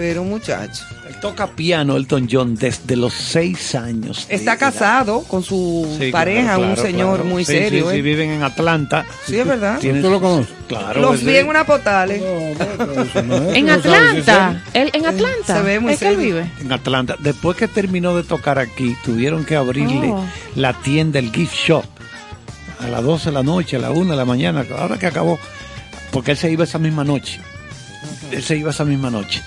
[0.01, 0.83] Pero muchacho.
[1.07, 4.25] Él toca piano Elton John desde los seis años.
[4.31, 7.25] Está casado con su Sí, pareja, claro, un claro, señor claro.
[7.29, 7.85] muy Sí, serio.
[7.85, 8.03] Sí, sí, ¿eh?
[8.03, 9.05] viven en Atlanta.
[9.27, 9.79] Sí, es verdad.
[9.79, 10.55] ¿Tú lo conoces?
[10.69, 11.03] Claro.
[11.03, 12.23] Los vi en una potales.
[13.55, 14.63] En Atlanta.
[14.73, 15.57] Él, en Atlanta.
[15.59, 16.51] Se ve muy es que él vive.
[16.63, 17.17] en Atlanta.
[17.19, 20.25] Después que terminó de tocar aquí, tuvieron que abrirle Oh.
[20.57, 21.85] la tienda, el gift shop,
[22.81, 25.39] a las 12 de la noche, a las 1 de la mañana, ahora que acabó,
[26.11, 27.39] porque él se iba esa misma noche.
[28.31, 29.43] Él se iba esa misma noche.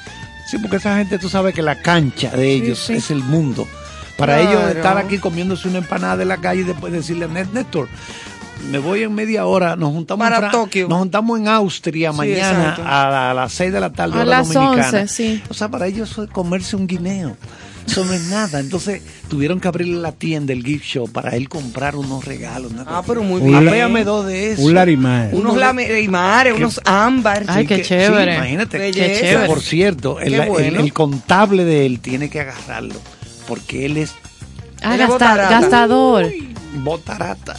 [0.54, 2.94] Sí, porque esa gente, tú sabes que la cancha de ellos sí.
[2.94, 3.68] es el mundo.
[4.18, 4.60] Para Claro.
[4.68, 7.88] ellos estar aquí comiéndose una empanada de la calle y después decirle a Néstor,
[8.70, 10.88] me voy en media hora, nos juntamos, Para en Tokio.
[10.88, 14.22] nos juntamos en Austria Sí, mañana a, la- a las 6 de la tarde A
[14.22, 15.00] hora las dominicana.
[15.02, 15.44] 11, sí.
[15.50, 17.36] O sea, para ellos es comerse un guineo.
[17.88, 18.60] Eso no es nada.
[18.60, 22.72] Entonces tuvieron que abrirle la tienda, el gift shop, para él comprar unos regalos.
[22.72, 23.68] una Ah, pero muy bien.
[23.68, 24.66] Apéame dos de esos.
[24.66, 25.30] Un larimar.
[25.34, 27.44] Unos lamimares, unos ámbar.
[27.48, 28.32] Ay, qué chévere.
[28.34, 28.78] sí, imagínate.
[28.80, 29.46] Que, chévere.
[29.48, 30.80] por cierto, el, Qué el- bueno.
[30.80, 32.96] el contable de él tiene que agarrarlo.
[33.48, 34.14] Porque él es
[34.82, 36.32] Ah, gastador.
[36.76, 37.56] botarata.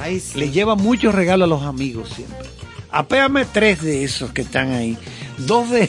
[0.00, 0.38] Ay, sí.
[0.38, 2.48] Le lleva muchos regalos a los amigos siempre.
[2.90, 4.96] Apéame tres de esos que están ahí.
[5.38, 5.88] Dos de.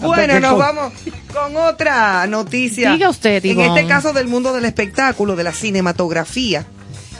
[0.00, 0.92] Bueno, nos vamos
[1.32, 2.92] con otra noticia.
[2.92, 3.80] Diga usted, En Ivonne.
[3.80, 6.66] este caso del mundo del espectáculo, de la cinematografía.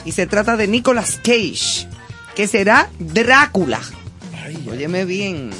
[0.05, 1.87] Y se trata de Nicolas Cage,
[2.35, 3.79] que será Drácula.
[4.69, 5.51] Óyeme bien.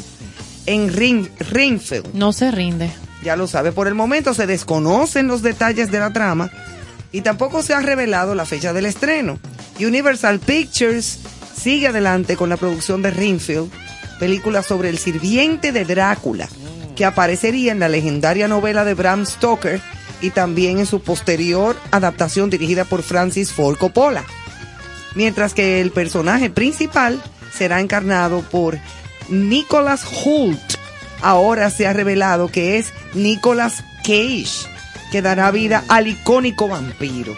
[0.66, 2.14] En Ring, Ringfield.
[2.14, 2.92] No se rinde.
[3.24, 6.50] Ya lo sabe, por el momento se desconocen los detalles de la trama
[7.12, 9.38] y tampoco se ha revelado la fecha del estreno.
[9.80, 11.20] Universal Pictures
[11.56, 13.70] sigue adelante con la producción de Ringfield,
[14.20, 16.48] película sobre el sirviente de Drácula,
[17.02, 19.82] que aparecería en la legendaria novela de Bram Stoker
[20.22, 24.24] y también en su posterior adaptación dirigida por Francis Ford Coppola.
[25.16, 27.20] Mientras que el personaje principal
[27.58, 28.78] será encarnado por
[29.30, 30.62] Nicholas Hoult,
[31.24, 34.70] ahora se ha revelado que es Nicolas Cage,
[35.12, 37.36] que dará vida al icónico vampiro.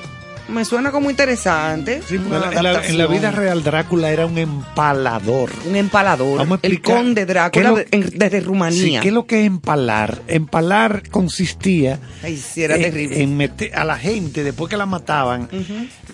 [0.50, 2.02] Me suena como interesante.
[2.08, 3.12] Sí, en, la, en la adaptación.
[3.12, 5.50] vida real Drácula era un empalador.
[5.66, 6.38] Un empalador.
[6.40, 9.00] Vamos a el conde Drácula es lo- de- en- desde Sí, Rumanía.
[9.02, 10.22] ¿Qué es lo que es empalar?
[10.28, 13.22] Empalar consistía Ay, sí, era en- terrible.
[13.24, 15.48] en meter a la gente, después que la mataban,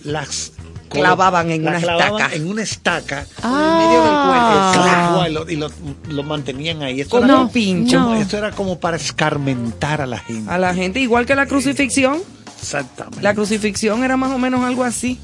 [0.04, 0.54] las
[0.90, 2.36] Clavaban en la una clavaban estaca.
[2.36, 4.72] en una estaca En medio del Ah.
[4.74, 5.72] Claro, y lo, y lo-
[6.10, 7.02] lo mantenían ahí.
[7.02, 8.00] Eso Como era, un pincho.
[8.04, 10.50] como- eso era como para escarmentar a la gente.
[10.52, 12.20] A la gente, igual que la crucifixión.
[12.62, 13.22] Exactamente.
[13.22, 15.20] La crucifixión era más o menos algo así.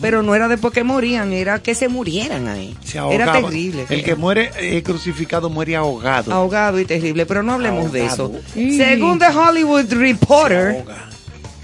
[0.00, 2.74] Pero no era después que morían, era que se murieran ahí.
[2.82, 3.32] Se Era ahogaba.
[3.42, 3.84] terrible.
[3.90, 6.32] El que muere eh, crucificado muere ahogado.
[6.32, 8.32] ahogado y terrible, pero no hablemos de eso.
[8.54, 10.86] Según The Hollywood Reporter,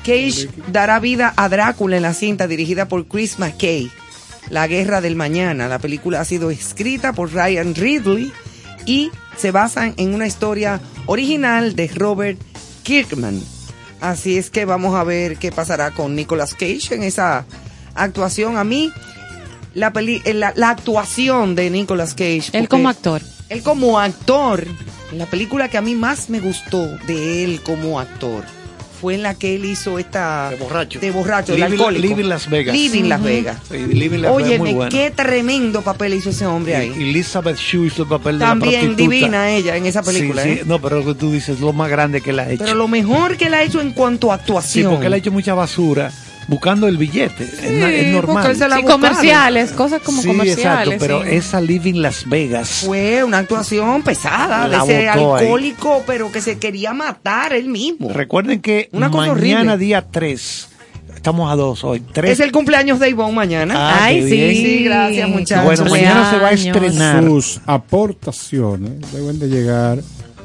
[0.05, 3.91] Cage dará vida a Drácula en la cinta dirigida por Chris McKay,
[4.51, 5.67] La Guerra del Mañana.
[5.67, 8.31] La película ha sido escrita por Ryan Ridley
[8.85, 12.39] y se basa en una historia original de Robert
[12.83, 13.41] Kirkman.
[14.01, 17.45] Así es que vamos a ver qué pasará con Nicolas Cage en esa
[17.95, 18.57] actuación.
[18.57, 18.93] A mí,
[19.75, 22.51] la, peli- eh, la, la actuación de Nicolas Cage.
[22.53, 23.23] Él como actor.
[23.49, 24.67] él como actor,
[25.13, 28.45] la película que a mí más me gustó de él como actor
[29.01, 30.51] fue en la que él hizo esta...
[30.51, 30.99] De borracho.
[30.99, 32.07] De borracho, el Living- alcohólico.
[32.09, 32.75] Living Las Vegas.
[32.75, 33.23] Living Las.
[33.23, 33.59] Vegas.
[33.71, 34.91] Sí, Living Las Vegas, Óyeme, muy bueno.
[34.91, 36.93] qué tremendo papel hizo ese hombre ahí.
[36.99, 39.03] Y Elizabeth Shue hizo el papel de la También prostituta.
[39.15, 40.43] divina ella en esa película.
[40.43, 40.59] Sí, sí.
[40.61, 40.63] ¿eh?
[40.67, 42.65] No, pero lo que tú dices, lo más grande que él ha hecho.
[42.65, 44.91] Pero lo mejor que él ha hecho en cuanto a Sí, actuación.
[44.93, 46.11] porque él ha hecho mucha basura
[46.49, 47.45] buscando el billete.
[47.45, 48.57] es, na- es porque normal.
[48.57, 50.95] Sí, comerciales, cosas como sí, comerciales.
[50.95, 51.29] exacto, pero sí.
[51.37, 52.83] esa Living Las Vegas.
[52.87, 55.43] Fue una actuación pesada La de ese botó ahí.
[55.43, 58.11] alcohólico, pero que se quería matar él mismo.
[58.13, 59.79] Recuerden que Una mañana horrible.
[59.79, 60.69] día 3,
[61.15, 62.31] estamos a 2 hoy, 3.
[62.33, 63.75] Es el cumpleaños de Ivonne mañana.
[63.77, 64.31] Ah, Ay, sí.
[64.31, 64.51] bien.
[64.55, 65.65] Sí, gracias, muchachos.
[65.65, 67.25] Bueno, mañana se va a estrenar.
[67.25, 69.99] Sus aportaciones deben de llegar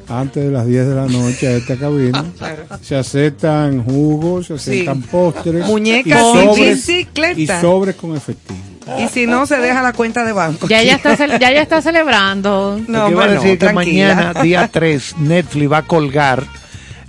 [0.08, 2.26] antes de las 10 de la noche a esta cabina.
[2.82, 5.66] Se aceptan jugos, se aceptan postres.
[5.66, 6.90] Muñecas y y sobres,
[7.38, 8.60] y sobres con efectivo.
[9.00, 10.68] Y si no, se deja la cuenta de banco.
[10.68, 12.80] Ya ya está, ya ya está celebrando.
[12.88, 14.16] No, a bueno, decir que tranquila.
[14.16, 16.44] mañana, día 3, Netflix va a colgar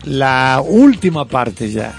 [0.05, 1.93] la última parte ya,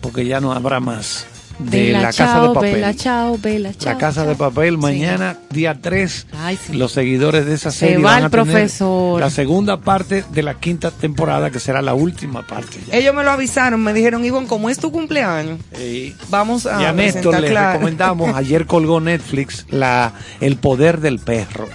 [0.00, 1.26] porque ya no habrá más,
[1.58, 2.72] de Bella, La Casa chao, de Papel.
[2.74, 4.28] Bella, chao, Bella, chao, la Casa chao.
[4.28, 4.76] de Papel, Sí.
[4.80, 6.74] mañana, día 3, Ay, sí.
[6.74, 9.20] los seguidores de esa Se serie va van el a tener profesor.
[9.20, 12.78] la segunda parte de la quinta temporada, que será la última parte.
[12.86, 12.96] ya.
[12.96, 15.58] Ellos me lo avisaron, me dijeron, Ivonne, como es tu cumpleaños,
[16.30, 21.18] vamos a y a Néstor le claro, recomendamos, ayer colgó Netflix la El Poder del
[21.18, 21.68] Perro,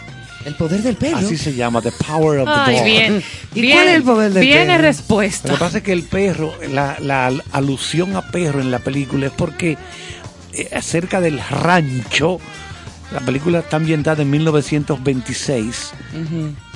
[0.45, 1.17] El poder del perro.
[1.17, 2.85] así se llama, The Power of the Ay, Dog.
[2.85, 3.23] bien.
[3.55, 4.81] ¿Y Bien- cuál es el poder del Viene perro?
[4.83, 5.47] respuesta.
[5.49, 8.79] Lo que pasa es que el perro, la, la al- alusión a perro en la
[8.79, 9.77] película es porque
[10.53, 12.39] eh, acerca del rancho,
[13.13, 15.91] la película está ambientada en 1926,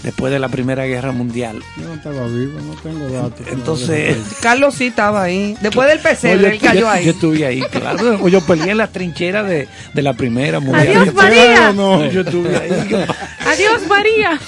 [0.03, 1.61] después de la Primera Guerra Mundial.
[1.77, 3.47] Yo no estaba vivo, no tengo datos.
[3.47, 5.57] Entonces, Carlos sí estaba ahí.
[5.61, 7.05] Después del PC, él cayó yo- ahí.
[7.05, 8.27] yo estuve ahí, claro.
[8.27, 10.95] Yo peleé en la trinchera de, de la Primera Mundial.
[10.97, 11.73] Adiós, María.
[11.73, 12.69] No, yo estuve ahí.
[13.45, 14.39] Adiós, María.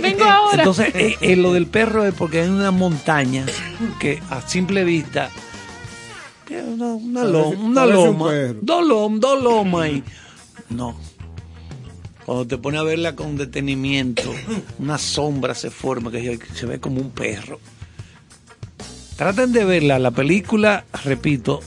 [0.00, 0.58] Vengo ahora.
[0.62, 3.44] Entonces, eh, eh, lo del perro es porque hay una montaña
[4.00, 5.28] que a simple vista
[6.48, 10.02] eh, una, una loma, una loma, dos lomas, dos lomas y
[10.70, 10.96] no.
[12.24, 14.32] Cuando te pones a verla con detenimiento,
[14.78, 17.60] una sombra se forma que se- ve como un perro.
[19.16, 21.60] Traten de verla, la película, repito,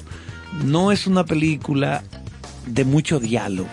[0.66, 2.04] no es una película
[2.66, 3.70] de mucho diálogo.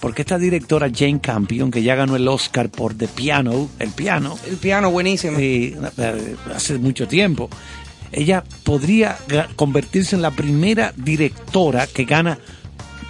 [0.00, 4.36] Porque esta directora Jane Campion, que ya ganó el Oscar por The Piano, el piano,
[4.46, 5.38] El piano buenísimo.
[5.38, 7.48] eh, eh, hace mucho tiempo,
[8.12, 9.16] ella podría
[9.56, 12.38] convertirse en la primera directora que gana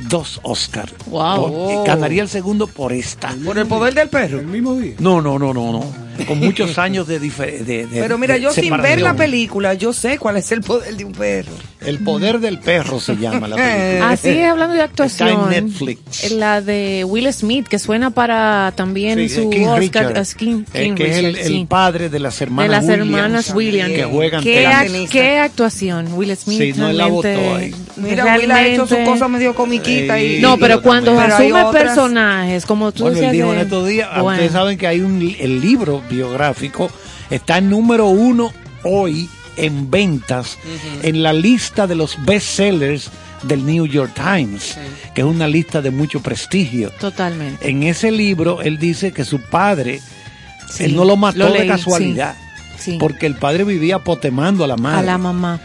[0.09, 0.93] dos Oscars.
[1.06, 1.20] Wow.
[1.44, 3.35] O- eh, Ganaría el segundo por esta.
[3.44, 4.39] Por el poder del perro.
[4.40, 4.94] El mismo día.
[4.98, 6.05] No, no, no, no, no.
[6.26, 7.86] Con muchos años de diferencia.
[7.90, 11.12] Pero mira, yo sin ver la película, yo sé cuál es el poder de un
[11.12, 11.52] perro.
[11.86, 14.09] El poder del perro se llama la película.
[14.11, 15.28] Así es, hablando de actuación.
[15.28, 16.31] Está en Netflix.
[16.32, 19.78] La de Will Smith, que suena para también Sí, su King Oscar.
[19.81, 21.66] Richard, es King, eh, King que es el, Richard, el sí.
[21.69, 23.93] padre de las hermanas de las Williams, hermanas Williams.
[23.94, 26.59] que juegan ¿Qué, qué actuación, Will Smith.
[26.59, 27.74] Sí, no, él la botó ahí.
[27.97, 30.40] Mira, Will ha hecho su cosa medio comiquita y...
[30.40, 33.61] No, pero cuando Pero asume otras- personajes, como tú Bueno, él decías dijo de- en
[33.62, 34.31] estos días, Bueno.
[34.31, 36.90] ustedes saben que hay un el libro biográfico
[37.31, 38.52] está en número uno
[38.85, 40.59] hoy en ventas
[41.02, 43.10] en la lista de los bestsellers
[43.43, 44.76] del New York Times,
[45.14, 46.90] que es una lista de mucho prestigio.
[46.98, 47.68] Totalmente.
[47.68, 50.01] En ese libro él dice que su padre,
[50.70, 52.35] Sí, él no lo mató lo de casualidad,
[52.78, 54.98] sí, porque el padre vivía potemando a la madre.
[55.01, 55.60] A la mamá.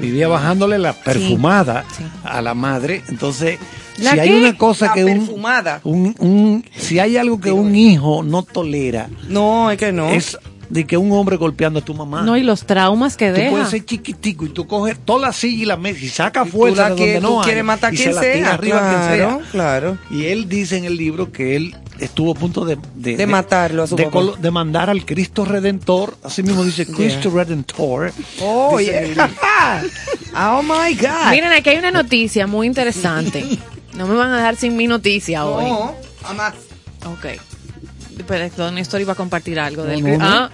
[0.00, 1.84] Vivía bajándole la perfumada
[2.24, 3.02] a la madre.
[3.08, 3.58] Entonces,
[3.98, 8.22] ¿La si hay una cosa La que un, un- si hay algo que un hijo
[8.22, 10.08] no tolera, No, es que no.
[10.10, 10.38] es
[10.70, 12.22] de que un hombre golpeando a tu mamá.
[12.22, 13.50] No, y los traumas que Tú deja.
[13.50, 16.50] puedes ser chiquitico y tú coges toda la silla y la mesa y saca Tú
[16.50, 17.44] fuerza de donde tú no hay.
[17.46, 19.50] quieres matar a y quien se la tira sea, arriba a quien claro, sea.
[19.50, 19.98] claro.
[20.10, 22.78] Y él dice en el libro que él estuvo a punto de...
[22.94, 24.20] De matarlo a su de, papá.
[24.40, 28.12] de mandar al Cristo Redentor, así mismo dice Cristo Redentor.
[28.40, 29.30] Oh, Dice yeah.
[30.56, 31.30] oh my God.
[31.30, 33.44] Miren, aquí hay una noticia muy interesante.
[33.96, 35.64] No me van a dejar sin mi noticia hoy.
[35.64, 36.54] No, jamás.
[37.06, 37.26] Ok.
[38.26, 40.24] Pero Néstor iba a compartir algo del no, no.
[40.24, 40.50] Ah,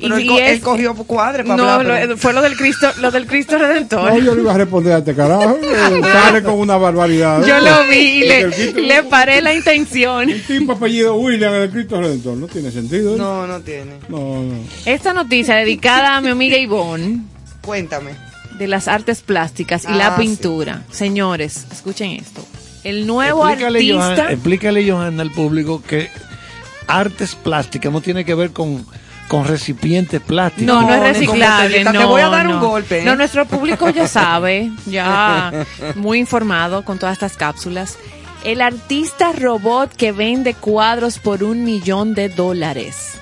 [0.00, 2.08] Pero y- él, es- él cogió cuadre para No, hablar.
[2.08, 4.10] lo- fue lo del Cristo, lo del Cristo Redentor.
[4.12, 5.58] No, yo le iba a responder a este carajo.
[6.02, 7.44] Sale con una barbaridad.
[7.46, 10.30] Yo lo vi y le, Cristo- le paré la intención.
[10.30, 12.36] Un tipo apellido William en el Cristo Redentor.
[12.38, 13.14] No tiene sentido.
[13.14, 13.18] ¿eh?
[13.18, 13.92] No, no tiene.
[14.08, 14.54] No, no.
[14.86, 17.20] Esta noticia dedicada a mi amiga Ivonne
[17.60, 18.12] Cuéntame.
[18.58, 20.22] de las artes plásticas y Ah, la sí.
[20.22, 20.82] pintura.
[20.90, 22.42] Señores, escuchen esto.
[22.84, 24.16] El nuevo Explícale, artista.
[24.22, 26.08] Johan, explícale, Johan, al público que
[26.90, 28.84] artes plásticas no tiene que ver con,
[29.28, 30.66] con recipientes plásticos.
[30.66, 31.84] No, no es reciclable.
[31.84, 32.60] No, Te voy a dar un no.
[32.68, 33.04] golpe, ¿eh?
[33.04, 35.52] No, nuestro público ya sabe, ya
[35.94, 37.96] muy informado con todas estas cápsulas.
[38.44, 43.12] El artista robot que vende cuadros por un millón de dólares.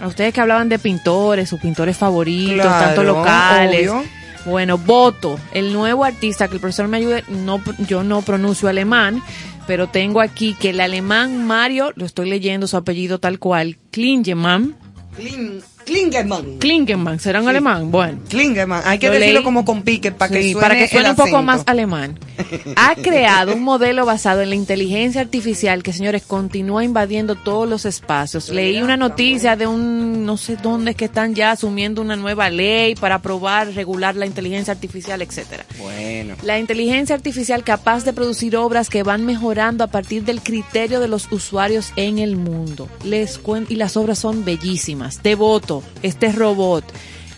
[0.00, 3.90] A ustedes que hablaban de pintores, sus pintores favoritos, Claro, tanto locales.
[3.90, 4.04] obvio.
[4.46, 9.22] Bueno, Boto, el nuevo artista, que el profesor me ayude, no, yo no pronuncio alemán,
[9.70, 14.74] pero tengo aquí que el alemán Mario, lo estoy leyendo su apellido tal cual, Klingemann,
[15.16, 16.58] Kling- Klingerman.
[16.58, 17.90] Klingemann, ¿será un alemán?
[17.90, 18.18] Bueno.
[18.28, 18.82] Klingerman.
[18.84, 19.44] Hay que Lo decirlo leí.
[19.44, 22.18] como con pique para que Sí, suene para que suene un poco más alemán.
[22.76, 27.84] Ha creado un modelo basado en la inteligencia artificial que, señores, continúa invadiendo todos los
[27.84, 28.48] espacios.
[28.48, 32.48] Leí una noticia de un, no sé dónde es que están ya asumiendo una nueva
[32.50, 35.64] ley para aprobar, regular la inteligencia artificial, etcétera.
[35.78, 36.34] Bueno.
[36.42, 41.08] La inteligencia artificial capaz de producir obras que van mejorando a partir del criterio de
[41.08, 42.88] los usuarios en el mundo.
[43.04, 45.22] Les cuen- y las obras son bellísimas.
[45.22, 45.69] Devoto,
[46.02, 46.84] este robot.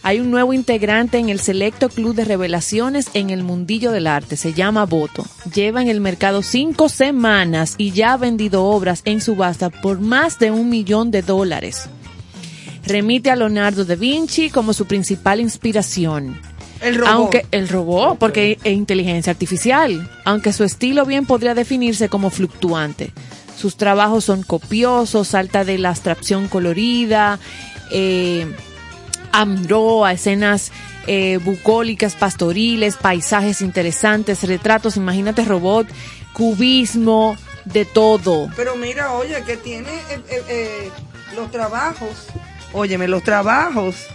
[0.04, 4.36] Hay un nuevo integrante en el selecto club de revelaciones en el mundillo del arte.
[4.36, 5.24] Se llama Voto.
[5.54, 10.40] Lleva en el mercado cinco semanas y ya ha vendido obras en subasta por más
[10.40, 11.88] de un millón de dólares.
[12.84, 16.40] Remite a Leonardo da Vinci como su principal inspiración.
[16.80, 17.12] El robot.
[17.12, 23.12] Aunque el robot, porque es inteligencia artificial, aunque su estilo bien podría definirse como fluctuante.
[23.56, 27.38] Sus trabajos son copiosos, salta de la abstracción colorida,
[27.92, 28.46] eh,
[29.32, 30.72] a escenas
[31.06, 35.86] eh, bucólicas, pastoriles, paisajes interesantes, retratos, imagínate robot,
[36.32, 38.48] cubismo, de todo.
[38.56, 40.90] Pero mira, oye, que tiene eh, eh, eh,
[41.34, 42.26] los trabajos.
[42.72, 44.06] Óyeme, los trabajos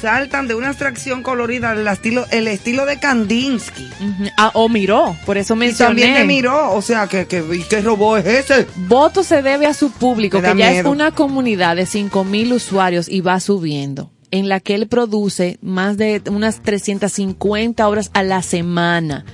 [0.00, 3.88] saltan de una abstracción colorida al estilo, el estilo de Kandinsky.
[4.36, 6.02] Ah, o miró, por eso Y mencioné.
[6.02, 8.66] también de Miró, o sea, que, que, ¿y ¿qué robot es ese?
[8.76, 13.20] Voto se debe a su público, que ya es una comunidad de 5.000 usuarios y
[13.20, 19.24] va subiendo, en la que él produce más de unas 350 obras a la semana.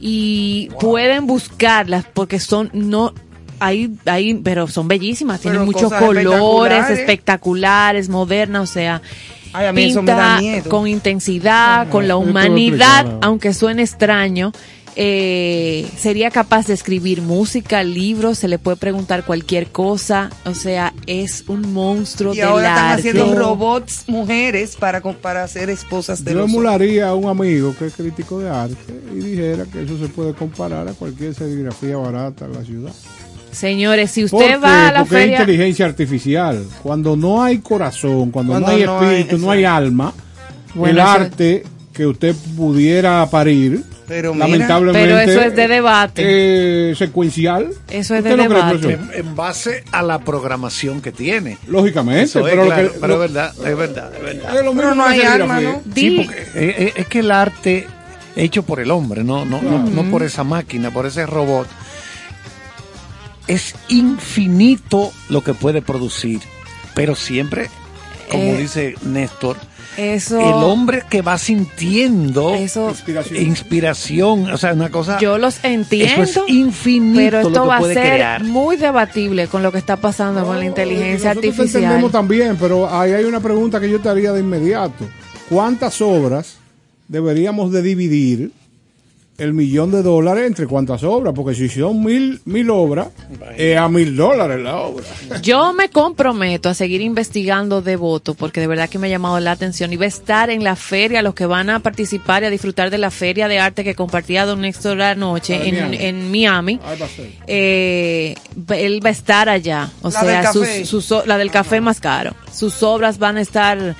[0.00, 3.14] Y pueden buscarlas porque son, no,
[3.58, 6.98] hay, hay, pero son bellísimas, tienen muchos colores espectaculares.
[6.98, 9.02] espectaculares, modernas, o sea,
[9.52, 10.70] Ay, a mí eso me da pinta miedo.
[10.70, 14.52] con intensidad, con la humanidad, aunque suene extraño.
[15.00, 20.92] eh, sería capaz de escribir música, libros, se le puede preguntar cualquier cosa, o sea,
[21.06, 23.08] es un monstruo Y del ahora están arte.
[23.10, 27.86] haciendo robots mujeres para, para ser esposas de Yo los emularía a un amigo que
[27.86, 32.46] es crítico de arte y dijera que eso se puede comparar a cualquier serigrafía barata
[32.46, 32.92] en la ciudad.
[33.58, 34.56] Señores, si ¿Por usted qué?
[34.58, 36.64] va a la Porque es feria, inteligencia artificial.
[36.82, 40.12] Cuando no hay corazón, cuando, Cuando no hay no hay- espíritu, no hay alma,
[40.74, 46.22] Bueno, el arte que usted pudiera parir, Pero mira, lamentablemente, pero eso es de debate.
[46.24, 47.70] eh, secuencial.
[47.90, 49.18] Eso es de ¿Usted no cree, debate.
[49.18, 51.58] En, en base a la programación que tiene.
[51.66, 54.56] Lógicamente, Eso pero, lo claro, que- pero lo- es verdad, es verdad, es verdad.
[54.56, 55.60] es lo mismo Pero no hay alma.
[55.60, 55.82] ¿no?
[55.92, 57.88] Sí, porque es que el arte
[58.36, 61.66] hecho por el hombre, no, no, no, no por esa máquina, por ese robot,
[63.48, 66.40] es infinito lo que puede producir,
[66.94, 67.68] pero siempre,
[68.30, 69.56] como Eh, dice Néstor,
[69.96, 73.42] eso, el hombre que va sintiendo eso, Inspiración.
[73.42, 76.22] inspiración, o sea, una cosa, yo los entiendo.
[76.22, 78.44] eso es infinito Pero esto lo que va a ser crear.
[78.44, 81.82] muy debatible con lo que está pasando con la inteligencia Nosotros artificial.
[81.84, 85.04] entendemos también, pero ahí hay una pregunta que yo te haría de inmediato.
[85.48, 86.58] ¿Cuántas obras
[87.08, 88.52] deberíamos de dividir
[89.38, 93.06] el millón de dólares entre cuántas obras, porque si son mil, mil obras,
[93.56, 95.04] es a mil dólares la obra.
[95.42, 99.38] Yo me comprometo a seguir investigando de voto porque de verdad que me ha llamado
[99.38, 102.46] la atención y va a estar en la feria, los que van a participar y
[102.46, 105.96] a disfrutar de la feria de arte que compartía Don Néstor anoche en, Miami.
[106.00, 106.80] en Miami.
[106.84, 107.30] Ahí va a ser.
[107.46, 108.34] Eh,
[108.70, 110.84] él va a estar allá, o La sea, del sus- café.
[110.84, 112.34] sus la del café más caro.
[112.52, 113.94] Sus obras van a estar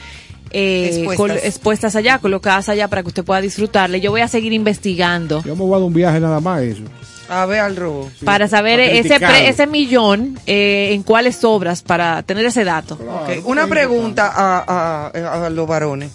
[0.50, 1.16] eh, Expuestas.
[1.16, 4.00] col- expuestas allá, colocadas allá para que usted pueda disfrutarle.
[4.00, 6.82] Yo voy a seguir investigando Yo me voy a dar un viaje nada más eso.
[7.30, 8.10] A ver al robo.
[8.24, 12.98] para saber ese, pre- ese millón eh, en cuáles obras para tener ese dato.
[13.44, 16.12] Una pregunta a, a- a los varones.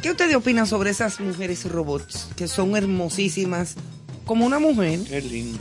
[0.00, 3.76] ¿Qué ustedes opinan sobre esas mujeres robots que son hermosísimas
[4.24, 5.00] como una mujer?
[5.08, 5.60] Qué lindo.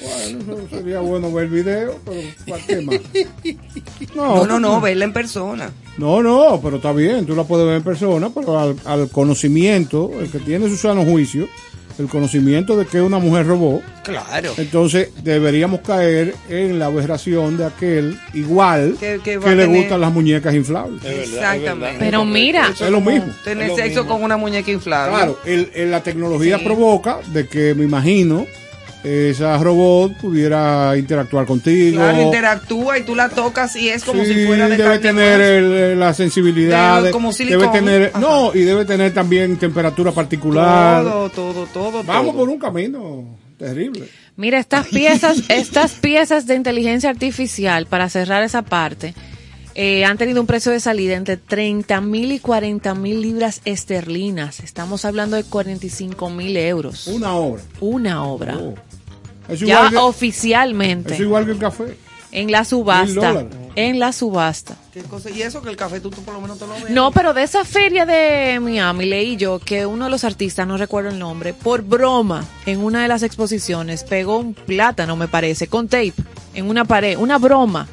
[0.00, 3.00] Bueno, sería bueno ver el video, pero ¿para qué más?
[4.14, 5.70] No, no, no, verla en persona.
[5.96, 10.10] No, no, pero está bien, tú la puedes ver en persona, pero al, al conocimiento,
[10.20, 11.48] el que tiene su sano juicio,
[11.98, 14.52] el conocimiento de que una mujer robó, Claro.
[14.56, 19.18] entonces deberíamos caer en la aberración de aquel igual Que-
[19.54, 21.02] le gustan las muñecas inflables.
[21.04, 21.96] Exactamente.
[21.98, 23.32] Pero mira, Es lo mismo.
[23.44, 25.14] Tener sexo con una muñeca inflable.
[25.16, 26.64] Claro, el- el- la tecnología Sí.
[26.64, 28.46] provoca de que me imagino
[29.04, 31.96] esa robot pudiera interactuar contigo.
[31.98, 35.40] Claro, interactúa y tú la tocas y es como Sí, si fuera de debe tener
[35.40, 37.72] el- la sensibilidad, De- como debe silicón.
[37.72, 38.18] tener, Ajá.
[38.20, 41.02] no, y debe tener también temperatura particular.
[41.04, 42.02] Todo, todo, todo.
[42.02, 42.36] Vamos todo.
[42.40, 43.24] por un camino
[43.56, 44.08] terrible.
[44.36, 49.14] Mira, estas piezas, estas piezas de inteligencia artificial, para cerrar esa parte,
[49.74, 54.58] eh, han tenido un precio de salida entre 30 mil y 40 mil libras esterlinas.
[54.60, 57.06] Estamos hablando de 45 mil euros.
[57.06, 57.62] Una obra.
[57.80, 58.56] Una obra.
[58.58, 58.74] Oh.
[59.48, 61.14] Es ya que, oficialmente.
[61.14, 61.96] es igual que el café.
[62.30, 63.46] En la subasta.
[63.74, 64.76] En la subasta.
[64.92, 65.30] ¿Qué cosa?
[65.30, 66.90] Y eso que el café tú, tú por lo menos te lo ves.
[66.90, 70.76] No, pero de esa feria de Miami leí yo que uno de los artistas, no
[70.76, 75.68] recuerdo el nombre, por broma, en una de las exposiciones, pegó un plátano, me parece,
[75.68, 76.12] con tape,
[76.54, 77.88] en una pared, una broma.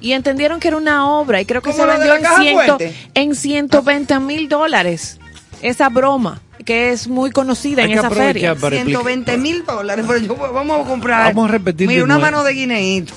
[0.00, 2.78] Y entendieron que era una obra y creo que ¿Como se vendió en, ciento,
[3.14, 5.18] en 120 mil dólares.
[5.62, 8.50] Esa broma, que es muy conocida Hay en que esa feria.
[8.52, 9.02] aprovechar para explicar.
[9.02, 11.34] 120 mil dólares, pero yo vamos a comprar.
[11.34, 13.14] Vamos a repetir Mira, una mano de guineíto.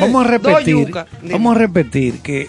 [0.00, 0.92] Vamos a repetir.
[1.30, 2.48] Vamos a repetir que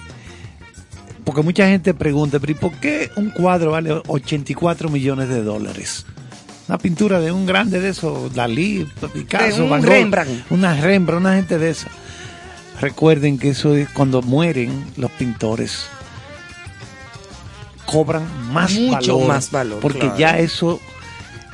[1.23, 6.06] porque mucha gente pregunta, pero ¿y por qué un cuadro vale 84 millones de dólares?
[6.69, 10.45] Una pintura de un grande de esos, Dalí, Picasso, De un Van Gogh, Rembrandt.
[10.52, 11.88] una Rembrandt, una gente de esa.
[12.80, 15.88] Recuerden que eso es cuando mueren los pintores
[17.88, 20.18] cobran más Mucho valor, más valor, porque claro.
[20.18, 20.80] ya eso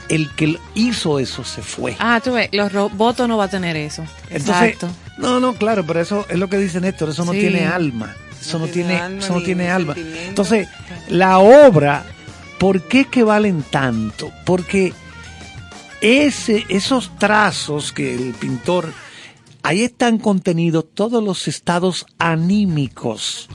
[0.09, 1.95] el que hizo eso se fue.
[1.99, 4.03] Ah, tú ves, los robots no va a tener eso.
[4.29, 4.89] Entonces, Exacto.
[5.17, 7.39] no, no, claro, pero eso es lo que dice Néstor, eso no Sí.
[7.39, 8.13] tiene alma.
[8.41, 9.95] Eso no, No tiene, tiene alma eso no tiene alma.
[10.27, 10.67] Entonces,
[11.07, 12.03] la obra,
[12.59, 14.31] ¿por qué que valen tanto?
[14.45, 14.93] Porque
[16.01, 18.91] ese, esos trazos que el pintor,
[19.63, 23.47] ahí están contenidos todos los estados anímicos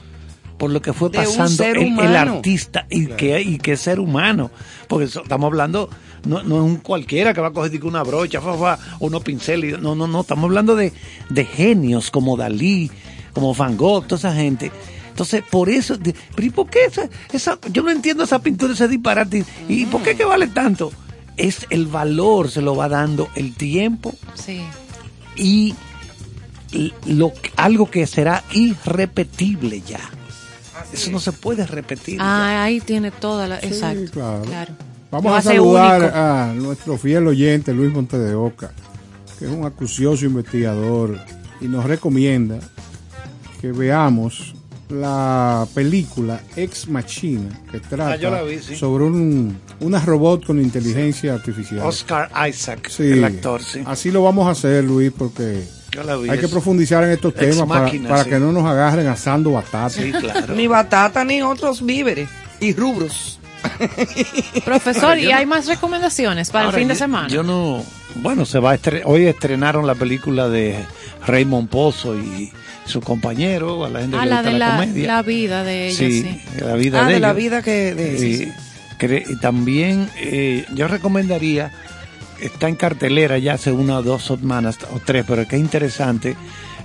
[0.59, 4.51] por lo que fue pasando el, artista y que y que ser humano.
[4.87, 5.89] Porque eso- estamos hablando
[6.25, 9.23] no, no es un cualquiera que va a coger una brocha fa, fa, o unos
[9.23, 10.91] pinceles no no no estamos hablando de,
[11.29, 12.91] de genios como Dalí
[13.33, 14.71] como Van Gogh toda esa gente.
[15.09, 18.73] Entonces por eso de- pero ¿y por qué esa, esa- yo no entiendo esa pintura
[18.73, 20.91] ese disparate y por qué que vale tanto
[21.37, 24.61] es el valor se lo va dando el tiempo Sí.
[25.37, 25.73] y
[27.07, 29.99] lo, algo que será irrepetible ya.
[30.93, 32.17] Eso no se puede repetir.
[32.17, 32.23] ya.
[32.23, 33.59] Ah, ahí tiene toda la...
[33.59, 34.11] Exacto.
[34.11, 34.41] claro.
[34.43, 34.73] claro.
[35.11, 36.15] Vamos Lo a saludar único.
[36.17, 38.71] a nuestro fiel oyente Luis Monte de Oca,
[39.39, 41.17] que es un acucioso investigador
[41.61, 42.59] y nos recomienda
[43.59, 44.53] que veamos
[44.89, 48.75] la película Ex Machina, que trata Ah, vi, sí.
[48.75, 51.79] sobre un, una robot con inteligencia artificial.
[51.85, 53.81] Oscar Isaac, Sí, el actor, sí.
[53.85, 57.33] Así lo vamos a hacer, Luis, porque Yo la vi, hay que profundizar en estos
[57.33, 58.29] Ex temas para, Machina, para sí.
[58.29, 59.89] que no nos agarren asando batata.
[59.89, 60.53] Sí, claro.
[60.55, 62.29] Ni batata ni otros víveres
[62.59, 63.39] y rubros.
[64.65, 67.27] Profesor, Ahora, ¿y no- hay más recomendaciones para Ahora, el fin de yo- semana?
[67.27, 67.83] Yo no.
[68.15, 70.83] Bueno, se va a estre- hoy estrenaron la película de
[71.27, 72.51] Raymond Pozo y
[72.85, 75.07] su compañero, a la gente ah, que le la gusta de la, la, comedia.
[75.07, 76.41] la vida de ella, sí, sí.
[76.63, 77.37] la vida Ah, de, de la ellos.
[77.37, 78.51] vida que- de- sí, y, sí.
[78.99, 81.71] cre- y también eh, yo recomendaría,
[82.41, 86.35] está en cartelera ya hace una o dos semanas o tres, pero que es interesante,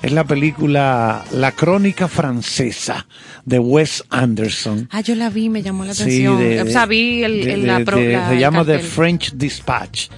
[0.03, 3.07] es la película La Crónica Francesa
[3.45, 4.89] de Wes Anderson.
[4.91, 6.39] Ah, yo la vi, me llamó la Sí, atención.
[6.39, 8.79] de- o sea, vi el, de- el- de- la, pro- de- la- se llama The.
[8.81, 10.09] French Dispatch.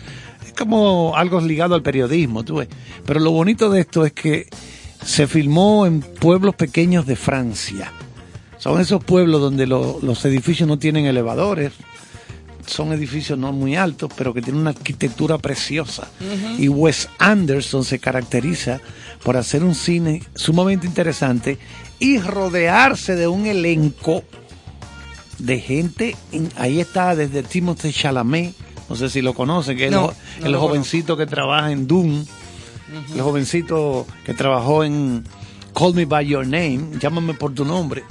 [0.45, 2.69] Es como algo ligado al periodismo, tú ves.
[3.05, 4.49] Pero lo bonito de esto es que
[5.05, 7.93] se filmó en pueblos pequeños de Francia.
[8.59, 11.73] Son esos pueblos donde lo- los edificios no tienen elevadores.
[12.67, 16.09] Son edificios no muy altos, pero que tienen una arquitectura preciosa.
[16.59, 18.81] Y Wes Anderson se caracteriza
[19.25, 21.59] por hacer un cine sumamente interesante
[21.99, 24.23] y rodearse de un elenco
[25.39, 26.17] de gente.
[26.57, 28.55] Ahí está desde Timothée Chalamet,
[28.89, 32.25] no sé si lo conocen, que es el No, jovencito que trabaja en Doom,
[33.15, 35.25] el jovencito que trabajó en
[35.75, 38.05] Call Me By Your Name, llámame por tu nombre.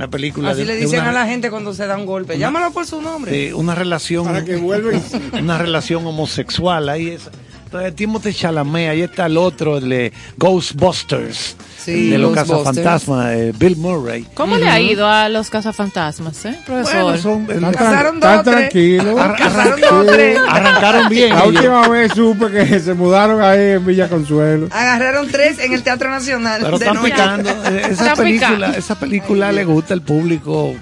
[0.00, 2.06] Una película Así de- le de dicen una- a la gente cuando se da un
[2.06, 2.38] golpe.
[2.38, 3.30] Llámalo por su nombre.
[3.30, 4.56] de una relación Para que
[5.42, 7.28] una relación homosexual ahí es
[7.70, 12.64] entonces Timothée Chalamet ahí está el otro el de Ghostbusters Sí, de los Ghostbusters.
[12.84, 17.02] cazafantasmas eh, Bill Murray ¿Cómo le ha ido a los cazafantasmas, eh, profesor?
[17.04, 19.18] Bueno, son- Están, Casaron tran- dos, tranquilos.
[19.18, 20.38] Ar- Casaron arran- dos, tres.
[20.46, 24.68] arrancaron bien La última vez supe que se mudaron ahí en Villa Consuelo.
[24.70, 26.60] Agarraron tres en el Teatro Nacional.
[26.62, 27.10] pero de están noche.
[27.12, 28.78] picando esa Están película picando.
[28.78, 30.74] esa película le gusta al público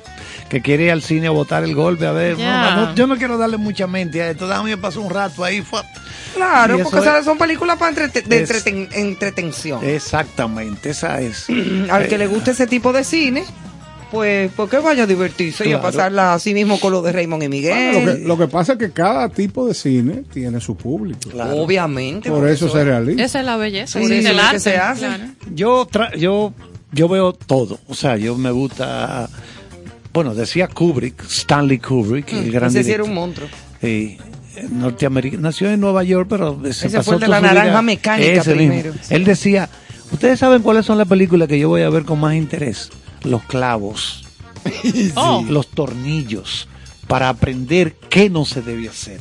[0.48, 3.16] que quiere ir al cine a botar el golpe a ver no, no, yo no
[3.16, 5.80] quiero darle mucha mente a esto déjame pasar un rato ahí fue.
[6.34, 9.84] Claro, eso porque es- son películas para entrete- de es- entreten- entretención.
[9.84, 11.46] exactamente esa es
[11.90, 13.44] Al que Eh, le guste ese tipo de cine,
[14.10, 17.42] pues, pues que vaya a divertirse y a pasarla así mismo con lo de Raymond
[17.42, 17.92] y Miguel.
[17.94, 21.28] Bueno, lo, que, lo que pasa es que cada tipo de cine tiene su público.
[21.30, 21.56] Claro.
[21.56, 22.30] Obviamente.
[22.30, 23.22] Por eso se realiza.
[23.22, 23.98] Esa es la belleza.
[23.98, 25.06] Sí, ese es que arte, se hace.
[25.06, 25.24] claro.
[25.54, 26.54] Yo, tra- yo,
[26.92, 27.78] yo veo todo.
[27.86, 29.28] O sea, yo me gusta.
[30.12, 33.48] Bueno, decía Kubrick, Stanley Kubrick, el gran Ese sí era un monstruo.
[33.80, 34.18] Sí,
[34.70, 35.42] norteamericano.
[35.42, 38.42] Nació en Nueva York, pero se Ese pasó fue el de la vida- naranja mecánica
[38.42, 38.92] primero.
[39.10, 39.68] Él decía:
[40.10, 42.90] Ustedes saben cuáles son las películas que yo voy a ver con más interés:
[43.22, 44.24] Los clavos,
[45.14, 45.44] Oh.
[45.48, 46.68] los tornillos,
[47.06, 49.20] para aprender qué no se debe hacer.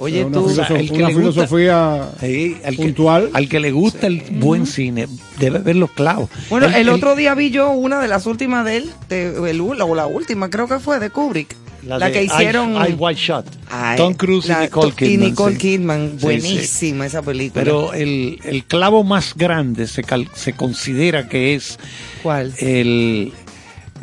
[0.00, 0.48] Oye, una tú.
[0.74, 3.30] el que una le gusta- filosofía Sí, al que- puntual.
[3.34, 5.06] al que le gusta el buen cine,
[5.38, 6.28] debe ver los clavos.
[6.48, 9.94] Bueno, el otro día vi yo una de las últimas de él, de, el- o
[9.94, 11.54] la última creo que fue, de Kubrick.
[11.86, 12.74] La, de que hicieron.
[12.76, 13.46] Eye- Eye Wide Shut.
[13.70, 15.12] Ay, Tom Cruise la- y Nicole Kidman.
[15.12, 15.58] Y Nicole sí.
[15.60, 17.64] Kidman, Sí, buenísima esa película.
[17.64, 21.78] Pero el, el clavo más grande se, cal- se considera que es
[22.22, 22.52] ¿Cuál?
[22.58, 23.32] el,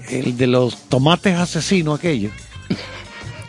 [0.09, 2.31] el de los tomates asesinos aquellos.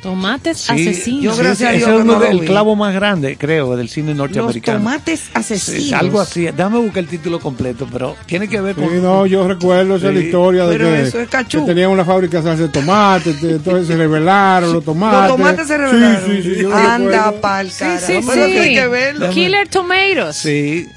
[0.02, 1.22] Tomates Sí, asesinos.
[1.36, 2.40] Yo gracias a Dios es uno no vi.
[2.46, 4.78] clavo más grande, creo, del cine Los norteamericano.
[4.78, 5.92] tomates Sí, asesinos.
[6.00, 6.42] algo así.
[6.44, 9.02] Déjame buscar el título completo, pero tiene que ver Sí, con...
[9.02, 11.60] no, yo recuerdo esa es la Sí, historia de pero que, eso es cachú.
[11.60, 15.18] que tenían una fábrica de tomates, te- entonces se revelaron los tomates.
[15.28, 16.26] Los tomates se revelaron.
[16.26, 18.06] Sí, sí, sí, Anda pa'l Sí, carajo.
[18.06, 18.30] sí, sí.
[18.40, 19.30] hay que verlo.
[19.30, 20.36] Killer Tomatoes.
[20.36, 20.88] Sí.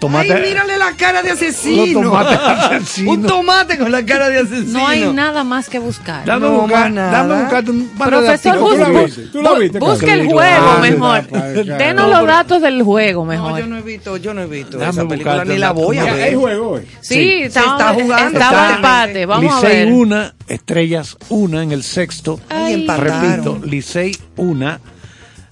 [0.00, 1.84] Los Ay, mírale la cara de asesino.
[2.02, 3.16] Los tomates asesinos.
[3.16, 4.78] Un tomate con la cara de asesino.
[4.78, 6.24] No hay nada más que buscar.
[6.24, 8.70] Dame No, buscar, dame buscar un par de Profesor, datos.
[8.70, 9.22] ¿Tú bus- viste?
[9.32, 11.26] ¿Tú la bu- viste, busque el juego Ah, mejor.
[11.26, 11.76] claro.
[11.78, 13.58] Denos los datos del juego No, mejor.
[13.60, 15.98] yo no he visto, yo no he visto Déjame esa película buscarte ni la voy
[15.98, 16.22] a ver.
[16.22, 16.82] Hay juego hoy.
[17.00, 18.38] Sí, se estaba, está jugando.
[18.38, 19.26] Estaba empate.
[19.26, 19.92] Vamos a Licey ver.
[19.92, 22.40] 1, Estrellas 1 en el sexto.
[22.48, 22.86] Ay.
[22.86, 24.78] Repito, Licey 1,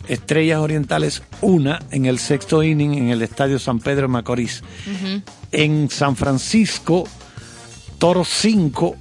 [0.09, 4.63] Estrellas Orientales 1 en el sexto inning en el Estadio San Pedro de Macorís.
[5.53, 7.05] En San Francisco,
[7.99, 8.97] Toros 5,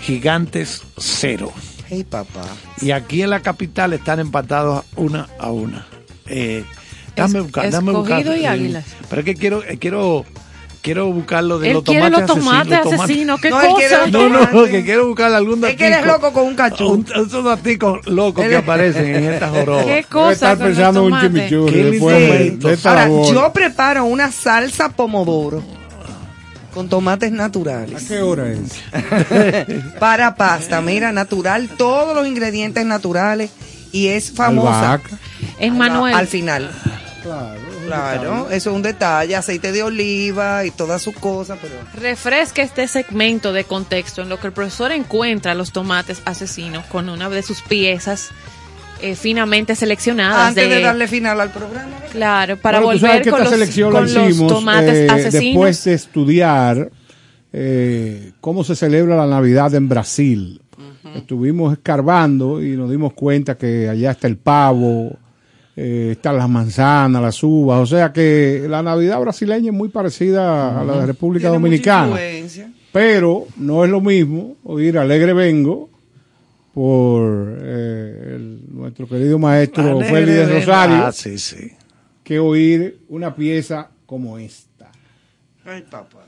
[0.00, 1.52] Gigantes 0.
[1.88, 2.42] Hey, papá.
[2.80, 5.86] Y aquí en la capital están empatados una a una.
[6.26, 6.64] Eh,
[7.16, 8.18] dame Es- dame buscar.
[8.20, 8.84] Escogido y eh, Águilas.
[9.08, 10.24] Pero es que quiero, eh, quiero,
[10.82, 12.92] quiero buscar lo de Él los quiere tomates los tomates asesinos.
[12.92, 13.40] los asesinos.
[13.40, 14.02] ¿Qué No, él quiere cosa?
[14.06, 14.70] los No, no, Tomate.
[14.70, 16.14] que quiero buscar algún Es que eres datico.
[16.16, 16.88] loco con un cachú.
[16.88, 19.84] Un, esos daticos locos que es- aparecen en esta joroba.
[19.84, 20.32] ¿Qué cosa?
[20.32, 22.00] estar pensando en un chimichurri
[22.72, 23.32] esta Ahora, labor.
[23.34, 25.62] yo preparo una salsa pomodoro
[26.74, 28.04] con tomates ¿A naturales.
[28.06, 28.80] qué hora es?
[29.98, 33.50] Para pasta, mira, natural, todos los ingredientes naturales
[33.92, 34.92] y es famosa.
[34.92, 35.18] Albahaca.
[35.58, 36.14] En Manuel.
[36.14, 36.70] Al final.
[37.22, 37.60] Claro.
[37.86, 42.86] Claro, eso es un detalle, aceite de oliva y todas sus cosas, pero Refresca este
[42.88, 47.42] segmento de contexto en lo que el profesor encuentra los tomates asesinos con una de
[47.42, 48.30] sus piezas
[49.02, 50.48] eh, finamente seleccionadas.
[50.48, 51.96] antes de darle final al programa.
[52.12, 55.42] Claro, para Bueno, volver que con, esta los, con los hicimos, tomates eh, asesinos.
[55.42, 56.90] después de estudiar
[57.52, 60.60] eh, cómo se celebra la Navidad en Brasil.
[61.14, 65.16] Estuvimos escarbando y nos dimos cuenta que allá está el pavo,
[65.76, 70.80] eh, están las manzanas, las uvas, o sea que la Navidad brasileña es muy parecida
[70.80, 72.06] a la de República Tiene Dominicana.
[72.08, 72.72] influencia.
[72.92, 75.88] Pero no es lo mismo oír Alegre Vengo
[76.74, 80.54] por eh, el- nuestro querido maestro Alegre Félix de.
[80.60, 81.70] Rosario Ah, sí, sí.
[82.24, 84.90] que oír una pieza como esta.
[85.64, 86.26] Ay, papá.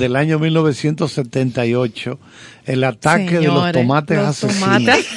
[0.00, 2.18] Del año 1978,
[2.66, 4.60] el ataque de los Señores, tomates los asesinos.
[4.60, 5.06] tomates.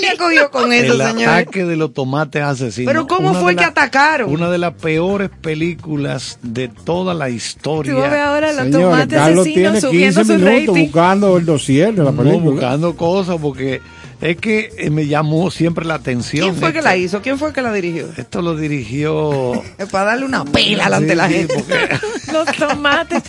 [0.00, 1.28] Le cogió con eso, el señor.
[1.30, 2.92] ataque de los tomates asesinos.
[2.92, 4.30] Pero ¿cómo Una fue que la- atacaron?
[4.32, 7.92] Una de las peores películas de toda la historia.
[7.94, 10.84] Tú ves ahora los Señores, tomates Carlos asesinos tiene subiendo 15 su minutos rating.
[10.84, 12.50] buscando el dossier de la No, película.
[12.50, 13.80] buscando cosas porque
[14.20, 16.44] es que eh, me llamó siempre la atención.
[16.50, 16.88] ¿Quién fue que esto.
[16.90, 17.20] la hizo?
[17.20, 18.06] ¿Quién fue que la dirigió?
[18.16, 19.52] Esto lo dirigió.
[19.78, 21.54] Es para darle una pela delante de la Sí, gente.
[21.54, 21.98] porque-
[22.32, 23.22] Los tomates.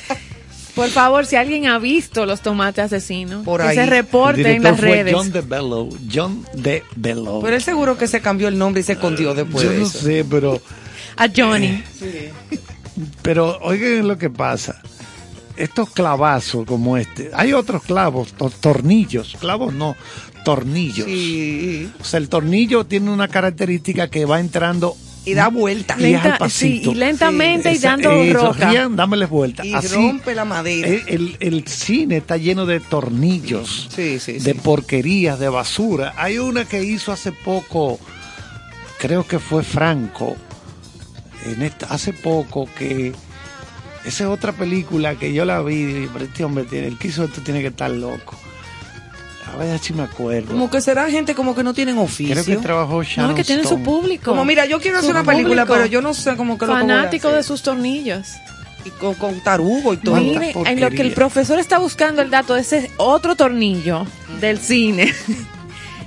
[0.80, 3.76] Por favor, si alguien ha visto los tomates asesinos, Por que ahí.
[3.76, 5.14] se reporte en las fue redes.
[5.16, 5.90] John DeBello.
[6.14, 7.40] John DeBello.
[7.42, 9.86] Pero él seguro que se cambió el nombre y se escondió después Yo de no
[9.86, 10.00] eso.
[10.00, 10.62] sé, pero,
[11.18, 11.84] A Johnny.
[13.22, 14.82] pero oigan lo que pasa.
[15.58, 19.98] Estos clavazos como este, hay otros clavos, to- tornillos, clavos no,
[20.46, 21.06] tornillos.
[21.06, 21.92] Sí.
[22.00, 25.96] O sea, el tornillo tiene una característica que va entrando Y da vuelta.
[26.00, 26.90] y Lenta- pasito.
[26.90, 28.70] sí, y lentamente y Esa- dando eso, roca.
[28.72, 29.66] rían, dámeles vuelta.
[29.66, 30.88] Y Así, rompe la madera.
[30.88, 34.60] el, el- el cine está lleno de tornillos, Sí, sí, de sí.
[34.64, 36.14] porquerías, de basura.
[36.18, 38.00] Hay una que hizo hace poco,
[38.98, 40.36] creo que fue Franco,
[41.46, 43.14] en esta, hace poco que
[44.06, 47.10] esa es otra película que yo la vi, y, pero este hombre tiene, el que
[47.10, 48.36] hizo esto tiene que estar loco.
[49.54, 50.52] A ver si me acuerdo.
[50.52, 52.34] Como que será gente como que no tienen oficio.
[52.44, 53.86] Creo que trabajó No, Sharon es que tienen su Stone.
[53.86, 54.26] público.
[54.32, 55.74] Como mira, yo quiero hacer Su una película, público.
[55.74, 58.28] pero yo no sé cómo que lo Fanático a de sus tornillos.
[58.86, 60.16] y con, con tarugo y todo.
[60.16, 64.06] Mire, en lo que el profesor está buscando el dato de ese otro tornillo
[64.40, 65.14] del cine.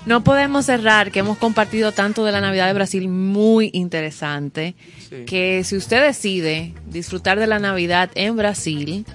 [0.04, 4.74] No podemos cerrar que hemos compartido tanto de la Navidad de Brasil muy interesante
[5.26, 9.06] que si usted decide disfrutar de la Navidad en Brasil,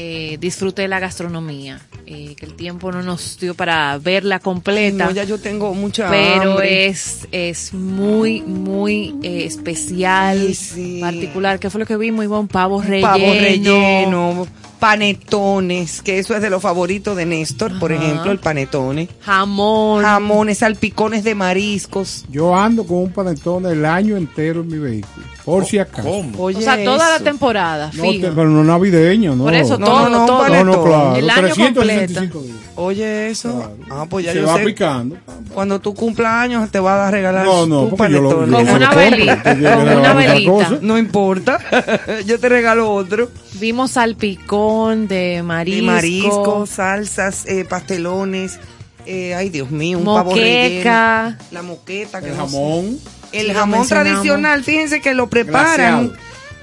[0.00, 5.06] eh, disfrute de la gastronomía, eh, que el tiempo no nos dio para verla completa.
[5.06, 6.86] No, ya yo tengo mucha pero hambre.
[6.86, 10.54] es es muy muy eh, especial
[11.00, 14.46] particular que fue lo que vimos Ivonne pavo relleno Pavo relleno,
[14.78, 19.08] panetones, que eso es de los favoritos de Néstor, por ejemplo, el panetone.
[19.20, 22.24] jamón Jamones, salpicones de mariscos.
[22.30, 25.26] Yo ando con un panetone el año entero en mi vehículo.
[25.44, 26.08] Por si acaso.
[26.38, 28.26] Oye, o sea toda la temporada No, fijo.
[28.26, 29.44] te- pero no navideño, ¿no?
[29.44, 31.16] por eso No, todo no, no, todo No, no, claro.
[31.16, 32.56] el año 365 días.
[32.76, 33.72] Oye, eso.
[33.90, 34.64] Ah, pues ya Se yo va sé.
[34.64, 35.16] picando.
[35.54, 38.52] Cuando tú cumplas años te va a regalar No, no, lo- panetone.
[38.52, 38.98] Con una compro.
[39.10, 40.78] velita, con una velita.
[40.82, 41.58] No importa.
[42.26, 43.30] yo te regalo otro.
[43.54, 44.67] vimos salpicón
[45.08, 48.58] de marisco, De marisco, salsas, eh, pastelones.
[49.06, 50.68] eh, ay, Dios mío, un pavo relleno.
[50.74, 52.20] moqueca La moqueta.
[52.20, 52.52] que El no sé.
[52.56, 52.98] jamón.
[53.32, 56.08] El jamón tradicional, fíjense que lo preparan.
[56.08, 56.12] Glaseado.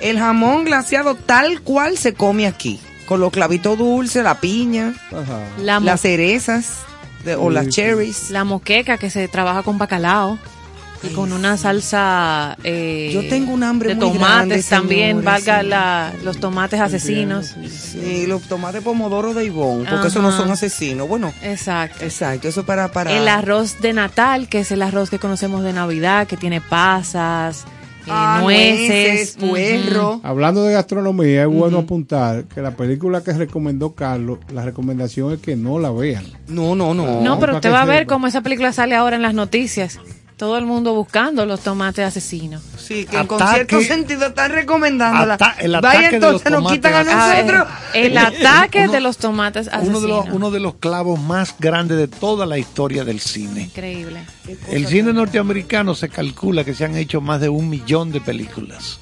[0.02, 2.80] El jamón glaseado tal cual se come aquí.
[3.08, 5.40] Con los clavitos dulces, la piña, Ajá.
[5.62, 6.80] la, las cerezas
[7.24, 8.30] de- o las cherries.
[8.32, 10.38] la moqueca que se trabaja con bacalao
[11.04, 15.26] y con una salsa eh, Yo tengo un hambre de muy tomates grande, también señores,
[15.26, 15.68] valga sí.
[15.68, 20.38] la, los tomates asesinos Sí, los tomates pomodoro de Ivonne, porque esos no Ajá.
[20.38, 21.08] son asesinos.
[21.08, 22.92] Bueno, exacto exacto, eso para...
[22.92, 26.62] para el arroz de Natal, que es el arroz que conocemos de Navidad, que tiene
[26.62, 27.66] pasas,
[28.06, 30.22] eh, Ah, nueces, puerro.
[30.24, 35.40] Hablando de gastronomía, es bueno apuntar que la película que recomendó Carlos, la recomendación es
[35.40, 36.24] que no la vean.
[36.48, 37.22] No, no, no.
[37.22, 40.00] No, pero usted va a ver cómo esa película sale ahora en las noticias.
[40.38, 42.62] Todo el mundo buscando los tomates asesinos.
[42.78, 45.36] Sí, que en Ataque- concierto sentido están recomendándola.
[45.36, 47.22] Ata- el Vaya ataque de los entonces nos tomates quitan a asesinos.
[47.22, 47.68] Ah, nosotros.
[47.94, 49.88] el ataque Uno- de los tomates asesinos.
[49.88, 53.62] Uno de, los, uno de los clavos más grandes de toda la historia del cine.
[53.64, 54.26] Increíble.
[54.70, 59.00] El cine norteamericano se calcula que se han hecho más de un millón de películas.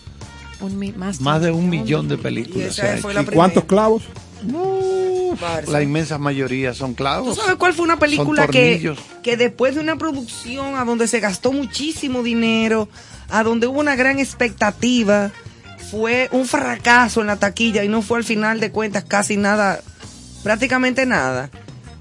[0.62, 2.68] Un mi- más, Más de un millón de Y películas.
[2.68, 3.22] esa se ha fue hecho.
[3.24, 4.04] la ¿Y cuántos clavos?
[4.52, 7.38] Uf, la inmensa mayoría son ¿Tú clavos.
[7.38, 11.52] sabes cuál fue una película que, que después de una producción a donde se gastó
[11.52, 12.90] muchísimo dinero,
[13.30, 15.32] a donde hubo una gran expectativa,
[15.92, 19.82] fue un fracaso en la taquilla y no fue al final de cuentas casi nada,
[20.44, 21.50] prácticamente nada?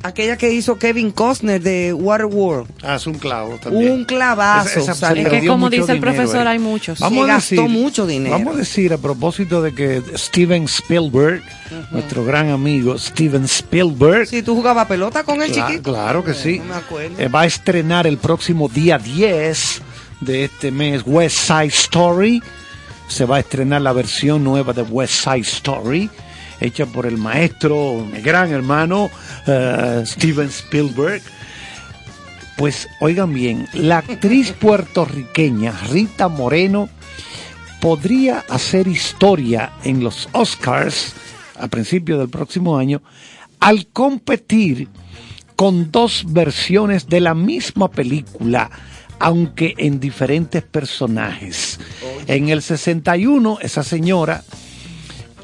[0.04, 2.68] Aquella que hizo Kevin Costner de Waterworld.
[2.82, 3.92] Ah, es un clavo también.
[3.92, 4.68] Un clavazo.
[4.68, 5.28] Esa- esa se salió.
[5.28, 6.54] Es que como dice el profesor, ahí.
[6.54, 6.98] hay muchos.
[6.98, 8.32] Vamos a gastó decir, mucho dinero.
[8.36, 11.42] Vamos a decir a propósito de que Steven Spielberg,
[11.92, 15.82] nuestro gran amigo Steven Spielberg, Si tú jugabas pelota con el chiquito.
[15.92, 16.58] Claro que sí.
[16.58, 17.14] No me acuerdo.
[17.18, 19.82] Eh, va a estrenar el próximo día 10
[20.20, 22.42] de este mes West Side Story.
[23.08, 26.08] Se va a estrenar la versión nueva de West Side Story,
[26.62, 29.10] hecha por el maestro, mi gran hermano,
[29.46, 31.22] eh, Steven Spielberg.
[32.56, 36.88] Pues oigan bien, la actriz puertorriqueña Rita Moreno
[37.80, 41.14] podría hacer historia en los Oscars
[41.58, 43.02] a principios del próximo año
[43.58, 44.88] al competir
[45.56, 48.70] con dos versiones de la misma película,
[49.20, 51.78] aunque en diferentes personajes.
[52.26, 54.42] En el 61, esa señora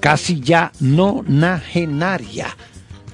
[0.00, 2.56] casi ya nonagenaria.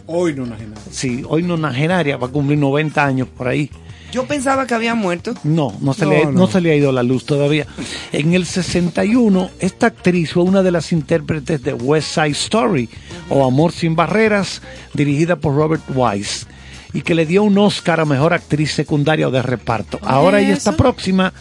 [0.07, 0.81] Hoy no nace nada.
[0.91, 3.71] Sí, hoy nonagenaria, va a cumplir 90 años por ahí.
[4.13, 5.35] Yo pensaba que había muerto.
[5.43, 6.47] No, no se, No, le, no.
[6.47, 7.67] se le ha ido la luz todavía.
[8.13, 12.89] En el 61, esta actriz fue una de las intérpretes de West Side Story
[13.29, 14.63] o Amor sin Barreras,
[14.93, 16.47] dirigida por Robert Wise,
[16.93, 19.99] y que le dio un Oscar a Mejor Actriz Secundaria o de Reparto.
[20.03, 21.33] Ahora ella está próxima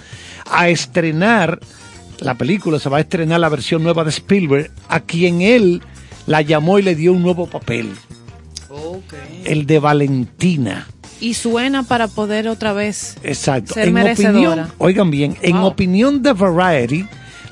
[0.50, 1.60] a estrenar
[2.24, 5.82] la película, se va a estrenar la versión nueva de Spielberg, a quien él
[6.26, 7.92] la llamó y le dio un nuevo papel,
[9.46, 10.88] el de Valentina.
[11.20, 13.74] Y suena para poder otra vez Exacto.
[13.74, 14.38] ser en merecedora.
[14.38, 17.06] opinión, oigan bien, en opinión de Variety,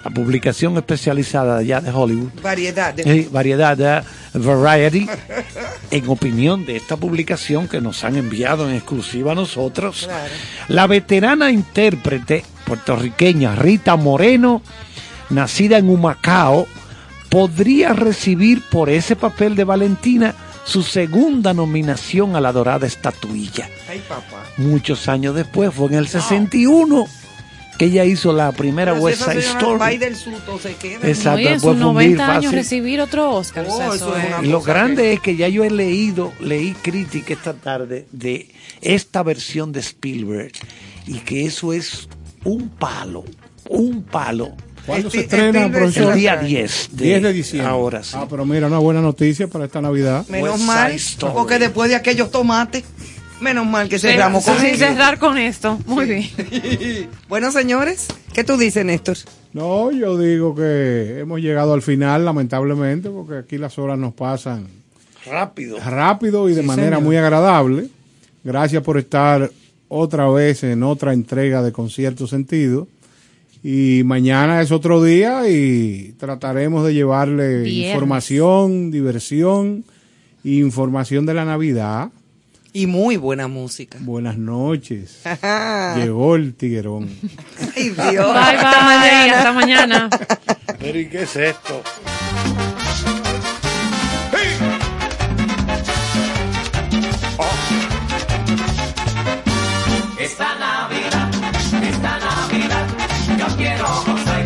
[0.04, 2.94] la publicación especializada allá de Hollywood, Variedad.
[2.94, 4.02] de- eh, variedad de
[4.40, 5.08] Variety,
[5.92, 10.34] en opinión de esta publicación que nos han enviado en exclusiva a nosotros, Claro.
[10.70, 14.62] la veterana intérprete puertorriqueña Rita Moreno,
[15.30, 16.68] nacida en Humacao,
[17.30, 20.34] podría recibir por ese papel de Valentina
[20.66, 24.44] su segunda nominación a la dorada estatuilla Ay, papá.
[24.58, 27.08] muchos años después, fue en el 61
[27.82, 29.98] que ella hizo la primera Pero West Side Story.
[29.98, 31.08] del susto se queda.
[31.08, 32.52] Exacto, después sus fue un bill 90 años fácil.
[32.60, 33.66] recibir otro Oscar.
[33.68, 36.32] o sea, Oh, eso eso es es- lo grande es que ya yo he leído,
[36.40, 38.50] leí crítica esta tarde de
[38.82, 40.52] esta versión de Spielberg
[41.08, 42.08] y que eso es
[42.44, 43.24] un palo,
[43.68, 44.52] un palo.
[44.86, 46.14] ¿Cuándo se Spi- estrena, Spielberg profesor?
[46.14, 46.48] El día trae.
[46.48, 47.70] 10 de, 10 de diciembre.
[47.72, 48.12] Ahora sí.
[48.16, 50.26] Ah, pero mira, una buena noticia para esta Navidad.
[50.28, 52.84] Menos West mal, porque después de aquellos tomates,
[53.42, 54.78] menos mal que cerramos con eso.
[54.78, 55.80] cerrar con esto.
[55.86, 57.10] Muy bien.
[57.30, 59.18] Bueno, señores, ¿qué tú dices, Néstor?
[59.54, 64.68] No, yo digo que hemos llegado al final, lamentablemente, porque aquí las horas nos pasan
[65.26, 65.78] Rápido.
[65.80, 67.04] rápido y de Sí, manera señor.
[67.04, 67.88] muy agradable.
[68.44, 69.50] Gracias por estar
[69.88, 72.88] otra vez en otra entrega de Concierto Sentido.
[73.64, 77.94] Y mañana es otro día y trataremos de llevarle Viernes.
[77.94, 79.84] información, diversión,
[80.44, 82.10] e información de la Navidad.
[82.74, 83.98] Y muy buena música.
[84.02, 85.20] Buenas noches.
[85.26, 85.96] Ajá.
[85.98, 87.10] Llegó el tiguerón.
[87.76, 87.96] Ay, Dios.
[88.34, 88.84] Bye, Hasta bye.
[88.86, 89.38] mañana.
[89.38, 90.10] Hasta mañana.
[90.80, 91.84] Pero ¿y qué es esto?
[100.18, 101.30] Esta Navidad,
[101.84, 102.88] esta Navidad,
[103.38, 104.44] yo quiero gozar.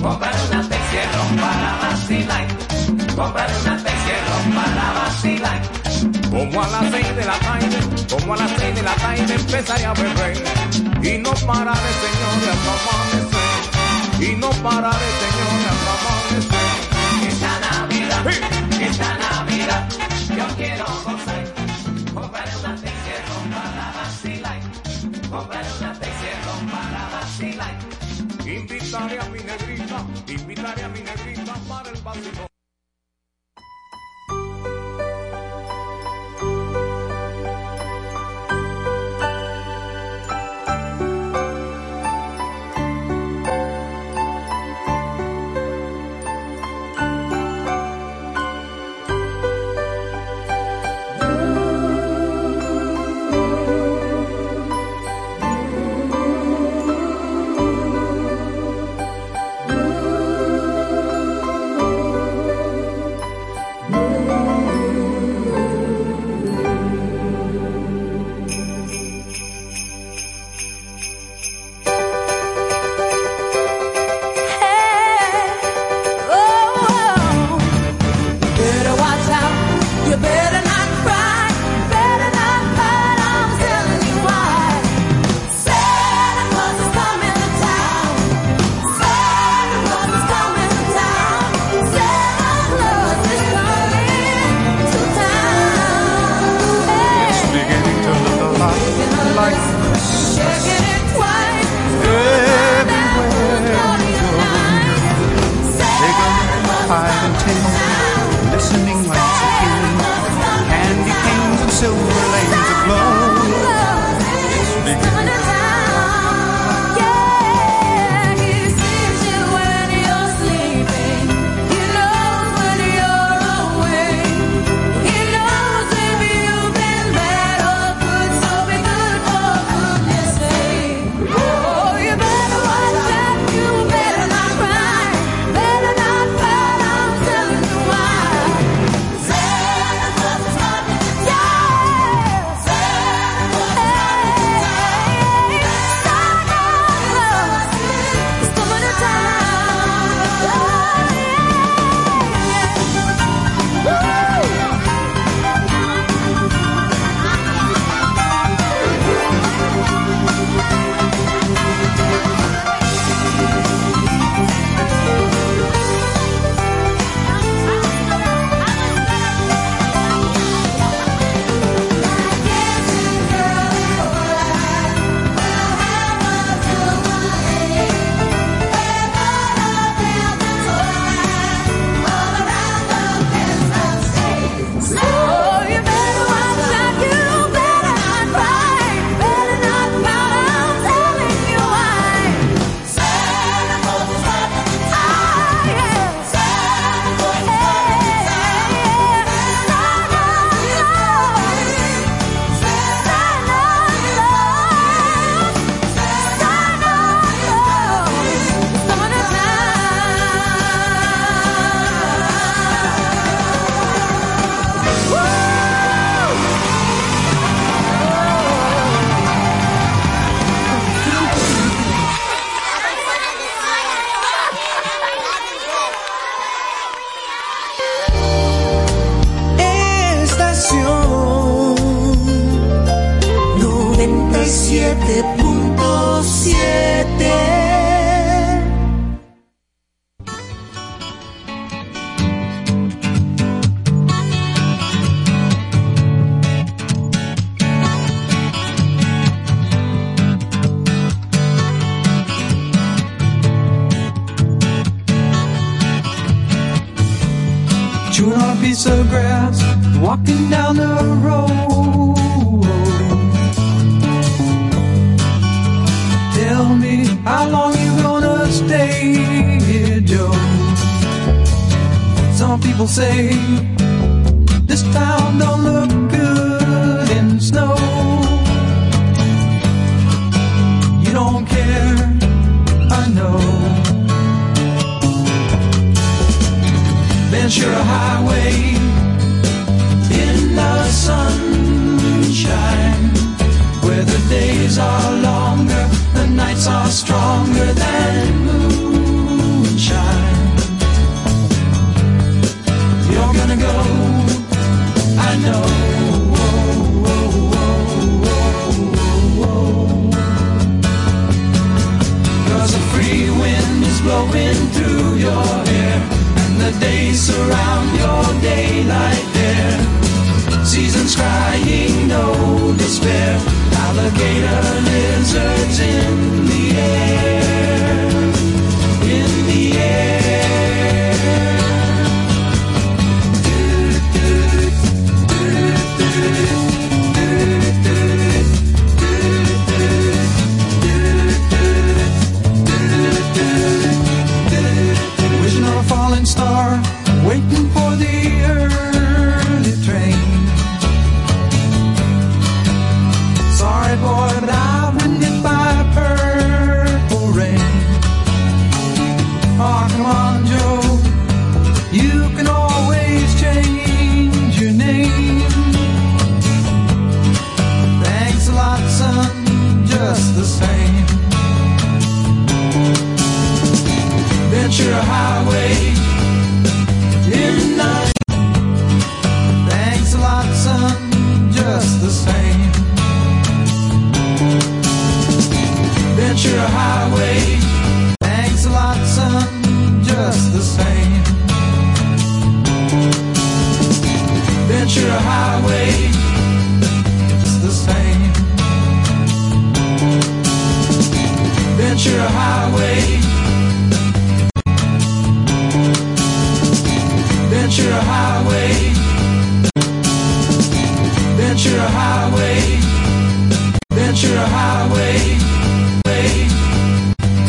[0.00, 2.46] Comprar una Texierro para vacilar.
[3.16, 3.79] Comprar una.
[6.40, 9.84] Como a las seis de la tarde, como a las seis de la tarde empezaré
[9.84, 10.42] a beber.
[11.02, 14.24] Y no pararé, señores, hasta amanecer.
[14.24, 16.64] Y no pararé, señores, hasta amanecer.
[17.28, 18.26] Esta Navidad,
[18.80, 19.88] esta Navidad,
[20.34, 21.44] yo quiero gozar.
[22.14, 24.60] Comprar una Texierro para vacilar.
[25.30, 27.74] Comprar una Texierro para vacilar.
[28.46, 32.49] Invitaré a mi negrita, invitaré a mi negrita para el vacilón.